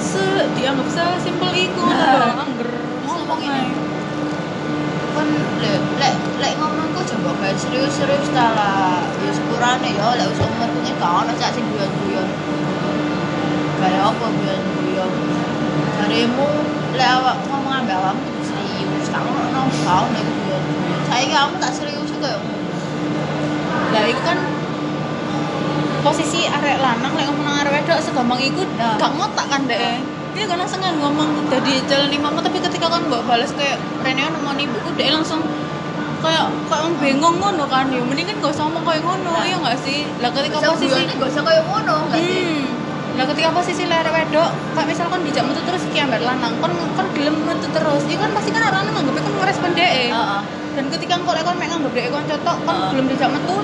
[0.01, 0.25] se
[0.57, 1.85] dianggap sesimpel iku.
[1.85, 2.41] Nah.
[2.41, 2.71] angger
[3.05, 3.61] ngomong Ngomong ini.
[3.61, 3.77] aja.
[5.13, 5.27] Kan
[5.61, 9.05] lek lek lek ngomong kok coba kayak serius-serius ta lah.
[9.21, 11.65] Ya sepurane ya lek wis umur kuwi gak ono cak sing
[13.77, 15.13] kayak apa guyon-guyon
[15.97, 16.49] jarimu
[16.97, 19.07] lek awak ngomong ambek awakmu kudu serius.
[19.13, 22.65] Tak ono gak ono iku guyon-guyon saiki kamu tak serius kayak ngono
[23.95, 24.39] lah itu kan
[26.03, 28.97] posisi arek lanang lek ngomong nang arek wedok segampang iku Nah.
[29.01, 29.99] gak ngotak kan deh
[30.37, 34.21] dia kan langsung kan ngomong dari jalan imamu tapi ketika kan mbak balas kayak Rene
[34.29, 35.41] ono mau ibuku dia langsung
[36.21, 37.89] kayak kayak bengong ngono kan.
[37.89, 40.05] Ya mending kan gak usah ngomong kayak ngono iya gak sih?
[40.21, 42.37] Lah ketika posisi gak usah kayak ngono enggak sih?
[42.45, 42.76] Hmm.
[43.17, 47.09] Lah ketika posisi layar wedok, kayak misalkan dijak metu terus ki ambar lanang, kon kon
[47.17, 48.05] gelem metu terus.
[48.05, 50.13] Iku kan pasti kan orang nganggep kon ngerespon dhek.
[50.13, 50.41] Heeh.
[50.77, 52.89] Dan ketika kon lek kon mek nganggep dhek kon cotok, kon Heeh.
[52.93, 53.57] belum dijak metu.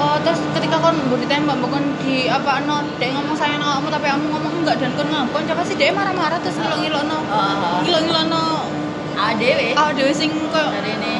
[0.00, 4.06] eh, terus ketika kon mbok ditembak kon di apa no dhek ngomong sayang kamu tapi
[4.08, 6.64] kamu ngomong enggak dan kon ngambon coba sih dhek marah-marah terus Heeh.
[6.64, 7.18] ngilok-ngilokno.
[7.20, 7.78] Heeh.
[7.84, 8.42] Ngilok-ngilokno
[9.20, 9.76] Adewe.
[9.76, 11.14] awake dhewe sing koyo Dari ini.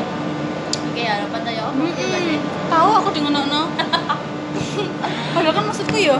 [0.80, 1.76] Oke, harapan saya apa?
[1.76, 2.08] Iya?
[2.08, 2.40] Mm-mm.
[2.72, 3.42] tahu aku di ngono
[5.34, 6.16] padahal kan maksudku ya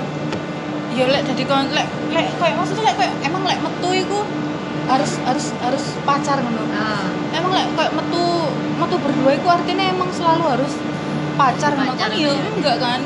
[1.01, 4.21] ya lek jadi kon lek lek kayak maksudnya lek kayak emang lek metu iku
[4.85, 8.25] harus harus harus pacar ngono Nah, emang lek kayak metu
[8.77, 10.73] metu berdua iku artinya emang selalu harus
[11.41, 12.33] pacar ngono kan ya iya.
[12.53, 13.01] enggak kan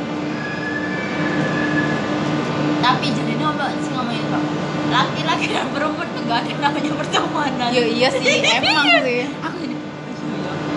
[2.84, 4.44] tapi jadi ono sih ngomongin kok.
[4.92, 7.68] Laki-laki dan perempuan tuh gak ada namanya pertemanan.
[7.72, 9.64] ya iya sih emang sih Aku.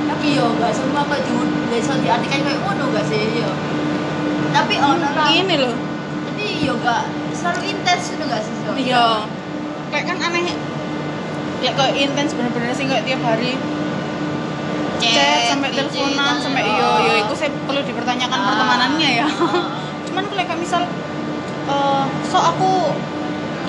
[0.08, 1.32] Tapi yo gak semua kok di
[1.68, 3.52] bisa diartikan kayak ngono gak sih yo.
[4.56, 5.28] Tapi ono lah.
[5.36, 5.97] ini loh
[6.68, 8.76] Yo gak selalu intens itu gak sih so?
[8.76, 9.24] iya
[9.88, 10.52] kayak kan aneh
[11.58, 13.56] ya kayak intens bener-bener sih kayak tiap hari
[14.98, 16.68] chat sampai video teleponan kan, sampai oh.
[16.68, 18.46] iyo iyo itu saya perlu dipertanyakan Ah.
[18.50, 19.64] pertemanannya ya Ah.
[20.06, 20.82] cuman kalau kayak misal
[21.66, 22.92] eh so aku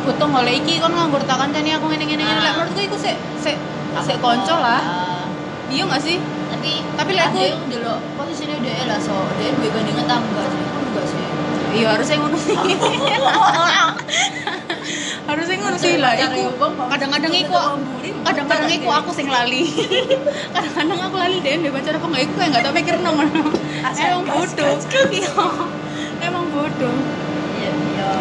[0.02, 2.42] butuh ngoleh iki kon nganggur tak kancane aku ngene ngene ngene Ah.
[2.42, 3.56] lek menurutku iku sik sik
[4.00, 5.24] sik konco lah Ah.
[5.68, 6.18] iya gak sih
[6.48, 10.62] Tapi Tapi lek aku- delok posisinya dia lah so dia duwe gandeng tangga sih.
[10.64, 11.22] Kan enggak sih.
[11.76, 12.56] Iya harusnya ngono sih.
[15.28, 16.56] Harusnya ngono sih lah iku
[16.88, 17.56] kadang-kadang iku
[18.24, 19.68] kadang-kadang iku aku sing lali.
[20.56, 24.56] Kadang-kadang aku lali deh deh pacar apa nggak iku nggak tau mikir nomor emang gas,
[24.56, 24.76] bodoh.
[25.20, 25.32] iya.
[26.24, 26.96] Emang bodoh.
[27.60, 28.12] Iya, iya.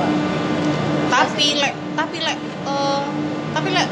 [1.07, 2.38] tapi lek tapi lek
[2.68, 3.03] eh,
[3.56, 3.88] tapi lek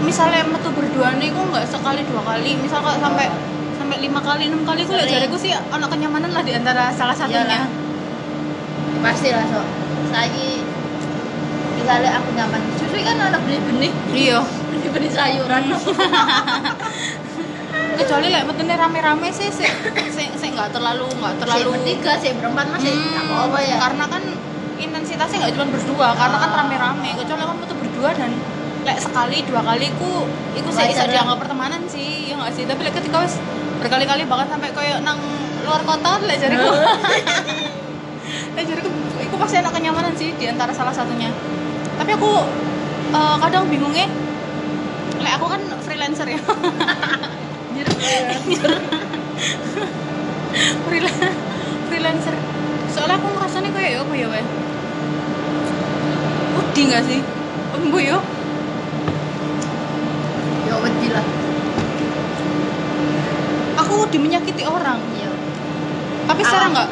[0.00, 2.56] misalnya metu berdua nih kok nggak sekali dua kali.
[2.56, 3.28] Misal kok sampai
[3.76, 7.44] sampai lima kali enam kali gue jariku sih anak kenyamanan lah di antara salah satunya.
[7.44, 7.85] Iyalah.
[8.98, 9.60] Pasti lah so
[10.08, 10.48] saya
[11.76, 12.60] misalnya aku nyaman.
[12.74, 14.38] Justru kan anak beli benih iya.
[14.66, 15.62] Beli benih sayuran
[17.96, 19.64] kecuali lek metune rame-rame sih sih
[20.12, 23.76] sih nggak terlalu nggak terlalu terlalu bertiga sih berempat masih Hmm, tak apa ya.
[23.80, 24.22] karena kan
[24.76, 26.56] intensitasnya nggak cuma berdua karena kan Ah.
[26.60, 27.10] rame-rame.
[27.16, 28.30] Kecuali kamu tuh berdua dan
[28.84, 32.64] lek sekali dua kali ku iku sih bisa dianggap pertemanan sih ya nggak sih?
[32.64, 33.40] Tapi lek ketika wis
[33.76, 35.16] berkali-kali bahkan sampai kayak nang
[35.64, 36.68] luar kota lek jariku
[38.56, 38.88] lek jariku
[39.20, 41.28] iku pasti enak kenyamanan sih di antara salah satunya.
[42.00, 42.30] Tapi aku
[43.12, 44.08] eh, kadang bingungnya
[45.20, 46.40] lek aku kan freelancer ya.
[50.88, 51.34] Freela-
[51.88, 52.34] freelancer.
[52.88, 54.44] Soalnya aku ngerasanya kayak ya apa ya weh
[56.56, 57.20] wedi gak sih?
[57.76, 58.18] Embu yo
[60.64, 61.24] ya wedi lah.
[63.84, 64.96] Aku wedi menyakiti orang.
[65.12, 65.28] Iya.
[66.26, 66.88] Tapi Awakmu nggak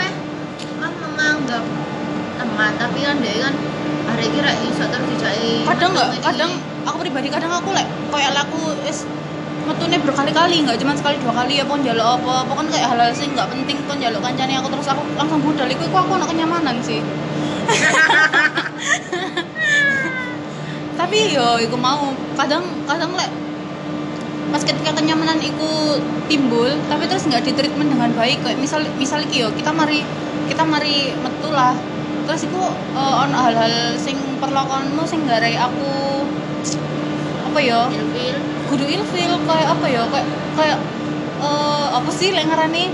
[2.54, 3.50] teman tapi kan dia kan
[4.06, 6.54] hari kira iso terus dijai kadang nggak kadang
[6.86, 7.82] aku pribadi kadang aku lek
[8.14, 9.02] kayak laku es
[9.66, 13.26] metune berkali-kali nggak cuma sekali dua kali ya pun jaluk apa pokoknya kayak hal-hal sih
[13.26, 15.66] nggak penting pun jaluk kancane aku terus aku langsung budal.
[15.66, 17.00] Iku aku anak kenyamanan sih.
[21.00, 23.34] Tapi yo iku mau kadang kadang lek
[24.54, 25.98] pas ketika kenyamanan iku
[26.30, 30.06] timbul tapi terus nggak ditreatment dengan baik kayak misal misal yo kita mari
[30.46, 31.74] kita mari metu lah
[32.24, 36.24] terus iku eh, ono hal-hal sing perlakuanmu sing garai aku
[37.52, 38.36] apa yo ilfil.
[38.66, 40.02] Kudu ilfil kayak apa ya?
[40.10, 40.28] Kayak
[40.58, 40.78] kayak
[41.44, 42.84] eh apa sih lek ngarani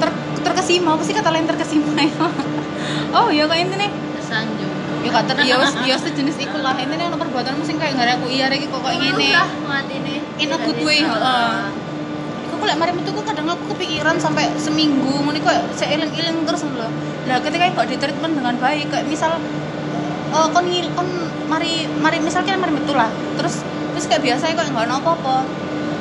[0.00, 0.10] ter
[0.42, 0.96] terkesima?
[0.96, 2.10] Apa sih kata lain terkesima ya?
[3.16, 4.72] Oh ya kayak ini nih tersanjung.
[5.06, 6.74] Ya kata ya wis ya sejenis iku lah.
[6.74, 9.30] Ini nih ono perbuatanmu sing kayak nggak aku iya iki kok kayak ngene.
[10.42, 11.85] In a good way, heeh.
[12.66, 16.90] Kok lek mari metu kadang aku kepikiran sampai seminggu ngene kok seiling-iling terus lho.
[17.22, 19.38] Lah ketika kok di treatment dengan baik kayak misal
[20.34, 21.06] eh kon ngil kon
[21.46, 23.14] mari mari misalnya mari metu lah.
[23.38, 23.62] Terus
[23.94, 25.36] terus kayak biasa kok enggak ono apa-apa.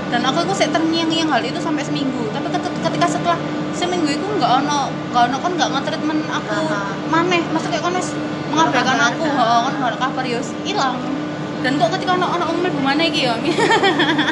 [0.09, 2.33] Dan aku iku sik terngiang-ngiang hal itu sampai seminggu.
[2.33, 3.37] Tapi ket- ketika setelah
[3.69, 6.65] seminggu itu nggak ono nggak ono kon nggak nge-treatment aku
[7.05, 8.17] maneh maksudnya kon wis
[8.49, 10.97] mengabaikan aku heeh kon nggak ada kabar ya wis ilang
[11.63, 13.35] dan kok ketika ono ono umil bumane iki ya?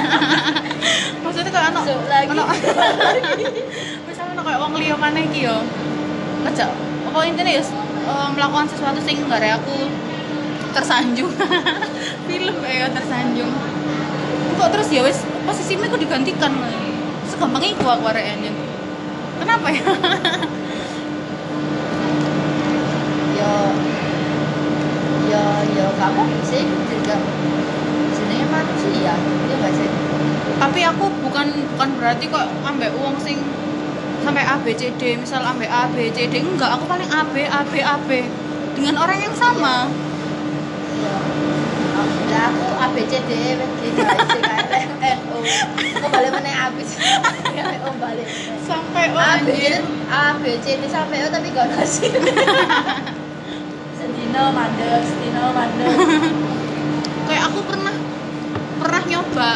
[1.24, 2.28] Maksudnya ono Masuk lagi.
[2.32, 2.44] ono
[4.08, 5.58] misalnya ono kayak wong liya maneh iki ya?
[6.44, 6.68] Aja
[7.14, 9.88] apa intinya ya eh, melakukan sesuatu sing gak aku
[10.74, 11.32] tersanjung.
[12.28, 13.52] Film ya tersanjung.
[14.58, 16.54] Kok terus ya wis posisinya kok digantikan
[17.30, 18.54] segampang itu aku areknya
[19.41, 19.84] kenapa ya?
[23.34, 23.54] Ya
[25.34, 25.85] ya ya.
[25.97, 27.15] Nggak mungkin sih juga
[28.14, 29.89] mati manusia ya nggak sih?
[30.61, 33.38] Tapi aku bukan bukan berarti kok ambek uang sing
[34.23, 36.69] sampai A B C D misal ambek A B C D enggak.
[36.77, 38.10] Aku paling A B A B A B.
[38.73, 39.85] Dengan orang yang sama.
[40.97, 41.15] Iya
[42.31, 42.43] ya.
[42.53, 45.35] Aku A B C D W G H I J K O.
[45.99, 47.05] Aku balik mana A B C D?
[47.84, 48.27] O balik.
[48.64, 49.49] Sampai O A B
[50.07, 52.07] A B C D sampai O tapi gak nasi
[54.34, 54.49] hasil.
[54.49, 55.93] Sedino mandek, sedino mandek.
[57.30, 57.93] kayak aku pernah
[58.81, 59.51] pernah nyoba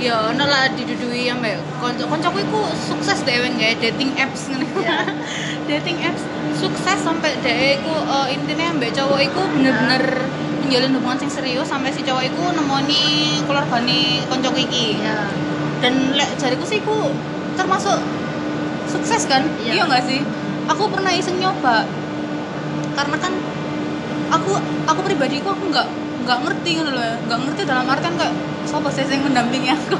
[0.00, 5.02] ya ono lah didudui ambek konco koncoku iku sukses deh nggak dating apps ngene Ya.
[5.68, 6.22] dating apps
[6.56, 10.24] sukses sampai deh iku eh, intinya ambek cowok iku bener-bener
[10.64, 15.26] menjalin hubungan sing serius sampai si cowok iku nemoni keluargane koncoku iki Iya.
[15.84, 17.10] dan lek jariku sih iku
[17.58, 17.98] termasuk
[18.88, 19.72] sukses kan Iya.
[19.74, 20.22] iya nggak sih
[20.70, 21.84] aku pernah iseng nyoba
[22.96, 23.32] karena kan
[24.30, 24.52] aku
[24.86, 25.86] aku pribadi aku nggak
[26.24, 27.16] nggak ngerti gitu loh ya.
[27.26, 28.34] nggak ngerti dalam artian kayak
[28.68, 29.96] siapa sih yang mendampingi aku?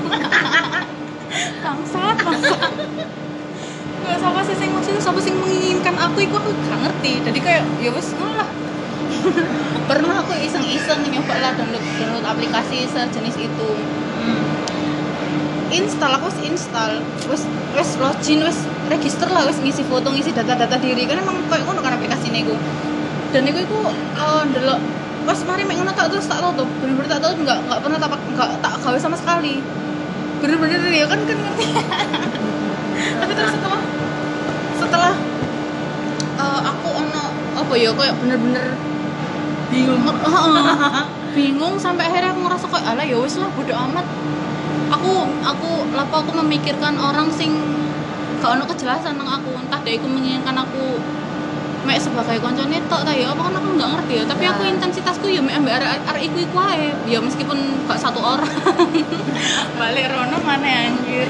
[1.65, 2.73] Bangsat bangsat.
[4.01, 6.17] Nggak siapa sih yang maksudnya siapa sih menginginkan aku?
[6.23, 7.13] Itu aku nggak ngerti.
[7.27, 8.49] Jadi kayak ya wes lah.
[9.91, 13.71] Pernah aku iseng-iseng nyoba lah download download aplikasi sejenis itu.
[15.71, 17.03] Install aku install.
[17.31, 17.43] Wis
[17.75, 18.59] wis login wis
[18.91, 21.07] register lah wis ngisi foto ngisi data-data diri.
[21.07, 22.55] Kan emang kayak ngono kan aplikasi niku
[23.31, 24.81] dan niku iku eh, ndelok.
[25.21, 26.67] Pas mari mek ngono tak terus tak tutup.
[26.83, 29.63] Bener-bener tak tutup nggak nggak pernah tak nggak tak gawe sama sekali.
[30.43, 31.67] Bener-bener ya kan kan ngerti
[33.21, 33.83] tapi terus setelah
[34.77, 35.15] setelah
[36.41, 37.25] eh, aku ono
[37.61, 38.75] apa ya kayak bener-bener
[39.71, 40.03] bingung.
[41.31, 44.03] Bingung sampai akhirnya aku ngerasa kayak ala ya wis lah bodo amat.
[44.91, 47.55] Aku aku lapo aku memikirkan orang sing
[48.43, 49.55] gak ono kejelasan nang aku.
[49.55, 50.99] Entah dia iku menginginkan aku
[51.81, 54.25] mek sebagai koncone tok ta ya apa kan aku nggak ngerti ya.
[54.29, 54.71] Tapi aku Ya.
[54.77, 57.59] intensitasku ya mek ambek arek arek iku iku ae ya meskipun
[57.89, 58.53] gak satu orang.
[59.81, 61.29] Balik rono mana anjir.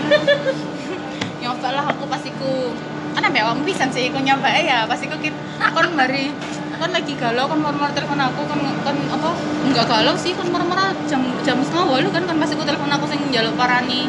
[1.40, 2.74] Nyoba lah aku pastiku
[3.14, 4.86] kan ambek awakmu pisan sih aku nyoba ya.
[4.90, 6.34] Pastiku kit kon mari
[6.80, 9.30] kan lagi galau kan marah-marah telepon aku kan kan apa
[9.68, 13.04] enggak galau sih kan marah-marah jam jam setengah walu kan kan pasti aku telepon aku
[13.04, 14.08] sing njaluk parani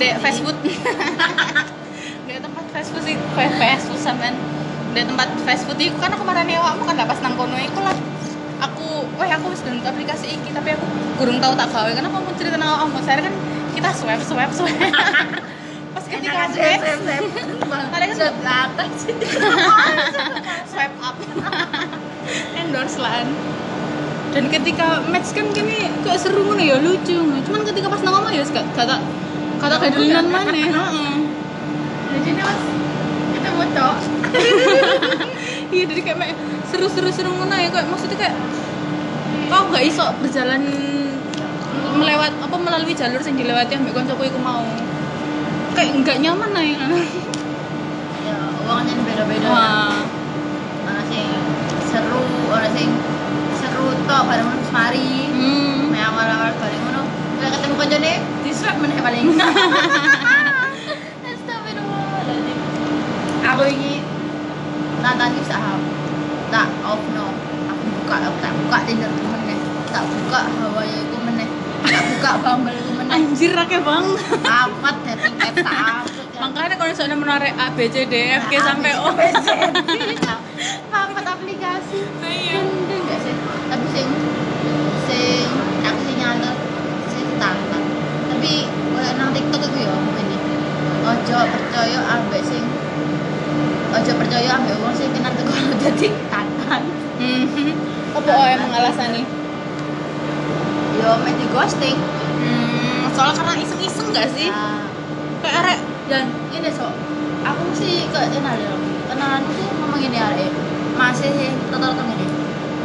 [0.00, 0.56] dek fast food
[2.24, 3.20] dek tempat fast food sih
[3.92, 4.32] food sampean
[4.98, 7.78] dek tempat fast food itu kan aku marani awakmu kan lah pas nang kono iku
[7.78, 7.94] lah.
[8.58, 10.82] Aku wah aku wis download aplikasi iki tapi aku
[11.22, 12.98] kurang tahu tak gawe karena kamu cerita nang awakmu?
[13.06, 13.34] Saya kan
[13.78, 14.90] kita swipe swipe swipe
[15.94, 16.82] pas ketika swipe
[17.94, 19.14] Ada kan Sudah belakang sih.
[20.74, 21.14] swipe up.
[22.58, 23.22] Endorse lah
[24.28, 27.16] dan ketika match kan gini kayak seru ngono ya lucu
[27.48, 29.00] cuman ketika pas nang omah ya gak kata
[29.56, 31.14] kata kayak dolinan mana heeh.
[32.12, 32.60] Jadi mas
[33.58, 33.96] kita bocok.
[35.74, 38.34] iya jadi kayak seru-seru seru ngono ya kayak maksudnya kayak
[39.48, 40.62] kau gak iso berjalan
[41.90, 44.62] melewat apa melalui jalur yang dilewati ambek koncoku iku mau
[45.72, 46.78] kayak nggak nyaman lah ya
[48.20, 49.40] Ya uangnya beda-beda.
[49.40, 49.48] ya.
[49.48, 49.96] wah
[50.84, 51.26] Ana sing
[51.84, 52.88] seru, ana sing
[53.56, 55.28] seru tok pada mun mari.
[55.28, 55.92] hmm.
[55.92, 57.02] Awal-awal paling ngono.
[57.38, 58.12] Ketemu kancane
[58.42, 59.24] disrap meneh paling.
[63.48, 64.04] Aku ini
[65.00, 65.80] nonton news saham.
[66.52, 67.32] Tak off no.
[67.68, 69.56] Aku buka, aku tak buka Tinder ku meneh.
[69.88, 71.48] Tak buka Hawaii ku meneh.
[71.80, 73.08] Tak buka Bumble ku meneh.
[73.08, 74.04] anjir rakeh bang
[74.44, 76.28] Apat dating apps tak apet.
[76.38, 79.08] makanya kalau misalnya menarik A B C D F G sampai O
[80.92, 82.04] Apat aplikasi.
[82.20, 83.34] iya Gendeng gak sih?
[83.72, 84.08] Tapi sing
[85.08, 85.48] sing
[85.80, 86.56] aku sing nyatet
[87.08, 87.84] sing tantang.
[88.28, 90.36] Tapi kayak nang TikTok itu ya ngene.
[91.08, 92.64] Ojo percaya ambek sing
[93.88, 96.82] Ojo percaya ambek wong sing kenal teko dadi tantan.
[97.18, 97.72] Mhm.
[98.14, 99.24] apa oh emang alasan nih?
[100.98, 101.96] Yo mek di ghosting.
[102.38, 104.48] hmm, soalnya karena iseng-iseng gak sih?
[104.50, 104.86] Nah,
[105.40, 105.78] kayak arek
[106.08, 106.88] dan ini so
[107.42, 108.72] aku mesti ke kenal ya
[109.08, 110.50] kenalan tuh ngomong gini arek.
[110.98, 111.30] Masih
[111.70, 112.26] total gini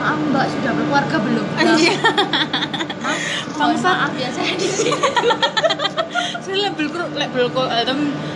[0.04, 1.48] maaf mbak sudah berkeluarga belum?
[1.56, 1.96] Anjir.
[3.00, 3.20] Maaf.
[3.56, 3.96] Mohon Bangsat.
[3.96, 4.92] maaf ya saya di sini
[6.44, 7.94] saya lek berkeluarga lek berkeluarga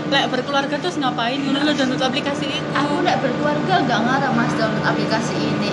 [0.08, 1.40] lek berkeluarga terus ngapain?
[1.40, 5.72] Ngono lo download aplikasi itu aku udah berkeluarga gak ngarep mas download aplikasi ini.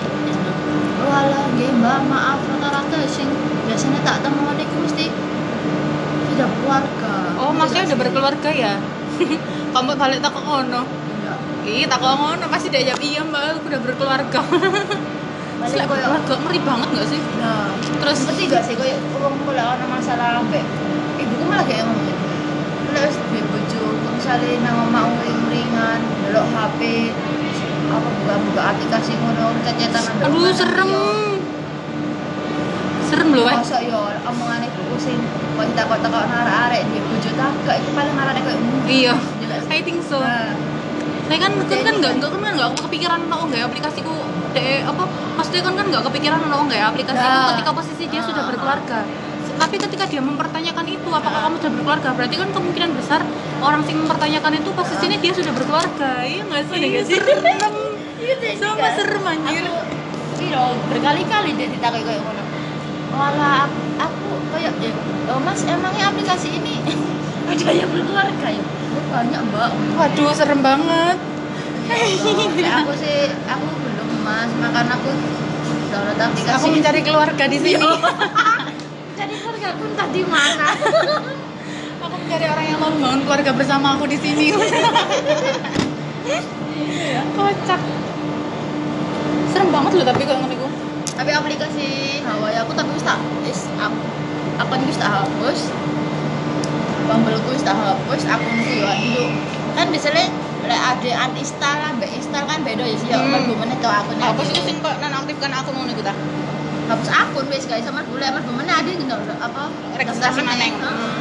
[1.05, 2.01] Walah nggih mbak.
[2.09, 3.29] Maaf rata-rata sing
[3.67, 5.07] biasanya tak temuan itu mesti
[6.35, 8.75] tidak berkeluarga oh maksudnya udah berkeluarga ya?
[9.75, 10.83] Kamu balik tak ngono?
[10.87, 12.45] Enggak Ih, tak ngono.
[12.51, 13.43] Pasti dia jawab iya mbak.
[13.59, 14.41] Aku udah berkeluarga.
[15.65, 17.21] Lek koyo berkeluarga ngeri banget gak sih?
[17.41, 17.73] Nah
[18.03, 18.75] terus ngerti gak sih?
[18.77, 20.65] Koyo wong kula ana masalah ambek
[21.45, 22.13] ibuku malah kayak ngomong
[22.95, 27.11] Lah wis duwe bojo, kok misale nang omah uring-uringan, delok HP,
[27.91, 30.91] apa buka-buka aplikasi ngono, cecetan aduh serem.
[33.05, 33.57] serem loh eh.
[33.59, 35.19] Masa yo omongan ibu sing
[35.55, 39.15] kok takut takut arek-arek dia bojo takak itu paling arek kayak iya.
[39.69, 40.19] I think so.
[40.19, 40.55] Nah,
[41.27, 44.15] saya kan kan kan nggak kan- nggak kan nggak kepikiran no nggak aplikasiku.
[44.55, 45.03] De apa?
[45.35, 47.51] Maksudnya kan kan nggak kepikiran no nggak aplikasiku Nah.
[47.55, 48.49] ketika posisi dia sudah Ah.
[48.51, 48.99] berkeluarga
[49.55, 51.43] tapi ketika dia mempertanyakan itu apakah Ah.
[51.47, 52.09] kamu sudah berkeluarga?
[52.13, 53.21] Berarti kan kemungkinan besar
[53.59, 56.11] orang sing mempertanyakan itu posisinya dia sudah berkeluarga.
[56.23, 56.79] Iya nggak sih?
[56.81, 57.75] Iya, serem.
[58.19, 59.65] Iya, sama serem anjir.
[59.65, 59.81] Aku
[60.35, 62.43] piro berkali-kali dia ditakoi kayak ngono.
[63.15, 64.91] Malah aku, kayak ya,
[65.31, 66.83] oh, Mas emangnya aplikasi ini
[67.51, 68.65] ada yang berkeluarga ya?
[68.95, 69.71] Oh, banyak mbak.
[69.95, 71.17] waduh serem banget.
[71.85, 75.11] Kayak aku sih aku belum mas, makan aku
[75.93, 76.55] download aplikasi.
[76.57, 77.87] aku mencari keluarga di sini
[79.15, 80.67] Jadi keluarga aku entah di mana.
[82.03, 84.51] aku mencari orang yang mau membangun keluarga bersama aku di sini.
[87.39, 87.81] Kocak.
[89.55, 90.67] Serem banget loh tapi kalau ngeliku
[91.15, 93.99] tapi aplikasi Hawaii aku tapi wis tak wis aku
[94.59, 95.71] akun wis tak hapus.
[97.07, 99.27] Bumble ku wis tak hapus akun ku yo dulu
[99.75, 100.31] kan biasanya
[100.65, 103.19] lek ada uninstall install kan beda ya sih ya.
[103.21, 103.31] Hmm.
[103.31, 106.15] mergo meneh ke akun aku sih sing kok nonaktifkan akun ngono iku ta
[106.85, 109.63] hapus akun wis guys sama boleh mergo meneh ada gitu apa
[109.97, 111.17] registrasi Heeh.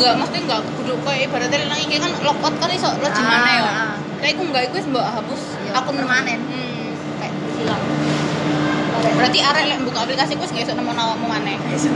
[0.00, 3.52] enggak mesti enggak kudu koyo ibaratnya nang iki kan logout kan iso login Ah, maneh
[3.52, 3.62] ya?
[3.68, 3.94] Ah.
[4.20, 6.40] Kayak aku enggak iku wis mbok hapus Iya, akun permanen.
[6.40, 6.88] Hmm.
[7.20, 7.82] kayak hilang.
[9.00, 11.56] Berarti arek lek buka aplikasi ku wis gak iso nemu nawakmu maneh.
[11.76, 11.92] Sing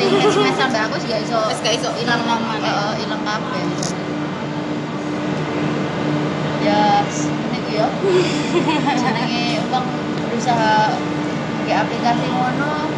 [0.24, 1.40] SMS aku iso.
[1.52, 1.88] Wis gak iso
[2.48, 2.72] maneh.
[2.72, 3.64] Heeh, hilang kabeh.
[6.64, 7.04] Ya
[7.52, 7.86] niku ya.
[9.04, 9.86] Jenenge wong
[10.36, 10.92] berusaha
[11.64, 12.92] pakai aplikasi ngono.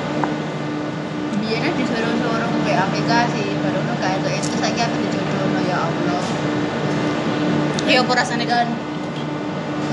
[1.39, 6.23] Biasanya disuruh-suruh pakai aplikasi baru no kayak itu itu saja aku dijodohno ya Allah.
[7.86, 8.66] Iya apa rasane dan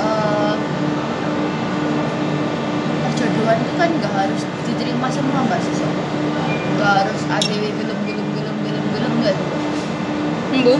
[0.01, 0.55] eh
[3.05, 5.85] perjodohan itu kan nggak harus diterima semua mbak sih
[6.81, 9.37] nggak harus ada gelem gelem gelem gelem gelem nggak.
[10.49, 10.75] Mbu.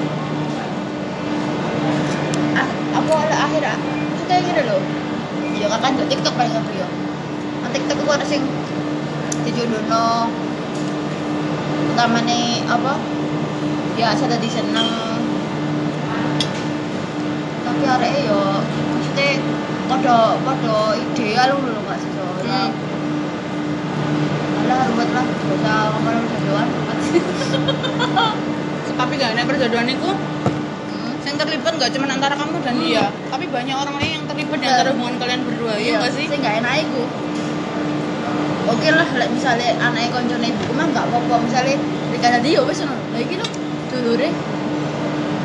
[2.57, 2.67] ah,
[2.97, 5.04] aku akhir ah, maksudnya gini loh
[5.65, 6.87] ya kan kan TikTok paling aku ya
[7.65, 8.45] Nah, TikTok aku ada sing
[9.41, 10.29] dijodohno
[11.89, 12.93] pertama nih apa?
[13.97, 15.17] Ya saya tadi seneng.
[17.65, 19.41] Tapi arek yo maksudnya
[19.89, 22.69] pada pada ideal loh nggak sih soalnya
[24.65, 24.91] Hmm.
[24.93, 27.25] Ruwet lah, gak usah ngomong jodohan ruwet
[28.99, 30.09] tapi gak enak perjodohan itu.
[31.25, 32.85] Yang terlibat gak cuma antara kamu dan Hmm.
[32.85, 34.71] dia tapi banyak orang lain yang terlibat di Iya.
[34.71, 37.03] antara hubungan kalian berdua iya gak sih Sing gak enak iku.
[38.65, 41.77] Oke lah, lek misalnya anaknya koncone ibu mah gak apa-apa misalnya
[42.09, 42.95] Rika tadi ya ngono.
[43.11, 43.47] Lah iki lho
[43.91, 44.29] dulure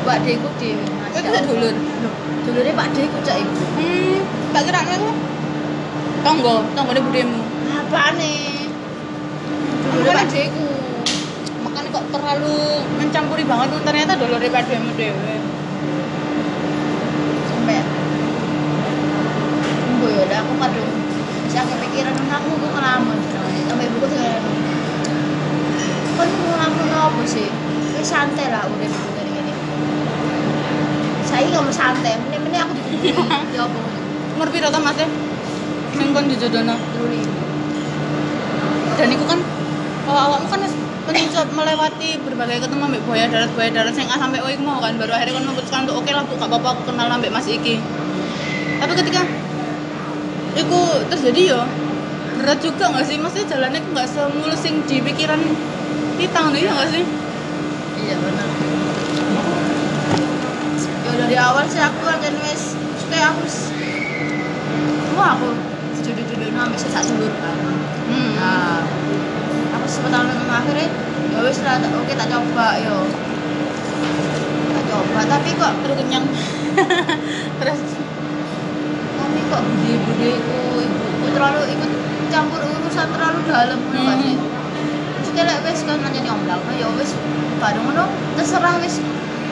[0.01, 0.81] Pak Deku dhewe.
[0.81, 1.43] Masya Itu Allah.
[1.45, 1.73] dulur?
[2.41, 3.53] Dulure Pak Deku cak ibu.
[3.77, 4.17] hmm
[4.51, 5.09] tak kira aku
[6.21, 7.39] tonggo tonggo di budemu
[7.71, 8.35] Apane?
[9.87, 10.67] Dulure Pak Deku.
[11.61, 12.57] makanya kok terlalu
[12.97, 15.33] mencampuri banget ternyata dulur di budemu dewe
[17.45, 17.77] Sampai
[19.91, 20.91] Mbok ya udah aku kadung
[21.47, 23.17] bisa kepikiran aku kok ngelamun.
[23.67, 24.19] Sampai ibuku tuh
[26.17, 27.47] kan ngelamun apa sih?
[27.97, 29.53] Wis santai lah udah gini gini.
[31.25, 33.79] Saya nggak mau santai ini ini aku dikumpulin ya apa
[34.41, 36.75] umur piro ta mas sing kon dijodohno
[38.97, 39.39] dan itu kan
[40.05, 40.73] kalau awakmu kan wis
[41.51, 43.93] melewati berbagai ketemu ambek buaya darat buaya darat.
[43.97, 46.49] Sing sampai O iku mau kan baru akhirnya kan memutuskan untuk oke lah bu gak
[46.49, 47.81] apa-apa aku kenal ambek Mas Iki.
[48.81, 49.21] Tapi ketika
[50.55, 50.79] itu
[51.11, 51.61] terjadi ya.
[52.41, 53.17] Berat juga nggak sih?
[53.21, 55.41] Maksudnya jalannya itu nggak semulus yang di pikiran
[56.17, 57.03] kita ngono ya nggak sih?
[58.01, 58.47] Iya benar.
[61.01, 62.63] Ya dari awal sih aku akan wes.
[63.11, 63.43] Kayak aku
[65.21, 65.49] wah aku
[66.01, 67.55] jodoh-jodoh sampai sesak dulur kan
[68.09, 68.31] hmm.
[68.41, 68.81] Nah,
[69.77, 70.89] aku sebetulnya memang akhirnya
[71.31, 73.05] ya wis lah, oke tak coba yo.
[74.71, 76.25] Tak coba, tapi kok terus kenyang
[77.61, 77.79] terus
[79.51, 81.91] kok bude-budeku ibuku terlalu ikut
[82.31, 84.17] campur urusan terlalu dalam ngono kan.
[84.17, 84.39] Hmm.
[85.19, 87.11] Maksudnya lek wis kan nanya nyomblak, ya wis
[87.59, 88.03] bareng ngono
[88.39, 89.03] terserah wis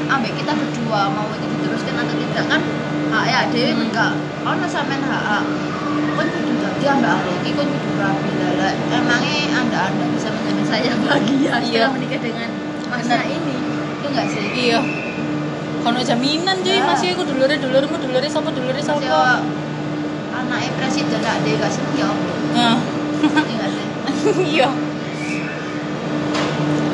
[0.09, 2.61] ambek kita berdua mau itu diteruskan atau tidak kan
[3.09, 3.83] hak ya dhewe Hmm.
[3.85, 4.11] enggak
[4.41, 5.43] ono sampean hak
[6.15, 10.63] kon kudu dadi ambek hari iki kon kudu rapi Lah, emangnya anda anda bisa menjadi
[10.67, 11.51] saya bahagia Iya.
[11.63, 12.49] setelah menikah dengan
[12.89, 13.23] Benar.
[13.23, 13.55] ini
[13.95, 14.79] itu enggak sih iya
[15.79, 19.45] kono jaminan cuy masih aku dulure dulurmu dulure sapa dulure sapa
[20.49, 22.09] anaknya presiden lah dia gak seneng ya.
[24.33, 24.69] Iya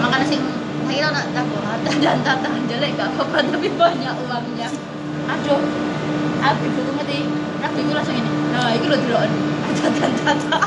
[0.06, 0.42] makanya sing
[1.06, 4.70] kira nak takut harta dan tatahan jelek gak apa-apa tapi banyak uangnya.
[5.28, 5.62] Aduh.
[6.40, 7.20] Aku itu ngerti
[7.60, 8.32] aku itu langsung ini.
[8.56, 9.18] Nah itu lo dulu.
[9.76, 10.60] Tata tata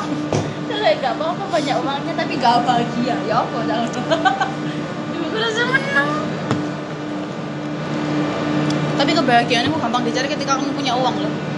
[0.68, 3.40] Kalau gak apa-apa banyak uangnya tapi gak bahagia ya.
[3.40, 3.88] Apa jangan
[5.16, 6.10] Ibu rasa menang
[8.98, 11.30] tapi kebahagiaan itu gampang dicari ketika kamu punya uang loh.
[11.30, 11.57] Ya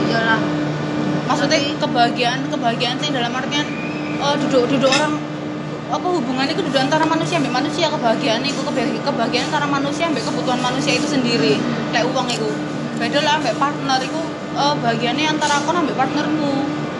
[0.00, 0.40] iyalah
[1.28, 3.66] maksudnya Tapi- kebahagiaan kebahagiaan sih dalam artian
[4.20, 5.14] oh, duduk duduk orang
[5.92, 10.24] apa hubungannya itu duduk antara manusia sampai manusia kebahagiaan itu kebahagiaan, kebahagiaan antara manusia sampai
[10.24, 11.60] kebutuhan manusia itu sendiri
[11.92, 12.48] kayak uang itu
[12.96, 14.20] beda lah sampai partner itu
[14.56, 16.52] oh, bahagiannya antara aku sampai partnermu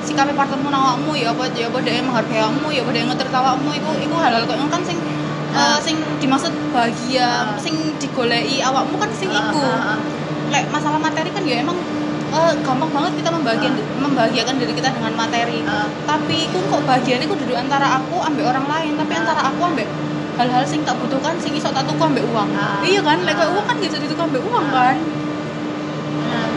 [0.03, 3.71] sikapnya partnermu nawakmu ya apa ya apa dia menghargai kamu ya apa dia ngeter awakmu
[3.71, 5.21] itu itu hal-hal kok kan sing eh,
[5.53, 5.77] Ah.
[5.79, 7.55] sing dimaksud bahagia Ah.
[7.61, 9.99] sing digolei awakmu kan sing Ah, iku ah, ah.
[10.53, 11.77] Lek masalah materi kan ya emang
[12.33, 15.85] eh, gampang banget kita membahagiakan membahagiakan diri kita dengan materi Ah.
[16.05, 19.21] tapi aku kok bahagia itu duduk antara aku ambek orang lain tapi Ah.
[19.21, 19.89] antara aku ambek
[20.33, 22.81] hal-hal sing tak butuhkan sing iso tak tuku ambek uang Ah.
[22.83, 24.97] iya kan lek uang kan bisa dituku ambek uang kan
[26.23, 26.49] Nah,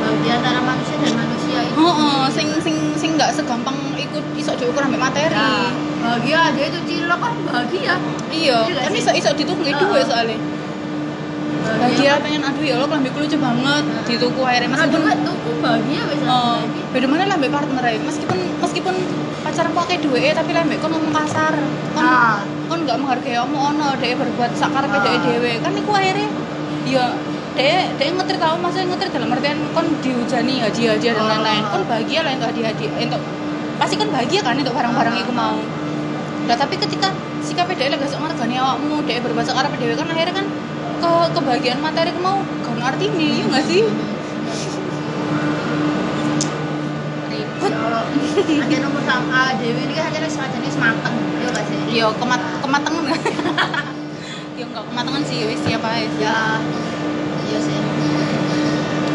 [0.00, 4.82] bahagia antara manusia dan manusia itu Heeh, sing sing sing nggak segampang ikut iso diukur
[4.82, 5.70] ambek materi Nah,
[6.02, 7.94] bahagia aja itu cilok kan bahagia
[8.30, 8.98] iya Iya kan sih?
[8.98, 9.80] iso nggak Ah.
[9.80, 10.38] duit soalnya
[11.60, 16.58] bahagia pengen aduh ya Allah kelambi lucu banget dituku akhirnya meskipun tuku bahagia bisa Oh,
[16.94, 17.98] beda mana lah mbak partner ya.
[18.00, 18.94] Meskipun meskipun
[19.42, 21.54] pacar pakai duit tapi lah mbak kon ngomong kasar.
[21.92, 22.40] Kon Ah.
[22.70, 25.18] kon nggak menghargai kamu ono dia berbuat sakar ke Ah.
[25.20, 25.52] dewe.
[25.58, 26.28] Kan iku akhirnya
[26.86, 27.04] ya
[27.58, 31.30] dia dia ngetir tahu maksudnya ngetir dalam artian kon dihujani hadiah hadiah dan Ah.
[31.34, 31.62] lain-lain.
[31.68, 33.22] Kon bahagia lah untuk hadiah hadiah untuk
[33.76, 35.22] pasti kon bahagia kan untuk barang-barang Ah.
[35.26, 35.58] itu mau.
[36.46, 37.10] Nah tapi ketika
[37.42, 40.46] sikapnya dia lagi sok ngergani awakmu, dia berbuat sakar ke dewe kan akhirnya kan
[41.00, 42.44] ke kebahagiaan materi mau
[42.80, 43.82] gak arti nih, iya nggak sih?
[47.30, 47.74] ribet
[48.64, 51.14] aja nomor sama Dewi ini kan aja semacamnya semateng
[51.44, 53.04] ya gak sih Yo kemat kematangan.
[54.58, 55.88] Yo enggak kematangan sih wis siapa
[56.20, 56.60] ya
[57.48, 57.78] iya sih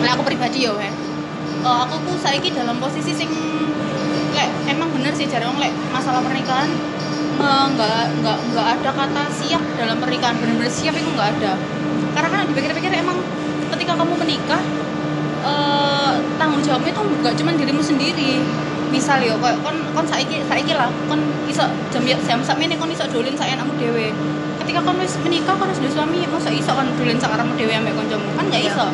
[0.05, 0.89] Lah aku pribadi yo he.
[1.65, 3.29] Eh, aku ku saiki dalam posisi sing
[4.37, 6.69] lek emang bener sih jarang lek masalah pernikahan
[7.39, 10.35] eh, enggak enggak enggak ada kata siap dalam pernikahan.
[10.39, 11.53] Bener-bener siap itu enggak ada.
[12.15, 13.17] Karena kan dipikir-pikir emang
[13.75, 14.61] ketika kamu menikah
[15.45, 18.41] eh, tanggung jawabmu itu enggak cuma dirimu sendiri.
[18.93, 23.03] Misal yo kayak kon kon saiki saiki lah kon iso jam jam sakmene kon iso
[23.11, 24.13] dolin sak enakmu dhewe.
[24.61, 27.73] Ketika kon wis menikah kon wis duwe suami masa iso kon dolin sak karepmu dhewe
[27.75, 28.71] ambek kancamu kan enggak Iya.
[28.71, 28.87] iso.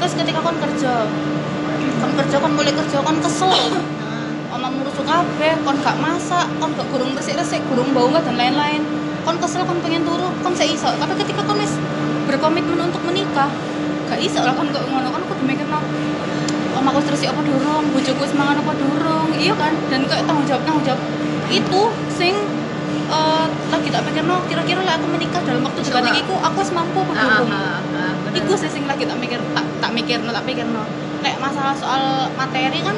[0.00, 0.92] Terus ketika kon kerja
[2.02, 3.52] kon kerja kon mulai kerja kon kesel
[4.64, 8.80] omah murusu kabeh kon gak masak kon gak gurung resik-resik gurung bau dan lain-lain.
[9.20, 10.88] Kon kesel kon pengen turu kon sik iso.
[10.88, 11.76] Tapi ketika kon wis
[12.24, 13.52] berkomitmen untuk menikah
[14.08, 15.84] gak iso lah kon kok ngono kon kudu mikirno
[16.80, 17.84] omahku wis resik apa durung?
[17.92, 19.28] Bojoku wis mangan apa durung?
[19.36, 19.76] Iya kan?
[19.92, 21.00] Dan kayak tanggung jawab tanggung jawab.
[21.52, 21.80] Itu
[22.16, 22.32] sing
[23.12, 26.16] eh, lagi tak pikirno kira-kira lah aku menikah dalam waktu dekat nggak?
[26.16, 27.50] iki ku aku wis mampu apa ah, durung?
[27.52, 28.12] ah, ah.
[28.32, 30.88] Iku sing lagi tak mikir tak tak mikir tak pikir no.
[31.20, 32.96] Nek masalah soal materi kan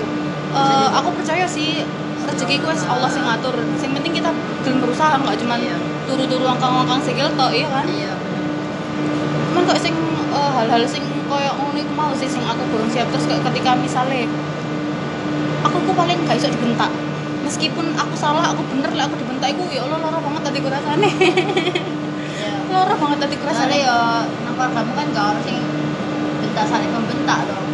[0.56, 1.84] eh, aku percaya sih
[2.26, 3.54] rezeki ku wis Allah sing ngatur.
[3.78, 4.30] Sing penting kita
[4.64, 5.76] gelem berusaha nggak cuman Iya.
[6.06, 7.86] turu-turu angkang-angkang sikil tok iya kan.
[7.86, 8.14] iya
[9.52, 9.94] Cuman kok sing
[10.32, 13.74] eh, hal-hal sing koyo ngono iku mau sih sing aku kurang siap terus kayak ketika
[13.74, 14.30] misalnya
[15.66, 16.90] aku ku paling gak iso dibentak.
[17.46, 21.06] Meskipun aku salah, aku bener lah aku dibentak iku ya Allah lara banget tadi kurasane.
[21.06, 23.76] iya lara banget tadi kurasane.
[23.86, 25.62] ya nang kamu kan gak harus yang
[26.42, 27.65] bentak saling membentak dong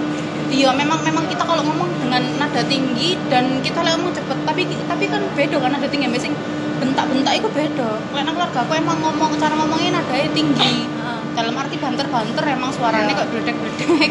[0.53, 4.69] Iya, memang memang kita kalau ngomong dengan nada tinggi dan kita lek ngomong cepet, tapi
[4.69, 6.37] tapi kan beda kan nada tinggi ambek sing
[6.77, 7.91] bentak-bentak itu beda.
[8.13, 10.85] Nang keluarga aku emang ngomong cara ngomongnya nadanya tinggi.
[11.33, 13.21] Dalam arti banter-banter emang suaranya Iya.
[13.25, 14.11] kok bledek-bledek.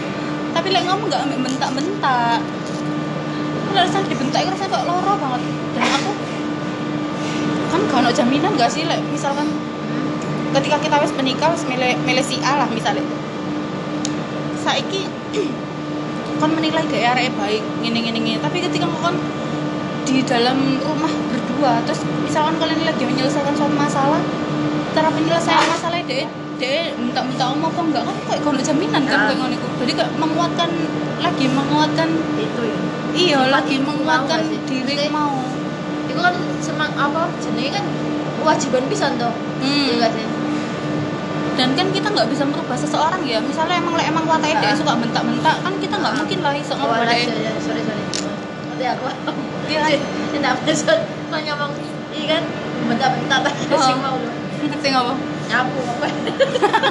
[0.51, 2.39] tapi lek ngomong nggak ambek bentak-bentak.
[3.71, 5.41] Rasanya dibentak itu rasanya kok loro banget.
[5.77, 6.11] Dan aku
[7.71, 9.47] kan gak ada jaminan gak sih lek misalkan
[10.57, 12.99] ketika kita wis menikah wis milih milih si A lah misalnya
[14.59, 15.07] saiki
[16.41, 19.13] kon menilai gaya arek baik ngene ngene ngene tapi ketika kon
[20.09, 24.17] di dalam rumah berdua terus misalkan kalian lagi menyelesaikan suatu masalah
[24.97, 26.25] cara penyelesaian masalahnya deh
[26.57, 28.03] deh minta minta om apa enggak?
[28.05, 29.25] Kan gak ada jaminan kan Ah.
[29.29, 30.69] kayak ngono jadi kayak menguatkan
[31.21, 32.77] lagi menguatkan itu ya.
[33.13, 35.37] iya lagi menguatkan diri mau.
[36.09, 37.85] itu kan semang apa jenenge kan
[38.41, 39.33] kewajiban bisa toh.
[39.61, 39.85] Hmm.
[39.89, 40.25] iya gak sih
[41.53, 43.39] dan kan kita nggak bisa merubah seseorang ya.
[43.39, 44.77] Misalnya emang lek emang wataknya dia Ah.
[44.77, 46.19] suka bentak-bentak kan kita nggak Ah.
[46.19, 48.03] mungkin lah iso oh alah, dia ya, ya, sorry sorry.
[48.67, 49.05] Nanti aku
[49.71, 49.99] Iya.
[50.31, 50.93] tidak bisa
[51.29, 51.71] kalau ngomong
[52.11, 52.43] iya kan?
[52.83, 53.81] Bentak-bentak tapi Oh.
[53.81, 54.17] sing mau.
[54.61, 55.13] Lu sing apa?
[55.47, 56.07] Nyapu apa?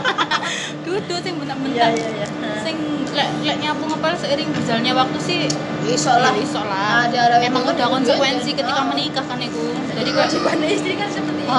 [0.85, 2.27] Duduk sing iya bentak-bentak iya.
[2.27, 2.27] Iya
[2.61, 2.77] sing
[3.11, 5.39] lek lek nyapu ngepel seiring berjalannya waktu sih
[5.85, 6.31] iso lah.
[6.31, 7.09] Ya iso lah.
[7.09, 8.87] Ada- ada emang udah konsekuensi ketika oh.
[8.87, 11.51] menikah kan itu jadi kewajiban istri kan seperti itu.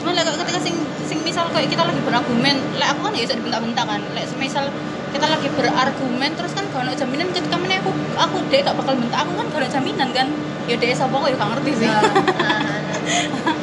[0.00, 3.34] Cuman lek ketika sing sing misal kayak kita lagi berargumen lek aku kan ya bisa
[3.36, 4.64] dibentak-bentak kan lek misal
[5.10, 8.94] kita lagi berargumen terus kan gak ada jaminan ketika mana aku aku deh gak bakal
[8.94, 10.26] bentak aku kan gak ada jaminan kan
[10.70, 12.14] ya deh sapa kok ya gak ngerti sih Nah, nah,
[12.46, 13.54] nah.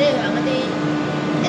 [0.40, 0.58] Ngerti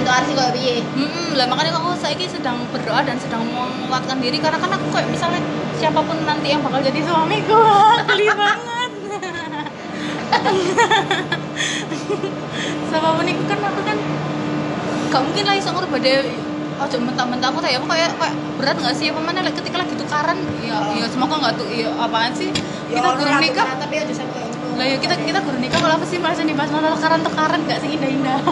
[0.02, 0.82] itu arti kok piye.
[0.82, 5.08] Hmm, lah makanya aku saya sedang berdoa dan sedang menguatkan diri karena kan aku kayak
[5.12, 5.44] misalnya
[5.78, 7.62] siapa pun nanti yang bakal jadi suamiku,
[8.10, 8.92] geli banget.
[12.90, 13.98] siapa pun itu kan aku kan
[15.12, 16.20] gak mungkin lah iso ngurubah deh
[16.82, 19.14] ojo mentah-mentah aku kayak aku kayak kayak berat nggak sih?
[19.14, 22.50] Apa mana ketika lagi tukaran ya ya semoga nggak tuh ya apaan sih?
[22.90, 23.68] Kita guru nikah.
[23.78, 26.98] tapi aja sampai lah ya kita kita guru nikah kalau apa sih merasa dibahas masalah
[26.98, 28.40] tukaran tukaran nggak sih indah-indah.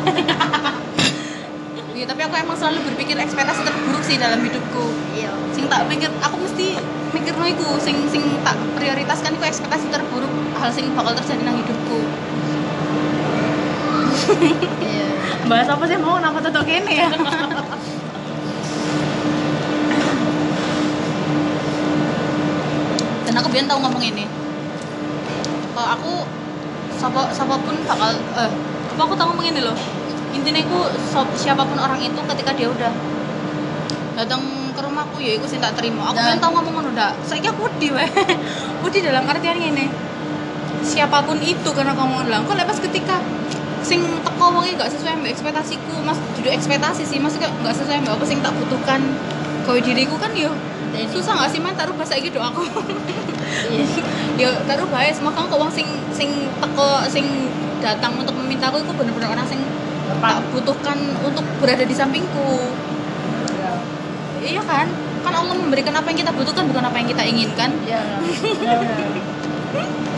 [2.00, 4.88] Iya, tapi aku emang selalu berpikir ekspektasi terburuk sih dalam hidupku.
[5.12, 5.36] Iya.
[5.52, 6.80] Sing tak pikir, aku mesti
[7.12, 10.32] mikir no iku, sing sing tak prioritaskan iku ekspektasi terburuk
[10.64, 12.00] hal sing bakal terjadi nang hidupku.
[14.38, 15.08] Iya.
[15.50, 17.10] Bahas apa sih mau kenapa tetep kene ya?
[23.26, 24.26] Dan aku biar tahu ngomong ini.
[25.74, 26.14] Kalau aku
[27.00, 28.52] siapa siapa pun bakal eh
[28.94, 29.78] apa aku tahu ngomong ini loh.
[30.36, 30.80] Intinya aku
[31.34, 32.92] siapa pun orang itu ketika dia udah
[34.14, 34.44] datang
[34.76, 36.14] ke rumahku ya aku sih tak terima.
[36.14, 36.92] Aku biar tahu ngomong ngono.
[37.26, 38.10] Saya aku wedi weh.
[38.86, 39.90] wedi dalam artian ini.
[40.80, 43.20] Siapa pun itu karena kamu bilang kok lepas ketika
[43.90, 46.06] sing teko wonge gak sesuai mbak ekspektasiku.
[46.06, 49.02] Mas duduk ekspektasi sih maksudnya gak sesuai mbak apa sing tak butuhkan.
[49.66, 50.54] Kowe diriku kan yo
[51.10, 52.62] susah gak sih man taruh bahasa gitu aku?
[53.74, 53.86] Iya.
[54.46, 56.30] yo taruh bahaya semoga kau wong sing sing
[56.62, 57.50] teko sing
[57.82, 59.58] datang untuk meminta aku itu bener-bener orang sing
[60.22, 62.70] tak butuhkan untuk berada di sampingku.
[64.40, 64.88] Iya kan?
[65.20, 67.74] Kan Allah memberikan apa yang kita butuhkan bukan apa yang kita inginkan.
[67.86, 68.02] Iya.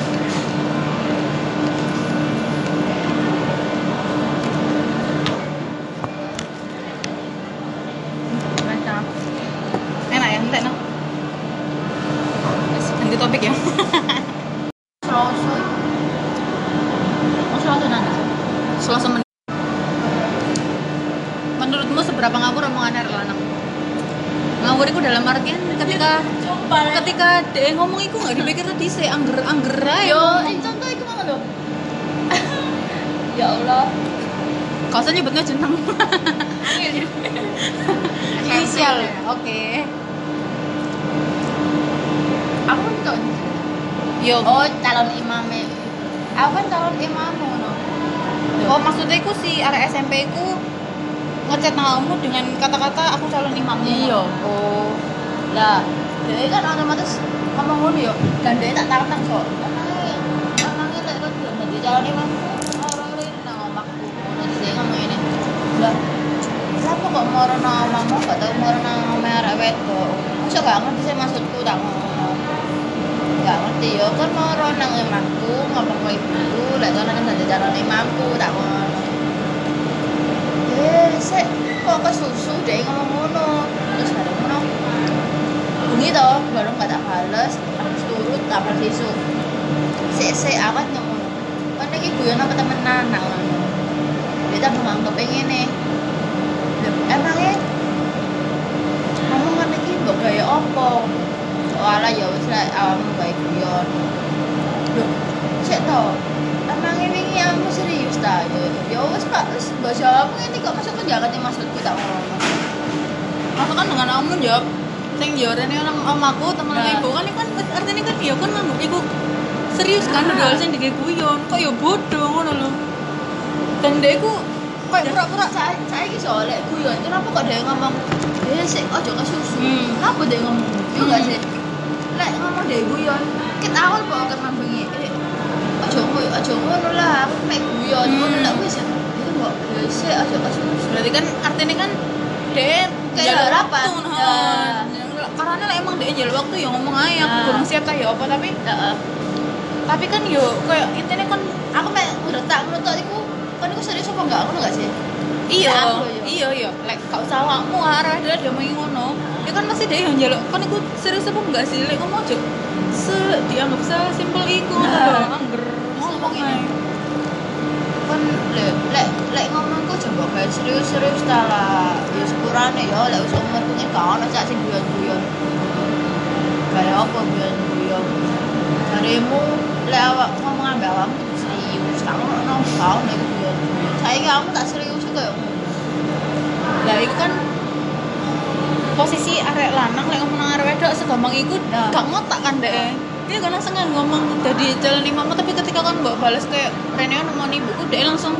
[196.32, 198.40] balas kayak Rene ono mau ibuku dia langsung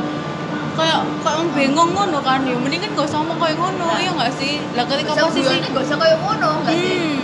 [0.72, 4.00] kayak kayak bengong ngono kan ya mending kan gak usah ngomong kayak ngono Nah.
[4.00, 7.20] iya gak sih lah ketika Bisa posisi gak usah kayak ngono enggak sih Hmm.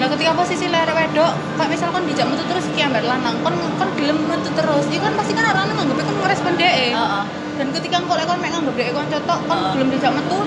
[0.00, 1.28] Lah ketika posisi lerek wedok,
[1.60, 4.88] kayak misalkan dijak metu terus ki ambek lanang, kon kon gelem metu terus.
[4.88, 6.96] Iku kan pasti kan orang nganggep kon ngerespon dhek.
[6.96, 7.24] Heeh.
[7.60, 9.72] Dan ketika lek kon mek nganggep dhek kon cocok, kon Heeh.
[9.76, 10.40] belum dijak metu.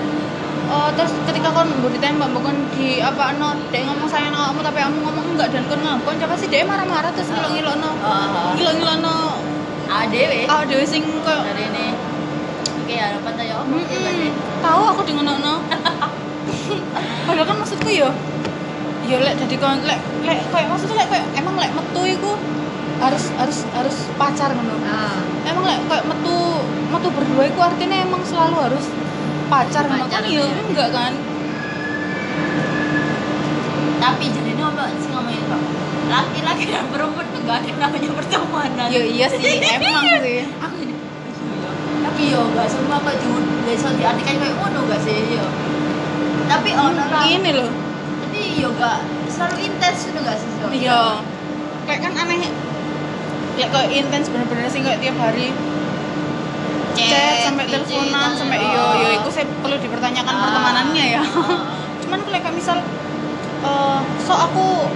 [0.64, 4.78] eh, terus ketika kon mbok ditembak kon di apa no dhek ngomong sayang kamu tapi
[4.80, 7.90] kamu ngomong enggak dan kon ngakon coba sih dhek marah-marah terus ngilok-ngilokno.
[7.94, 8.50] Heeh.
[8.58, 9.14] Ngilok-ngilokno
[9.90, 11.86] Ah dhewe sing koyo Dari ini.
[12.84, 13.64] Oke, harapan saya apa?
[13.64, 14.32] Mm-mm.
[14.64, 15.34] tahu aku di ngono
[17.28, 18.08] padahal kan maksudku yo
[19.04, 22.32] yo lek jadi kon lek lek kayak maksudnya lek kayak emang lek metu iku
[23.00, 26.36] harus harus harus pacar ngono Nah, emang lek kayak metu
[26.88, 28.84] metu berdua iku artinya emang selalu harus
[29.52, 30.64] pacar ngono kan yo iya.
[30.68, 31.12] enggak kan
[34.00, 35.43] tapi jadi ini apa sih ngomongin
[36.04, 38.86] laki-laki dan perempuan tuh gak ada namanya pertemanan.
[38.92, 39.40] Yo iya sih
[39.80, 40.44] emang sih.
[40.60, 40.94] Aku ini
[42.04, 43.26] tapi yo gak semua kok di
[43.64, 45.46] bisa diartikan kayak ngono gak sih yo?
[46.46, 47.70] Tapi ono lah ini loh.
[48.22, 49.02] Tapi yo gak
[49.32, 51.18] selalu intens itu gak sih so iya.
[51.88, 52.48] Kayak kan aneh.
[53.54, 55.50] Ya kayak intens bener-bener sih kayak tiap hari
[56.94, 58.86] chat sampai teleponan sampai yo.
[59.02, 60.42] yo itu saya perlu dipertanyakan Ah.
[60.46, 61.22] pertemanannya ya.
[62.06, 62.78] Cuman kalau kayak misal
[63.64, 64.86] eh so aku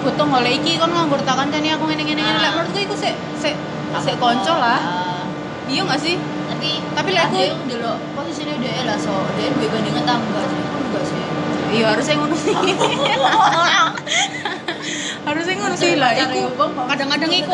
[0.00, 2.40] butuh ngoleh iki kon nganggur tak kancane aku ngene ngene ngene Ah.
[2.40, 3.54] lek menurutku iku sik sik
[3.96, 4.78] sik konco lah.
[4.78, 5.22] Ah.
[5.66, 6.16] iya gak sih?
[6.48, 9.12] Tapi Tapi lek aku- dulu posisinya dia lah so.
[9.34, 11.20] Dia duwe gandengan tangga sih enggak sih?
[11.68, 12.54] Iya harusnya ngono sih.
[15.20, 16.16] Harusnya ngono sih lah.
[16.16, 16.48] Iku
[16.88, 17.52] kadang-kadang iku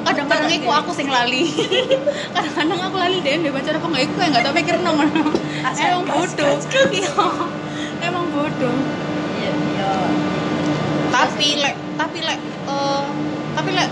[0.00, 1.50] kadang-kadang iku aku sing lali.
[2.34, 6.06] Kadang-kadang aku lali deh dia baca apa nggak iku kayak nggak tau mikir nomor emang
[6.06, 6.54] bodoh.
[6.90, 7.10] iya.
[8.00, 8.76] Emang bodoh.
[9.34, 9.90] Iya iya
[11.20, 13.02] tapi lek tapi lek eh,
[13.52, 13.90] tapi lek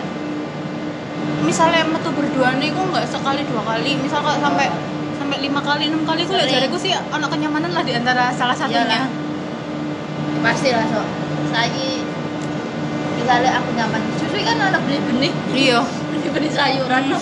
[1.45, 3.97] misalnya metu berdua nih kok nggak sekali dua kali.
[3.97, 4.69] Misal kok sampai
[5.17, 6.57] sampai lima kali enam kali gue lihat Sering.
[6.63, 8.87] jariku sih anak kenyamanan lah di antara salah satunya.
[8.87, 9.09] Iyalah.
[10.39, 11.03] pasti lah so
[11.51, 11.99] saya
[13.19, 15.83] misalnya aku nyaman susu kan anak beli benih iya.
[15.83, 17.11] Beli benih sayuran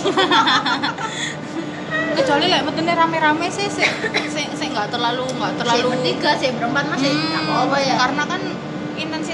[2.17, 3.89] kecuali lek metune rame-rame sih sih
[4.29, 7.95] sih sih nggak terlalu nggak terlalu terlalu bertiga sih berempat masih Hmm, apa-apa ya.
[7.97, 8.41] Karena kan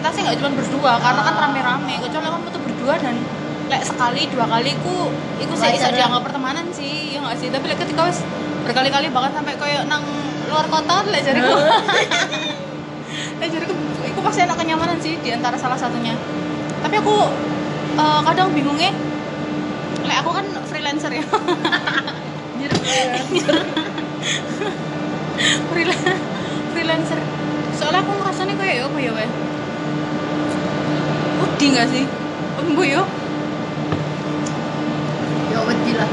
[0.02, 1.94] intensitasnya nggak cuma berdua karena kan rame-rame.
[2.02, 3.14] Kecuali kamu tuh berdua dan
[3.70, 4.96] lek sekali dua kali ku
[5.38, 7.48] iku sih bisa dianggap pertemanan sih ya nggak sih?
[7.54, 8.18] Tapi lek ketika wis
[8.66, 10.02] berkali-kali bahkan sampai koyo nang
[10.50, 11.54] luar kota lek jariku.
[13.38, 13.72] Lek jariku
[14.02, 16.18] iku pasti enak kenyamanan sih di antara salah satunya.
[16.82, 17.14] Tapi aku
[17.94, 18.90] eh, kadang bingungnya
[20.02, 21.22] lek aku kan freelancer ya.
[25.72, 26.20] Freelan-
[26.74, 27.18] freelancer.
[27.74, 29.28] Soalnya aku ngerasanya kayak ya apa ya weh
[31.62, 32.02] Wedi gak sih?
[32.58, 33.06] Embu yo
[35.54, 36.10] ya wedi lah.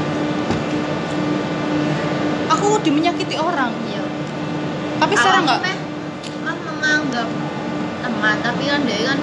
[2.54, 3.98] Aku wedi menyakiti orang iya
[5.02, 5.60] Tapi Awalnya nggak?
[6.46, 7.26] kan menganggap
[7.98, 9.18] teman tapi kan dia kan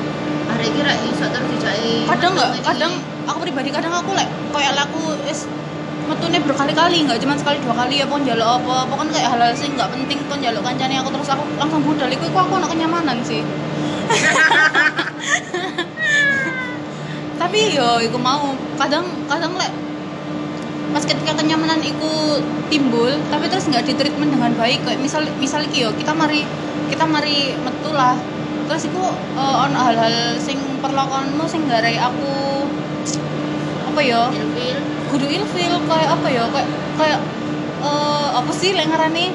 [0.52, 2.91] hari kira iso terus dijai Kadang nggak, kadang
[3.24, 5.48] aku pribadi kadang aku lek kayak laku is
[6.12, 9.72] metune berkali-kali nggak cuma sekali dua kali ya pun jaluk apa pokoknya kayak hal-hal sih
[9.72, 12.12] nggak penting pun jaluk kancane aku terus aku langsung budal.
[12.12, 13.48] Iku iku aku anak kenyamanan sih
[17.38, 18.54] tapi yo iku mau.
[18.78, 19.72] Kadang kadang lek
[20.88, 22.40] pas ketika kenyamanan iku
[22.72, 26.44] timbul tapi terus nggak ditreatment dengan baik kayak misal misal iki yo kita mari
[26.90, 28.18] kita mari metu lah.
[28.68, 29.04] Terus iku
[29.38, 32.66] eh, on hal-hal sing perlakuanmu sing garai aku
[33.94, 34.22] apa yo?
[34.34, 34.78] Ilfil.
[35.08, 36.70] Kudu ilfil kayak apa ya kayak
[37.00, 37.20] kayak
[37.86, 39.26] eh, apa sih lek ngarani?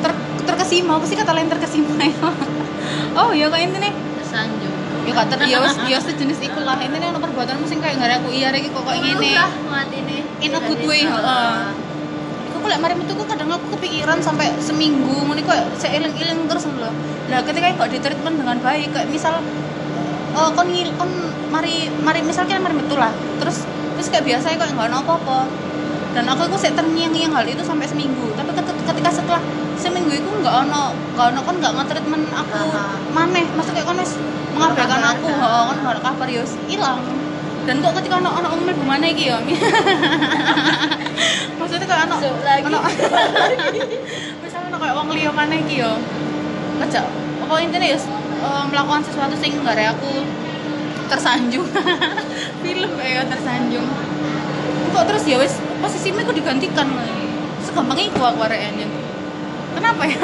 [0.00, 0.12] Ter
[0.48, 2.28] terkesima apa sih kata lain terkesima ya
[3.20, 7.08] oh ya kayak ini nih tersanjung ya kata wis ya sejenis iku lah ini nih
[7.08, 9.30] ono perbuatanmu sing kayak nggak aku iya lagi kok kayak gini
[10.38, 11.56] In a good way, heeh.
[12.52, 16.90] Kok lek mari metu kadang aku kepikiran sampai seminggu ngono kok seiling-iling terus lho.
[17.26, 19.34] Lah ketika kok di treatment dengan baik kayak misal
[20.30, 21.10] eh kon ngil kon
[21.48, 23.10] mari mari misal kita mari metu lah.
[23.38, 23.64] Terus
[23.94, 25.38] terus kayak biasa kok enggak ono apa-apa.
[26.10, 28.34] Dan aku itu sik terngiang-ngiang hal itu sampai seminggu.
[28.34, 29.42] Tapi ket- ketika setelah
[29.80, 32.84] seminggu itu enggak ono enggak ono kon enggak nge-treatment aku Aha.
[33.16, 33.44] maneh.
[33.56, 34.12] Maksudnya kon wis
[34.52, 37.00] mengabaikan aku, heeh, kon enggak ada kabar ya wis ilang.
[37.64, 39.38] Dan kok ketika ono ono umil bumane iki ya.
[41.60, 42.62] Maksudnya kayak ono lagi.
[42.68, 42.78] ono
[44.44, 45.92] misalnya ono kayak wong liya maneh iki ya.
[46.80, 47.04] Aja
[47.40, 50.24] apa intinya ya eh, melakukan sesuatu sing nggak aku
[51.10, 51.66] tersanjung.
[52.64, 53.86] Film ya tersanjung.
[54.90, 56.88] Kok terus ya wis posisinya kok digantikan.
[57.70, 58.90] Segampang iku aku arek anjen.
[59.78, 60.18] Kenapa ya?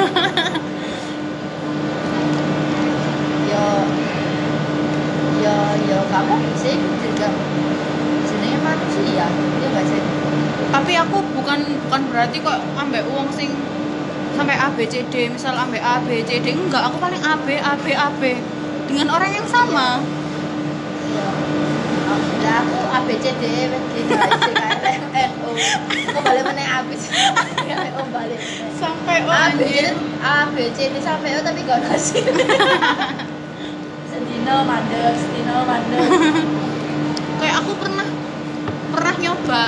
[5.47, 5.55] ya
[5.87, 6.75] ya kamu sih.
[6.75, 7.27] Juga
[8.27, 10.01] jenenge manusia ya gak sih?
[10.67, 13.55] Tapi aku bukan bukan berarti kok ambek uang sing
[14.35, 16.83] sampai A B C D misal ambek A B C D enggak.
[16.91, 18.43] Aku paling A B A B A B.
[18.91, 20.03] Dengan orang yang sama.
[21.15, 21.27] Ya
[22.43, 24.76] lah aku A B C D F G H I J K
[25.57, 26.43] L M N O aku balik.
[26.45, 28.39] Mana A B C D O balik
[28.77, 29.85] sampai oh A B anjir
[30.21, 32.21] A B C D sampai O tapi gak nasi
[34.09, 36.07] sedino mandek sedino mandek
[37.41, 38.07] kayak aku pernah
[38.93, 39.65] pernah nyoba.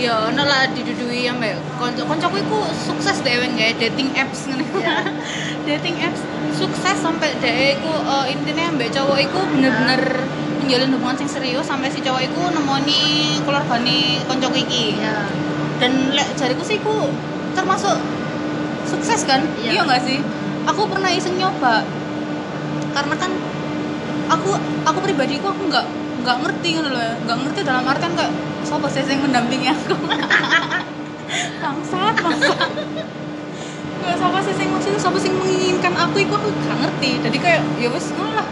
[0.00, 4.64] Ya ono lah didudui ambek konco koncoku iku sukses dhewe nggak dating apps ngene.
[4.80, 4.96] Iya.
[5.68, 6.24] dating apps
[6.56, 10.24] sukses sampai dhewe iku eh, intinya ambek cowok iku bener-bener
[10.70, 15.02] menjalin hubungan sing serius sampai si cowok iku nemoni keluargane koncoku iki.
[15.02, 15.26] Ya
[15.82, 17.10] dan lek jariku sih iku
[17.58, 17.98] termasuk
[18.86, 19.42] sukses kan?
[19.58, 19.74] Iya.
[19.74, 20.22] iya nggak sih?
[20.70, 21.82] Aku pernah iseng nyoba.
[22.94, 23.34] Karena kan
[24.30, 24.54] aku
[24.86, 25.86] aku pribadi aku aku nggak
[26.22, 27.18] nggak ngerti gitu loh ya.
[27.26, 28.32] Nggak ngerti dalam artian kayak
[28.62, 29.98] siapa sih yang mendampingi aku?
[31.66, 32.70] Bangsat bangsat.
[34.06, 36.14] Nggak siapa sih yang maksudnya siapa sih menginginkan aku?
[36.22, 37.10] Itu aku nggak ngerti.
[37.26, 38.46] Jadi kayak ya wes lah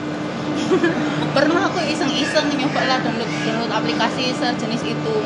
[1.37, 5.17] pernah aku iseng-iseng nyoba lah download download aplikasi sejenis itu.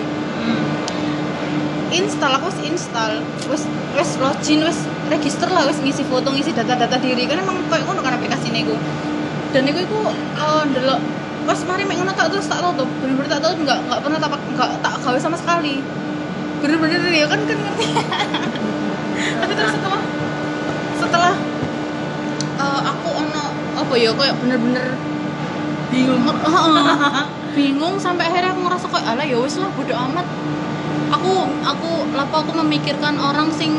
[1.93, 3.12] Install aku wis install.
[3.52, 3.62] Wis
[3.98, 4.78] wis login wis
[5.12, 7.28] register lah wis ngisi foto ngisi data-data diri.
[7.28, 8.77] Kan emang kayak ngono kan aplikasi niku
[9.52, 11.01] dan niku iku eh, ndelok.
[11.43, 12.89] Pas mari mek ngono tak terus tak tutup.
[13.05, 15.85] Bener-bener tak tutup nggak nggak pernah tak nggak tak gawe sama sekali.
[16.64, 17.86] Bener-bener ya kan kan ngerti
[19.43, 20.02] tapi terus setelah
[20.98, 21.35] setelah
[22.62, 23.44] eh, aku ono
[23.82, 24.86] apa ya kayak bener-bener
[25.93, 26.24] bingung.
[27.52, 30.27] Bingung sampai akhirnya aku ngerasa kayak ala ya wis lah bodo amat.
[31.12, 33.77] Aku aku lapo aku memikirkan orang sing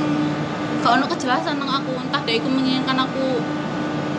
[0.85, 1.98] gak ono kejelasan nang aku.
[1.98, 3.41] Entah dia iku menginginkan aku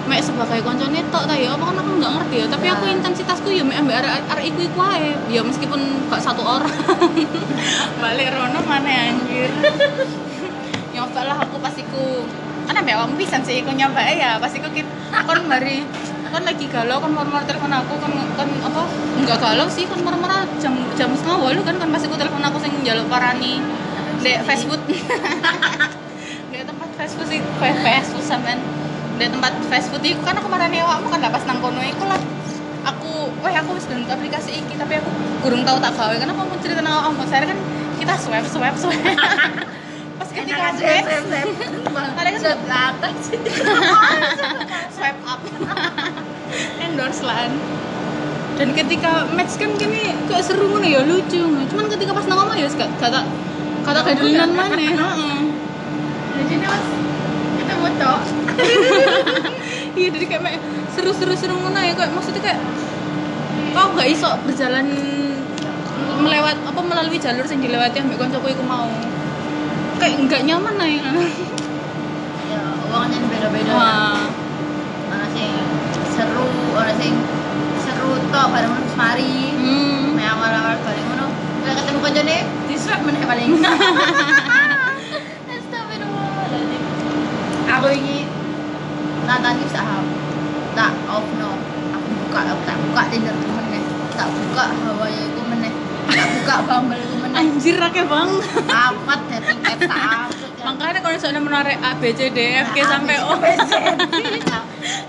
[0.05, 2.47] mek sebagai koncone tok ta ya apa kan aku nggak ngerti ya.
[2.51, 2.75] Tapi Ya.
[2.77, 5.15] aku intensitasku ya mek ambek arek arek iku iku ae.
[5.31, 5.81] Ya meskipun
[6.11, 6.75] gak satu orang.
[8.03, 9.55] Balik rono mana anjir.
[10.95, 12.27] Nyoba lah aku pasti ku
[12.67, 14.43] kan ambek awakmu pisan sih aku nyoba ya.
[14.43, 15.87] Pasti ku kit kon mari
[16.35, 18.83] kon lagi galau kon marah-marah telepon aku kon kon apa
[19.23, 22.59] enggak galau sih kon marah-marah jam jam setengah walu kan kan pasti ku telepon aku
[22.59, 23.63] sing njaluk parani
[24.19, 24.83] dek fast food
[26.51, 28.59] dek tempat fast food sih fa- fast food sampean.
[29.15, 32.19] Dek tempat fast food itu kan aku marani awakmu kan pas nang kono iku lah.
[32.91, 36.15] Aku weh aku wis download aplikasi iki tapi aku kurang tahu tak gawe.
[36.19, 37.23] Aku mau cerita nang awakmu?
[37.31, 37.59] Saya kan
[38.03, 39.15] kita swipe swipe swipe
[40.15, 41.09] pas ketika swipe
[42.15, 43.39] Kalian kan belakang sih
[44.95, 45.41] swipe up.
[46.79, 47.51] Endorse lah
[48.55, 52.55] dan ketika match kan gini kayak seru ngono ya lucu cuman ketika pas nang omah
[52.55, 53.27] ya gak gak tak
[53.83, 55.39] kata kayak dolinan mana heeh.
[56.35, 56.87] Jadi mas
[57.59, 58.21] ketemu tok
[59.99, 60.63] iya jadi kayak
[60.95, 62.61] seru-seru seru ngono ya kayak maksudnya kayak
[63.75, 64.87] kau nggak iso berjalan
[66.23, 68.87] melewat apa melalui jalur yang dilewati ambek koncoku iku mau
[70.05, 71.01] kayak nggak nyaman lah ya
[72.53, 72.61] ya
[72.93, 73.73] uangnya beda-beda ya.
[73.73, 74.29] wah.
[75.09, 75.49] Ana sing
[76.13, 76.45] seru
[76.77, 77.17] ana sing
[77.89, 80.13] seru tok bareng ngono terus mari hmm.
[80.13, 81.33] Mek awal-awal bareng ngono.
[81.65, 82.37] Lek ketemu kancane
[82.69, 83.57] di swab meneh paling.
[85.57, 86.85] Astagfirullahaladzim
[87.65, 88.29] aku ini
[89.25, 90.05] nonton ini saham
[90.77, 91.57] tak off no.
[91.97, 93.81] Aku buka aku tak buka tinder meneh
[94.13, 95.73] tak buka hawaii ku meneh.
[96.13, 98.31] Tak buka bumble anjir akeh bang
[98.71, 103.21] amat app tak amat makanya kalau misalnya menarik A B C D F G sampai
[103.21, 103.37] O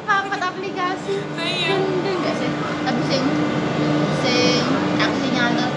[0.05, 1.15] Papat aplikasi.
[1.35, 1.75] Iya.
[1.75, 2.49] Enggak sih?
[2.87, 3.23] Tapi sing
[4.23, 4.63] sing
[4.99, 5.71] aku sing nyatet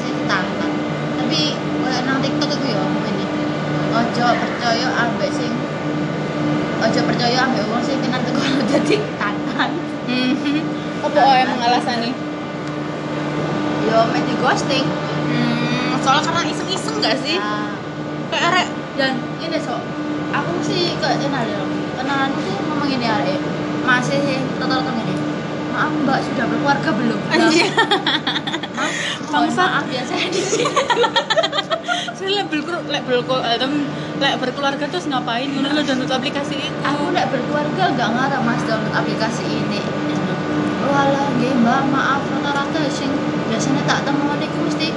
[0.00, 0.72] sing tantang.
[1.16, 3.24] Tapi kayak nang TikTok itu ya ini.
[3.88, 5.52] Ojo percaya ambek sing
[6.84, 8.40] Ojo percaya ambek wong sing kenal teko
[8.72, 9.70] dadi tantan.
[10.08, 10.32] Hmm.
[10.98, 12.16] apa oh emang alasan nih
[13.86, 14.86] Yo mek di ghosting.
[16.08, 17.36] Soalnya karena iseng-iseng gak sih?
[17.36, 17.76] Nah,
[18.32, 19.12] kayak arek dan
[19.44, 19.76] ini sok
[20.32, 21.60] aku sih kayak kenal ya
[22.00, 23.36] kenalan tuh ngomong ini arek
[23.84, 25.14] masih rata-rata gini
[25.68, 27.20] maaf mbak sudah berkeluarga belum?
[27.28, 27.68] Anjir.
[28.72, 28.92] maaf
[29.28, 29.68] mohon Bangsat.
[29.68, 30.64] maaf ya saya di sini.
[32.18, 32.50] Saya lek
[32.90, 33.66] lek berkeluarga
[34.18, 35.46] lek berkeluarga terus ngapain?
[35.54, 39.78] Ngono lo download aplikasi itu aku udah berkeluarga gak ngarep mas download aplikasi ini.
[40.88, 41.82] Walah nggih mbak.
[41.94, 43.12] Maaf rata-rata sing
[43.46, 44.88] biasanya tak temuan itu mesti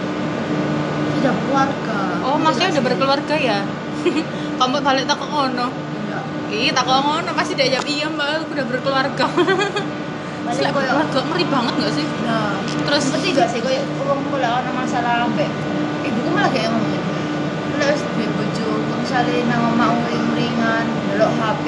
[1.22, 3.60] tidak berkeluarga oh maksudnya udah berkeluarga ya?
[4.60, 5.69] Kamu balik tak ngono
[6.52, 9.23] Ih, tak ngono pasti dia jawab iya mbak aku udah berkeluarga.
[10.52, 12.06] Balik koyo berkeluarga ngeri banget gak sih?
[12.27, 13.03] Nah terus?
[13.07, 15.48] ngerti gak sih koyo wong kula ana masalah ambek?
[16.03, 16.99] Ibuku malah kayak ngomong
[17.81, 18.68] wis duwe bojo
[18.99, 21.65] misale nang omah uring-uringan delok HP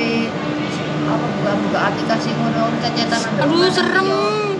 [1.10, 4.04] apa buka-buka aplikasi ngono cecetan aduh serem.
[4.04, 4.53] Yo.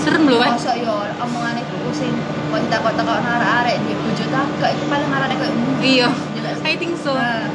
[0.00, 2.12] Serem loh eh Masa yo omongane ku sing
[2.50, 6.08] kok takok-takok arek-arek di bojo takok itu paling arek koyo iya.
[6.60, 7.16] I think so.
[7.16, 7.48] Nah,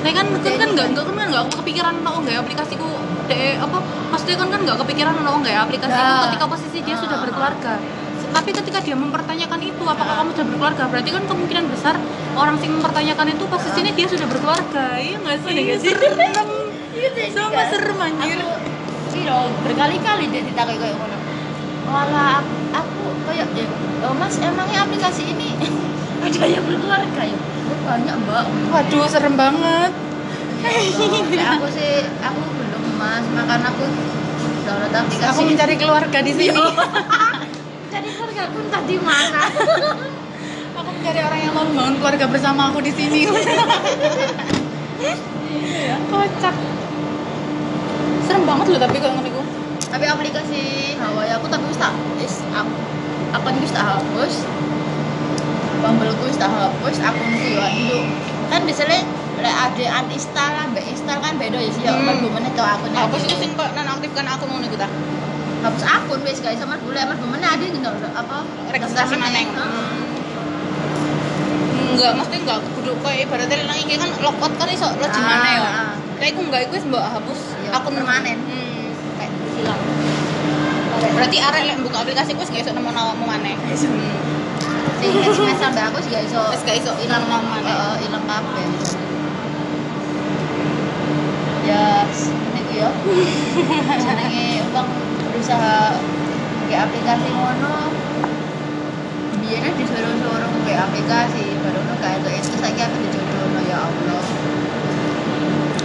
[0.00, 1.44] saya kan kan kan nggak kan- nggak kan nggak?
[1.54, 2.88] Kepikiran no nggak ya aplikasiku?
[3.26, 3.78] De apa?
[4.10, 6.24] Maksudnya kan kan nggak kepikiran no nggak ya aplikasiku Nah.
[6.26, 7.22] ketika posisi dia sudah Ah.
[7.22, 7.72] berkeluarga?
[8.30, 10.18] Tapi ketika dia mempertanyakan itu apakah Ah.
[10.22, 10.82] kamu sudah berkeluarga?
[10.88, 11.94] Berarti kan kemungkinan besar
[12.32, 14.84] orang sing mempertanyakan itu posisinya dia sudah berkeluarga.
[14.96, 15.54] Iya nggak sih?
[15.54, 15.90] Iya sih?
[15.92, 16.48] serem.
[16.90, 17.66] Iya sama kan?
[17.70, 18.38] serem anjir.
[18.40, 21.16] Aku berkali-kali dia ditakoki koyo ngono.
[21.82, 23.66] Walah aku, aku kayak ya,
[24.04, 25.56] oh, Mas emangnya aplikasi ini
[26.24, 27.38] ada yang berkeluarga ya?
[27.80, 28.44] Banyak mbak.
[28.68, 29.92] waduh serem banget
[30.60, 33.84] Ya, aku sih aku belum mas, makanya aku
[34.60, 35.30] download aplikasi.
[35.32, 36.52] aku mencari keluarga di sini
[37.92, 39.40] Jadi keluarga aku entah di mana.
[40.78, 43.24] aku mencari orang yang mau membangun keluarga bersama aku di sini
[46.06, 46.54] kocak
[48.22, 49.42] serem banget loh tapi kalau ngeliku
[49.90, 50.62] tapi aplikasi
[50.96, 52.72] Hawaii aku tapi wis tak wis aku
[53.30, 54.34] akun wis tak hapus
[55.80, 57.98] Bumble ku wis tak hapus akunku yo dulu
[58.50, 59.02] kan biasanya
[59.40, 62.06] lek ada uninstall lah mbak install kan beda ya sih ya Hmm.
[62.06, 62.28] hmm.
[62.30, 64.86] menit ke akun Apa sih sing kok nonaktifkan aku mau kita?
[65.60, 68.36] hapus akun wis guys sama boleh mas menit ada gitu apa
[68.72, 69.14] Registrasi.
[69.20, 69.88] Heeh.
[71.90, 75.48] Enggak, mesti enggak kudu koyo ibaratnya nang iki kan logout kan iso lo di mana
[75.52, 75.60] ya.
[75.60, 75.92] Ah, ah.
[76.16, 78.38] Kayak aku enggak iku wis mbok hapus Iya, akun permanen.
[79.60, 79.78] Kayak
[81.00, 83.56] hilang Berarti arek lek buka aplikasi ku gak iso nemu nawamu maneh.
[83.76, 87.72] Sing SMS sampai aku juga iso Wis gak iso nawamu maneh.
[87.72, 88.68] Heeh, hilang kabeh
[91.70, 92.08] ya
[92.50, 92.90] ini ya
[94.02, 94.88] jenenge uang
[95.30, 96.02] berusaha
[96.66, 97.94] ke aplikasi ngono
[99.38, 104.22] biasanya disuruh-suruh ke aplikasi baru nu kayak itu itu saya aku dijodohno ya Allah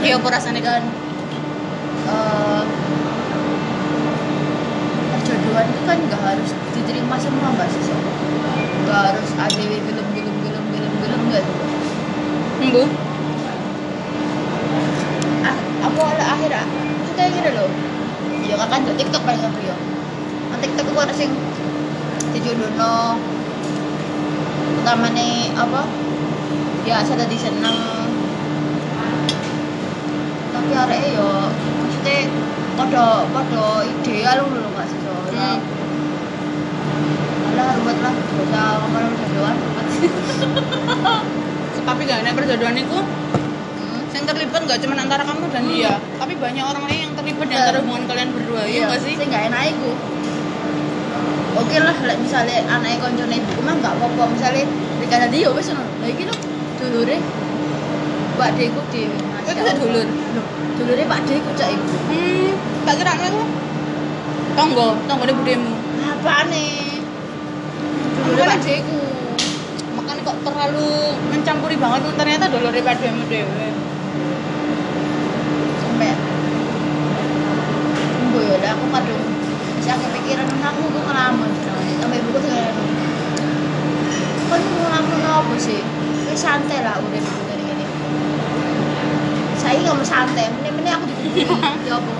[0.06, 0.86] Iya apa rasane kan?
[2.06, 2.66] dan
[5.56, 7.96] perjodohan itu kan nggak harus diterima semua mbak sih
[8.84, 11.46] nggak harus ada belum belum belum belum belum nggak?
[12.66, 12.84] Mbu.
[15.48, 15.58] ah,
[15.88, 17.70] aku ala akhir ah, aku kayak gitu loh.
[18.46, 19.76] Ya kan di TikTok paling aku ya.
[20.52, 21.32] Nang TikTok aku ada sing
[22.36, 23.16] dijodohno.
[24.76, 25.82] Pertama nih apa?
[26.84, 27.80] Biasa tadi seneng.
[30.52, 31.48] Tapi arek yo
[31.80, 32.28] maksudnya
[32.76, 35.05] pada pada ideal loh loh nggak sih
[37.56, 37.62] Hmm.
[37.62, 39.88] alah ruwet lah gak usah ngomong perjodohan ruwet
[41.86, 43.00] Tapi gak enak perjodohan iku
[43.76, 44.02] Hmm.
[44.12, 47.54] yang terlibat gak cuma antara kamu dan dia, tapi banyak orang lain yang terlibat di
[47.54, 47.62] Iya.
[47.62, 49.14] antara hubungan kalian berdua, iya gak sih?
[49.14, 49.92] sing gak enak iku
[51.56, 54.64] oke lah misalnya anaknya koncone ibu mah gak apa-apa misalnya
[54.98, 56.36] mereka tadi ya ngono lah iki lho
[56.78, 57.18] dulure
[58.36, 60.04] Pak Deku dhewe Oh, itu dulur?
[60.04, 60.42] lho
[60.76, 62.52] dulure Pak Deku cak ibu Hmm,
[62.84, 63.42] tak kira aku
[64.54, 65.72] tonggo, tonggo di budemu.
[66.02, 66.85] apa nih
[68.34, 68.58] nih?
[68.66, 69.02] Deku
[69.96, 70.90] Makanya kok terlalu
[71.30, 73.68] mencampuri banget ternyata dulur budemu dewe.
[75.80, 76.12] sampai
[78.30, 79.24] Mbok ya udah aku kadung
[79.80, 81.50] bisa kepikiran aku kok ngelamun
[82.02, 82.74] sampai ibuku tuh kayak
[84.50, 85.80] kan ngelamun apa sih
[86.28, 87.86] wis santai lah udah dari ini
[89.56, 92.12] saya nggak mau santai mending aku dikumpulin ya apa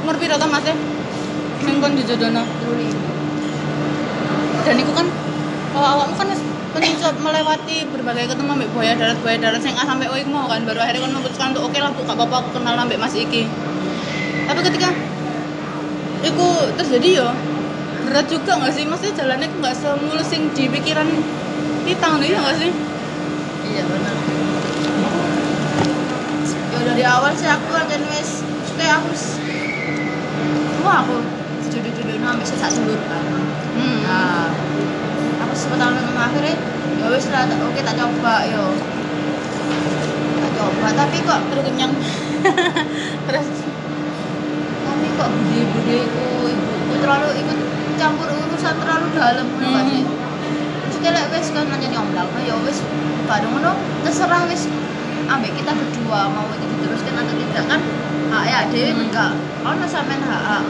[0.00, 0.64] Umur piro to Mas?
[1.60, 2.40] Sing kon dijodohno.
[2.64, 2.88] dulu
[4.64, 5.06] Dan iku kan
[5.74, 6.28] oh, awakmu kan
[6.70, 10.62] mencoba melewati berbagai ketemu ambek buaya darat buaya darat sing A sampai O mau kan
[10.62, 13.46] baru akhirnya kan memutuskan untuk oke lah Bu, gak apa-apa aku kenal ambek Mas iki.
[14.46, 14.88] Tapi ketika
[16.22, 16.48] iku
[16.78, 17.28] terjadi ya
[18.06, 18.86] berat juga gak sih?
[18.86, 21.08] Maksudnya jalannya aku gak semulus sing di pikiran
[21.84, 22.72] kita ngono ya gak sih?
[23.70, 24.14] iya benar
[26.74, 28.42] ya dari awal sih aku akan wes
[28.74, 29.12] kayak aku
[30.82, 31.16] wah aku
[31.70, 32.98] jodoh-jodoh sampai sesak dulu
[33.70, 34.02] Hmm.
[34.02, 34.49] nah
[35.60, 36.56] aku sepetahun tahun akhirnya
[37.04, 38.64] ya wes lah oke tak coba yo
[40.40, 41.92] tak coba tapi kok Terus kenyang.
[43.28, 43.46] Terus
[44.88, 47.58] tapi kok bude-bude iku ibuku terlalu ikut
[48.00, 49.84] campur urusan terlalu dalam kan Hmm.
[49.84, 50.00] sih
[50.80, 52.80] Maksudnya lek wis kan nanya nyomblak ya wis
[53.28, 54.64] bareng ngono terserah wis
[55.28, 57.80] ambek kita berdua mau itu diteruskan atau tidak kan
[58.32, 59.04] hak ya dhewe Hmm.
[59.12, 60.64] enggak ono sampean hak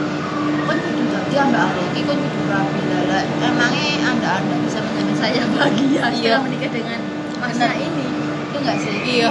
[0.67, 2.79] kon kudu ambek arek iki kon kudu rapi
[3.11, 6.01] Lah, emangnya anda anda bisa menjamin saya bahagia Iya.
[6.15, 6.99] setelah menikah dengan
[7.43, 7.83] masnya Benar.
[7.83, 8.05] ini
[8.47, 9.29] itu enggak sih iya.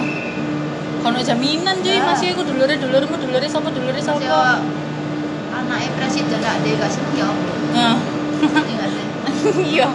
[1.00, 2.04] Kono jaminan cuy, Ya.
[2.04, 4.60] masih aku dulure dulurmu dulure sapa dulure sapa.
[5.50, 7.28] anaknya presiden lah dia gak seneng ya
[7.72, 7.96] Nah.
[8.40, 9.04] Iya nggak sih
[9.76, 9.88] Iya.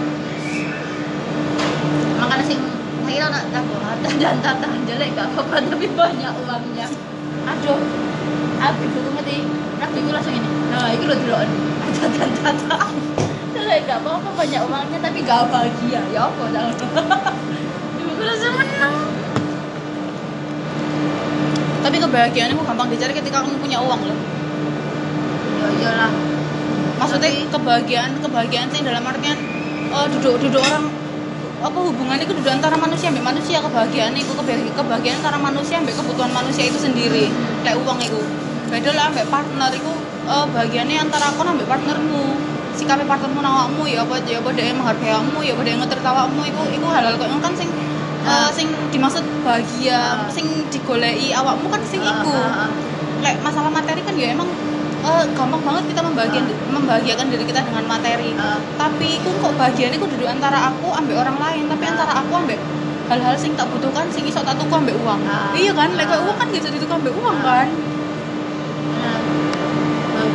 [2.17, 2.59] makanya sing
[3.15, 6.87] nak tak harta dan tata jelek gak apa-apa tapi banyak uangnya
[7.45, 7.79] aduh
[8.59, 9.37] aku ibu ngerti
[9.81, 11.35] aku ibu langsung ini nah itu loh dulu
[13.95, 16.01] apa-apa banyak uangnya tapi gak bahagia.
[16.11, 16.43] Ya apa
[18.55, 18.95] menang
[21.85, 24.17] tapi kebahagiaan itu gampang dicari ketika kamu punya uang loh.
[25.61, 26.11] Ya iyalah.
[26.97, 29.37] Maksudnya Tapi- kebahagiaan kebahagiaan sih dalam artian
[29.93, 30.89] oh duduk duduk orang
[31.61, 35.93] apa hubungan itu duduk antara manusia sampai manusia kebahagiaan itu kebahagiaan, kebahagiaan antara manusia sampai
[35.93, 37.29] kebutuhan manusia itu sendiri.
[37.61, 38.19] Kayak uang itu
[38.65, 39.91] beda lah sampai partner itu
[40.25, 42.23] eh, bahagiannya antara aku sampai partnermu
[42.75, 46.41] sikapnya partnermu nawakmu ya apa ya apa dia menghargai kamu ya apa dia ngeter tawakmu
[46.43, 47.69] itu itu hal-hal kok kan sing
[48.25, 48.49] Ah.
[48.49, 50.25] sing dimaksud bahagia Ah.
[50.33, 52.69] sing digolei awakmu kan sing Ah, iku ah, ah.
[53.21, 54.49] kayak masalah materi kan ya emang
[55.05, 58.57] eh, gampang banget kita membahagiakan membahagiakan diri kita dengan materi Ah.
[58.75, 61.91] tapi itu kok bahagianya itu duduk antara aku ambek orang lain tapi Ah.
[61.93, 62.57] antara aku ambek
[63.05, 65.53] hal-hal sing tak butuhkan sing iso tak tuku ambek uang Ah.
[65.53, 66.27] iya kan lek kayak Ah.
[66.27, 67.61] uang kan gak bisa dituku ambek uang Ah.
[67.61, 67.67] kan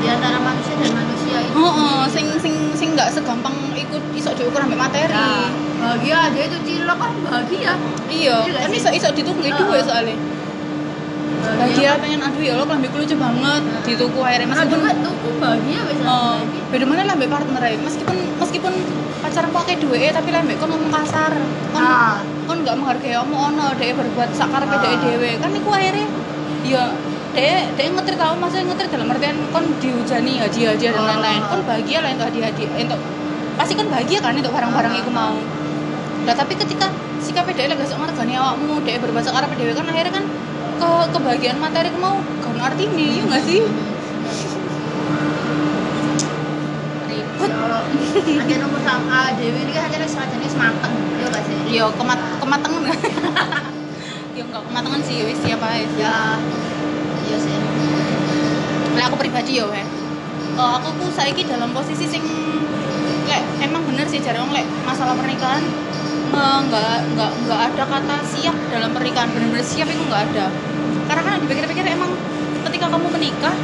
[0.01, 4.65] bahagia antara manusia dan manusia itu Heeh, sing sing sing nggak segampang ikut iso diukur
[4.65, 7.73] ambek materi Nah, bahagia aja itu cilok kan bahagia
[8.09, 9.61] iya Iya kan iso iso dituku nggak Ah.
[9.61, 10.17] duit soalnya
[11.41, 13.81] bahagia pengen aduh ya Allah kelambi lucu banget Ah.
[13.85, 16.37] dituku akhirnya Nah, meskipun juga tuh bahagia bisa Oh,
[16.73, 17.77] beda mana lah partner ae.
[17.77, 18.73] Meskipun meskipun
[19.21, 21.33] pacaran pakai duit tapi lah kon ngomong kasar.
[21.73, 22.25] Kon Ah.
[22.49, 24.81] kon nggak menghargai kamu ono dia berbuat sakarepe Ah.
[24.81, 25.31] dhek dhewe.
[25.39, 26.09] Kan iku akhirnya
[26.65, 26.85] ya
[27.31, 31.09] dia dia ngetir tahu maksudnya ngetir dalam artian kon dihujani hadiah-hadiah dan Ah.
[31.15, 31.43] lain-lain.
[31.47, 33.01] Kon bahagia lah untuk hadiah-hadiah untuk
[33.55, 35.01] pasti kan bahagia kan untuk barang-barang Ah.
[35.03, 35.37] itu mau.
[36.21, 40.13] Nah, tapi ketika sikapnya dia lagi sok ngergani awakmu, dia berbuat sakarepe dhewe kan akhirnya
[40.13, 40.25] kan
[40.81, 43.61] ke kebahagiaan materi mau gak ono artine, iya nggak sih?
[47.09, 47.53] Ribet.
[48.41, 50.95] Ada nomor sama Dewi ini kan aja sajane semateng.
[51.19, 51.57] Iya gak sih?
[51.73, 52.83] Yo kemat kematangan.
[54.37, 55.69] Yo enggak kematangan sih wis siapa.
[55.97, 56.37] Ya.
[59.01, 59.81] Lah aku pribadi yo he.
[59.81, 62.21] Eh, aku ku saiki dalam posisi sing
[63.25, 65.65] lek emang bener sih jarang lek masalah pernikahan.
[66.37, 69.33] Nggak nggak nggak ada kata siap dalam pernikahan.
[69.33, 70.53] Bener-bener siap itu nggak ada.
[71.09, 72.13] Karena kan dipikir-pikir emang
[72.69, 73.57] ketika kamu menikah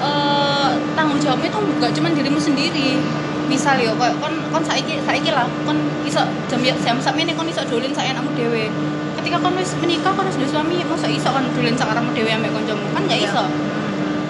[0.00, 2.96] eh, tanggung jawabnya itu nggak cuma dirimu sendiri.
[3.44, 5.76] Misal yo kayak kon kon saiki saiki lah kon
[6.08, 8.72] iso jam jam sak ini kon iso dolin sak enakmu dhewe.
[9.20, 12.32] Ketika kon wis menikah kon wis duwe suami masa iso kon dolin sak karepmu dhewe
[12.32, 13.28] ambek kancamu kan nggak Iya.
[13.28, 13.44] iso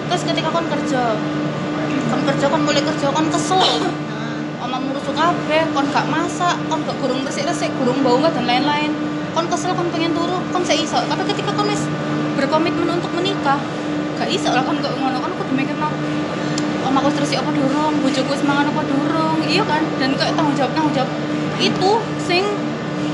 [0.09, 1.01] terus ketika kon kerja
[2.09, 3.61] kon kerja kon mulai kerja kon kesel.
[4.65, 8.45] Nah, omah ngurus kabeh kon gak masak kon gak gurung resik-resik gurung bau nggak dan
[8.49, 8.91] lain-lain.
[9.35, 10.97] Kon kesel kon pengen turu kon saya iso.
[11.05, 11.85] Tapi ketika kon wis
[12.39, 13.59] berkomitmen untuk menikah
[14.17, 15.89] gak iso lah kon kok ngono kon kudu mikir no
[16.85, 17.93] omahku wis resik apa durung?
[18.01, 19.37] Bojoku wis mangan apa durung?
[19.45, 19.83] Iya kan?
[20.01, 21.09] Dan kayak tanggung jawab tanggung jawab.
[21.61, 21.91] Itu
[22.25, 22.43] sing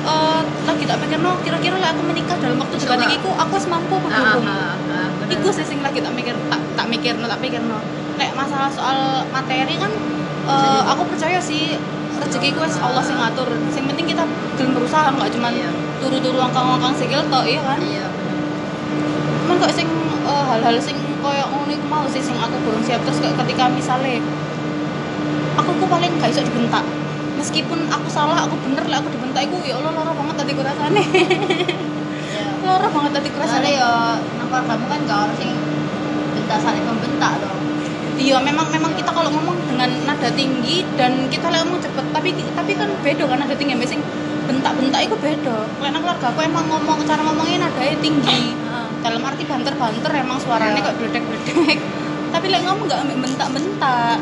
[0.05, 3.67] eh, lagi tak pikir no kira-kira lah aku menikah dalam waktu dekat ku aku wis
[3.67, 4.45] mampu apa durung
[5.31, 7.79] Iku sih sing lagi tak mikir tak tak mikir no tak pikir no.
[8.19, 9.91] Nek masalah soal materi kan
[10.45, 11.79] eh, aku percaya sih
[12.19, 13.47] rezeki ku wis Allah sing ngatur.
[13.71, 14.27] Sing penting kita
[14.59, 15.71] gelem berusaha nggak cuma Iya.
[16.03, 17.79] turu-turu angkang-angkang sikil tok iya kan.
[17.79, 18.07] Iya.
[19.47, 19.87] Cuman kok sing
[20.27, 23.69] eh, hal-hal sing koyo ngono iku mau sih sing aku belum siap terus kayak ketika
[23.71, 24.19] misalnya
[25.55, 26.83] aku ku paling gak iso dibentak.
[27.39, 31.01] Meskipun aku salah, aku bener lah aku dibentak iku ya Allah lara banget tadi rasane.
[32.61, 33.49] Lara banget tadi rasane.
[33.49, 33.91] Soalnya ya
[34.37, 35.51] nang kamu kan gak harus sing
[36.37, 37.59] bentak saling membentak dong.
[38.21, 42.29] Iya, memang memang kita kalau ngomong dengan nada tinggi dan kita lek ngomong cepet, tapi
[42.37, 43.97] tapi kan beda kan nada tinggi mesti
[44.45, 45.57] bentak-bentak itu beda.
[45.81, 48.53] Nang keluarga aku emang ngomong cara ngomongnya nadanya tinggi.
[49.01, 50.85] Dalam arti banter-banter emang suaranya Iya.
[50.85, 51.79] kayak bledek-bledek.
[52.31, 54.17] tapi lek ngomong nggak ambek bentak-bentak.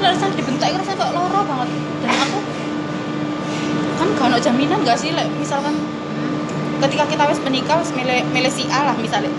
[0.00, 1.68] Rasanya dibentak itu rasanya kayak loro banget.
[2.00, 2.38] Dan aku
[4.00, 5.76] kan gak ada jaminan gak sih lek misalkan
[6.80, 9.30] ketika kita wis menikah wis milih milih si A lah misalnya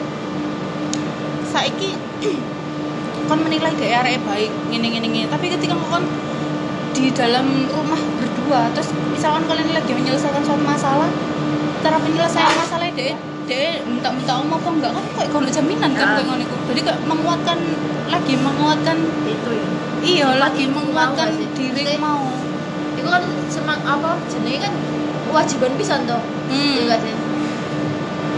[1.51, 1.97] saiki
[3.27, 6.03] kon menilai gak arek baik ngene ngene ngene tapi ketika kon
[6.91, 11.07] di dalam rumah berdua terus misalkan kalian lagi menyelesaikan suatu masalah
[11.81, 13.15] cara penyelesaian masalahnya deh
[13.47, 16.13] deh minta-minta om apa enggak kan kayak kono jaminan kan Ah.
[16.19, 17.57] kayak ngono jadi kayak menguatkan
[18.11, 19.65] lagi menguatkan Itu ya.
[20.03, 22.27] iya lagi menguatkan diri mau
[22.99, 24.73] Itu kan semang apa jenenge kan
[25.31, 26.19] kewajiban pisan toh.
[26.51, 26.75] Hmm.
[26.75, 27.15] Iya sih?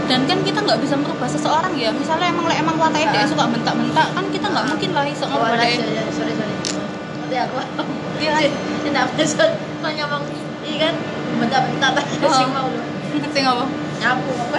[0.04, 1.90] Dan kan kita nggak bisa merubah seseorang ya.
[1.90, 3.28] Misalnya emang lek emang wataknya dia Ah.
[3.28, 4.70] suka bentak-bentak kan kita nggak Ah.
[4.70, 6.54] mungkin lah iso Oh, ngubah dia sorry, sorry, sorry.
[7.20, 7.56] Nanti aku
[8.22, 8.42] iya kan
[8.84, 9.44] tidak bisa
[9.80, 10.24] tanya bang
[10.62, 10.94] iya kan?
[11.36, 12.32] Bentar-bentar Oh.
[12.32, 12.70] sing mau.
[13.34, 13.64] Sing apa?
[13.94, 14.58] Nyapu apa?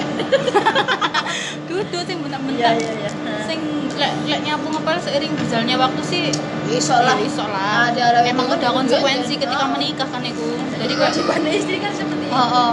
[1.70, 2.90] Duduk sing iya bentak-bentak iya.
[3.04, 3.12] Iya
[3.46, 3.60] sing
[3.96, 6.24] lek lek nyapu ngepel seiring berjalannya waktu sih
[6.68, 7.16] iso lah.
[7.16, 7.92] ya iso lah.
[7.94, 9.72] Ada emang itu udah konsekuensi ketika oh.
[9.72, 10.44] menikah kan itu
[10.76, 12.72] jadi kewajiban istri kan seperti oh, oh.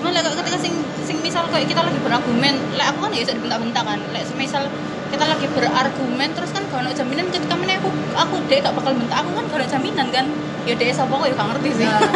[0.00, 0.72] Cuman lek ketika sing
[1.04, 4.64] sing misal kayak kita lagi berargumen lek aku kan ya bisa dibentak-bentak kan lek misal
[5.12, 8.96] kita lagi berargumen terus kan gak ada jaminan ketika mana aku aku deh gak bakal
[8.96, 10.24] bentak aku kan gak ada jaminan kan
[10.64, 12.00] ya deh sapa kok ya gak ngerti sih nah.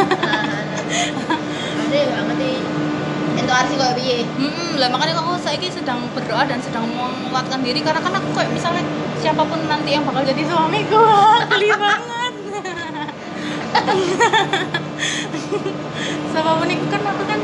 [1.75, 2.51] Berarti gak ngerti
[3.35, 4.23] intuasi kok piye.
[4.25, 8.49] Hmm, lah makanya aku saya sedang berdoa dan sedang menguatkan diri karena kan aku kayak
[8.49, 8.81] misalnya
[9.19, 11.03] siapa pun nanti yang bakal jadi suamiku,
[11.53, 12.33] geli banget.
[16.31, 17.39] siapa pun itu kan aku kan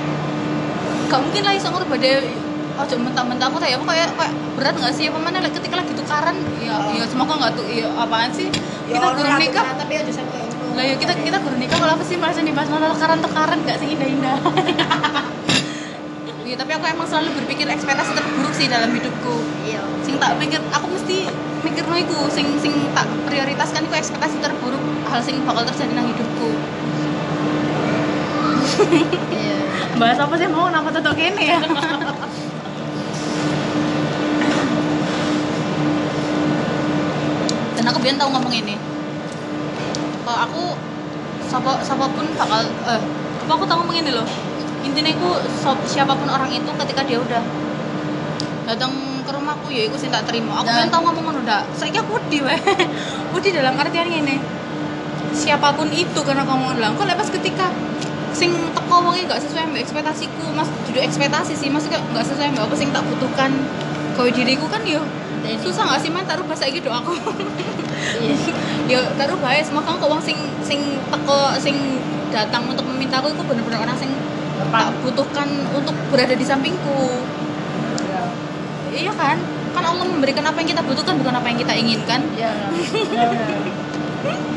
[1.12, 2.12] gak mungkin lah iso ngerbade
[2.72, 6.36] ojo mentah-mentah aku kayak kayak kayak berat nggak sih apa mana like, ketika lagi tukaran
[6.64, 8.48] ya ya semoga nggak tuh ya apaan sih
[8.88, 10.72] kita ono kurang lah nikah tapi aja sampai ngono.
[10.80, 13.78] lah ya kita kita kurang nikah kalau apa sih merasa dibahas masalah tukaran tukaran gak
[13.84, 14.38] sih indah-indah
[16.52, 19.40] Iya, tapi aku emang selalu berpikir ekspektasi terburuk sih dalam hidupku.
[19.64, 19.88] Iya.
[20.04, 21.32] Sing tak pikir, aku mesti
[21.64, 26.12] mikir no iku, sing sing tak prioritaskan iku ekspektasi terburuk hal sing bakal terjadi nang
[26.12, 26.52] hidupku.
[29.32, 29.61] Iya.
[30.00, 31.60] Bahas apa sih mau kenapa tuh kene ya?
[37.76, 38.76] Dan aku biar tahu ngomong ini.
[40.22, 40.64] Kalau aku
[41.50, 43.02] siapa siapa pun bakal eh
[43.42, 44.28] apa aku tahu ngomong ini loh.
[44.86, 45.30] Intinya aku
[45.86, 47.42] siapa pun orang itu ketika dia udah
[48.66, 48.94] datang
[49.26, 50.62] ke rumahku ya aku sih tak terima.
[50.62, 51.66] Aku Dan- biar tahu ngomong ngono dak.
[51.76, 52.60] Saya aku wedi weh.
[53.36, 54.38] wedi dalam artian ini.
[55.32, 57.72] Siapa pun itu karena kamu bilang kok lepas ketika
[58.32, 60.44] sing teko wonge gak sesuai mbak ekspektasiku.
[60.56, 63.52] Mas duduk ekspektasi sih maksudnya gak sesuai mbak apa sing tak butuhkan.
[64.16, 65.00] Kau diriku kan yo
[65.42, 67.18] Dan susah gak sih man taruh bahasa gitu aku?
[68.22, 68.36] Iya.
[68.92, 71.76] yo taruh bahaya semoga kau wong sing sing teko sing
[72.32, 74.12] datang untuk memintaku itu bener-bener orang sing
[74.72, 77.26] tak butuhkan untuk berada di sampingku.
[78.92, 79.12] Iya.
[79.16, 79.38] Kan?
[79.72, 82.22] Kan Allah memberikan apa yang kita butuhkan bukan apa yang kita inginkan.
[82.36, 82.52] Iya.
[83.10, 83.60] Benar-benar.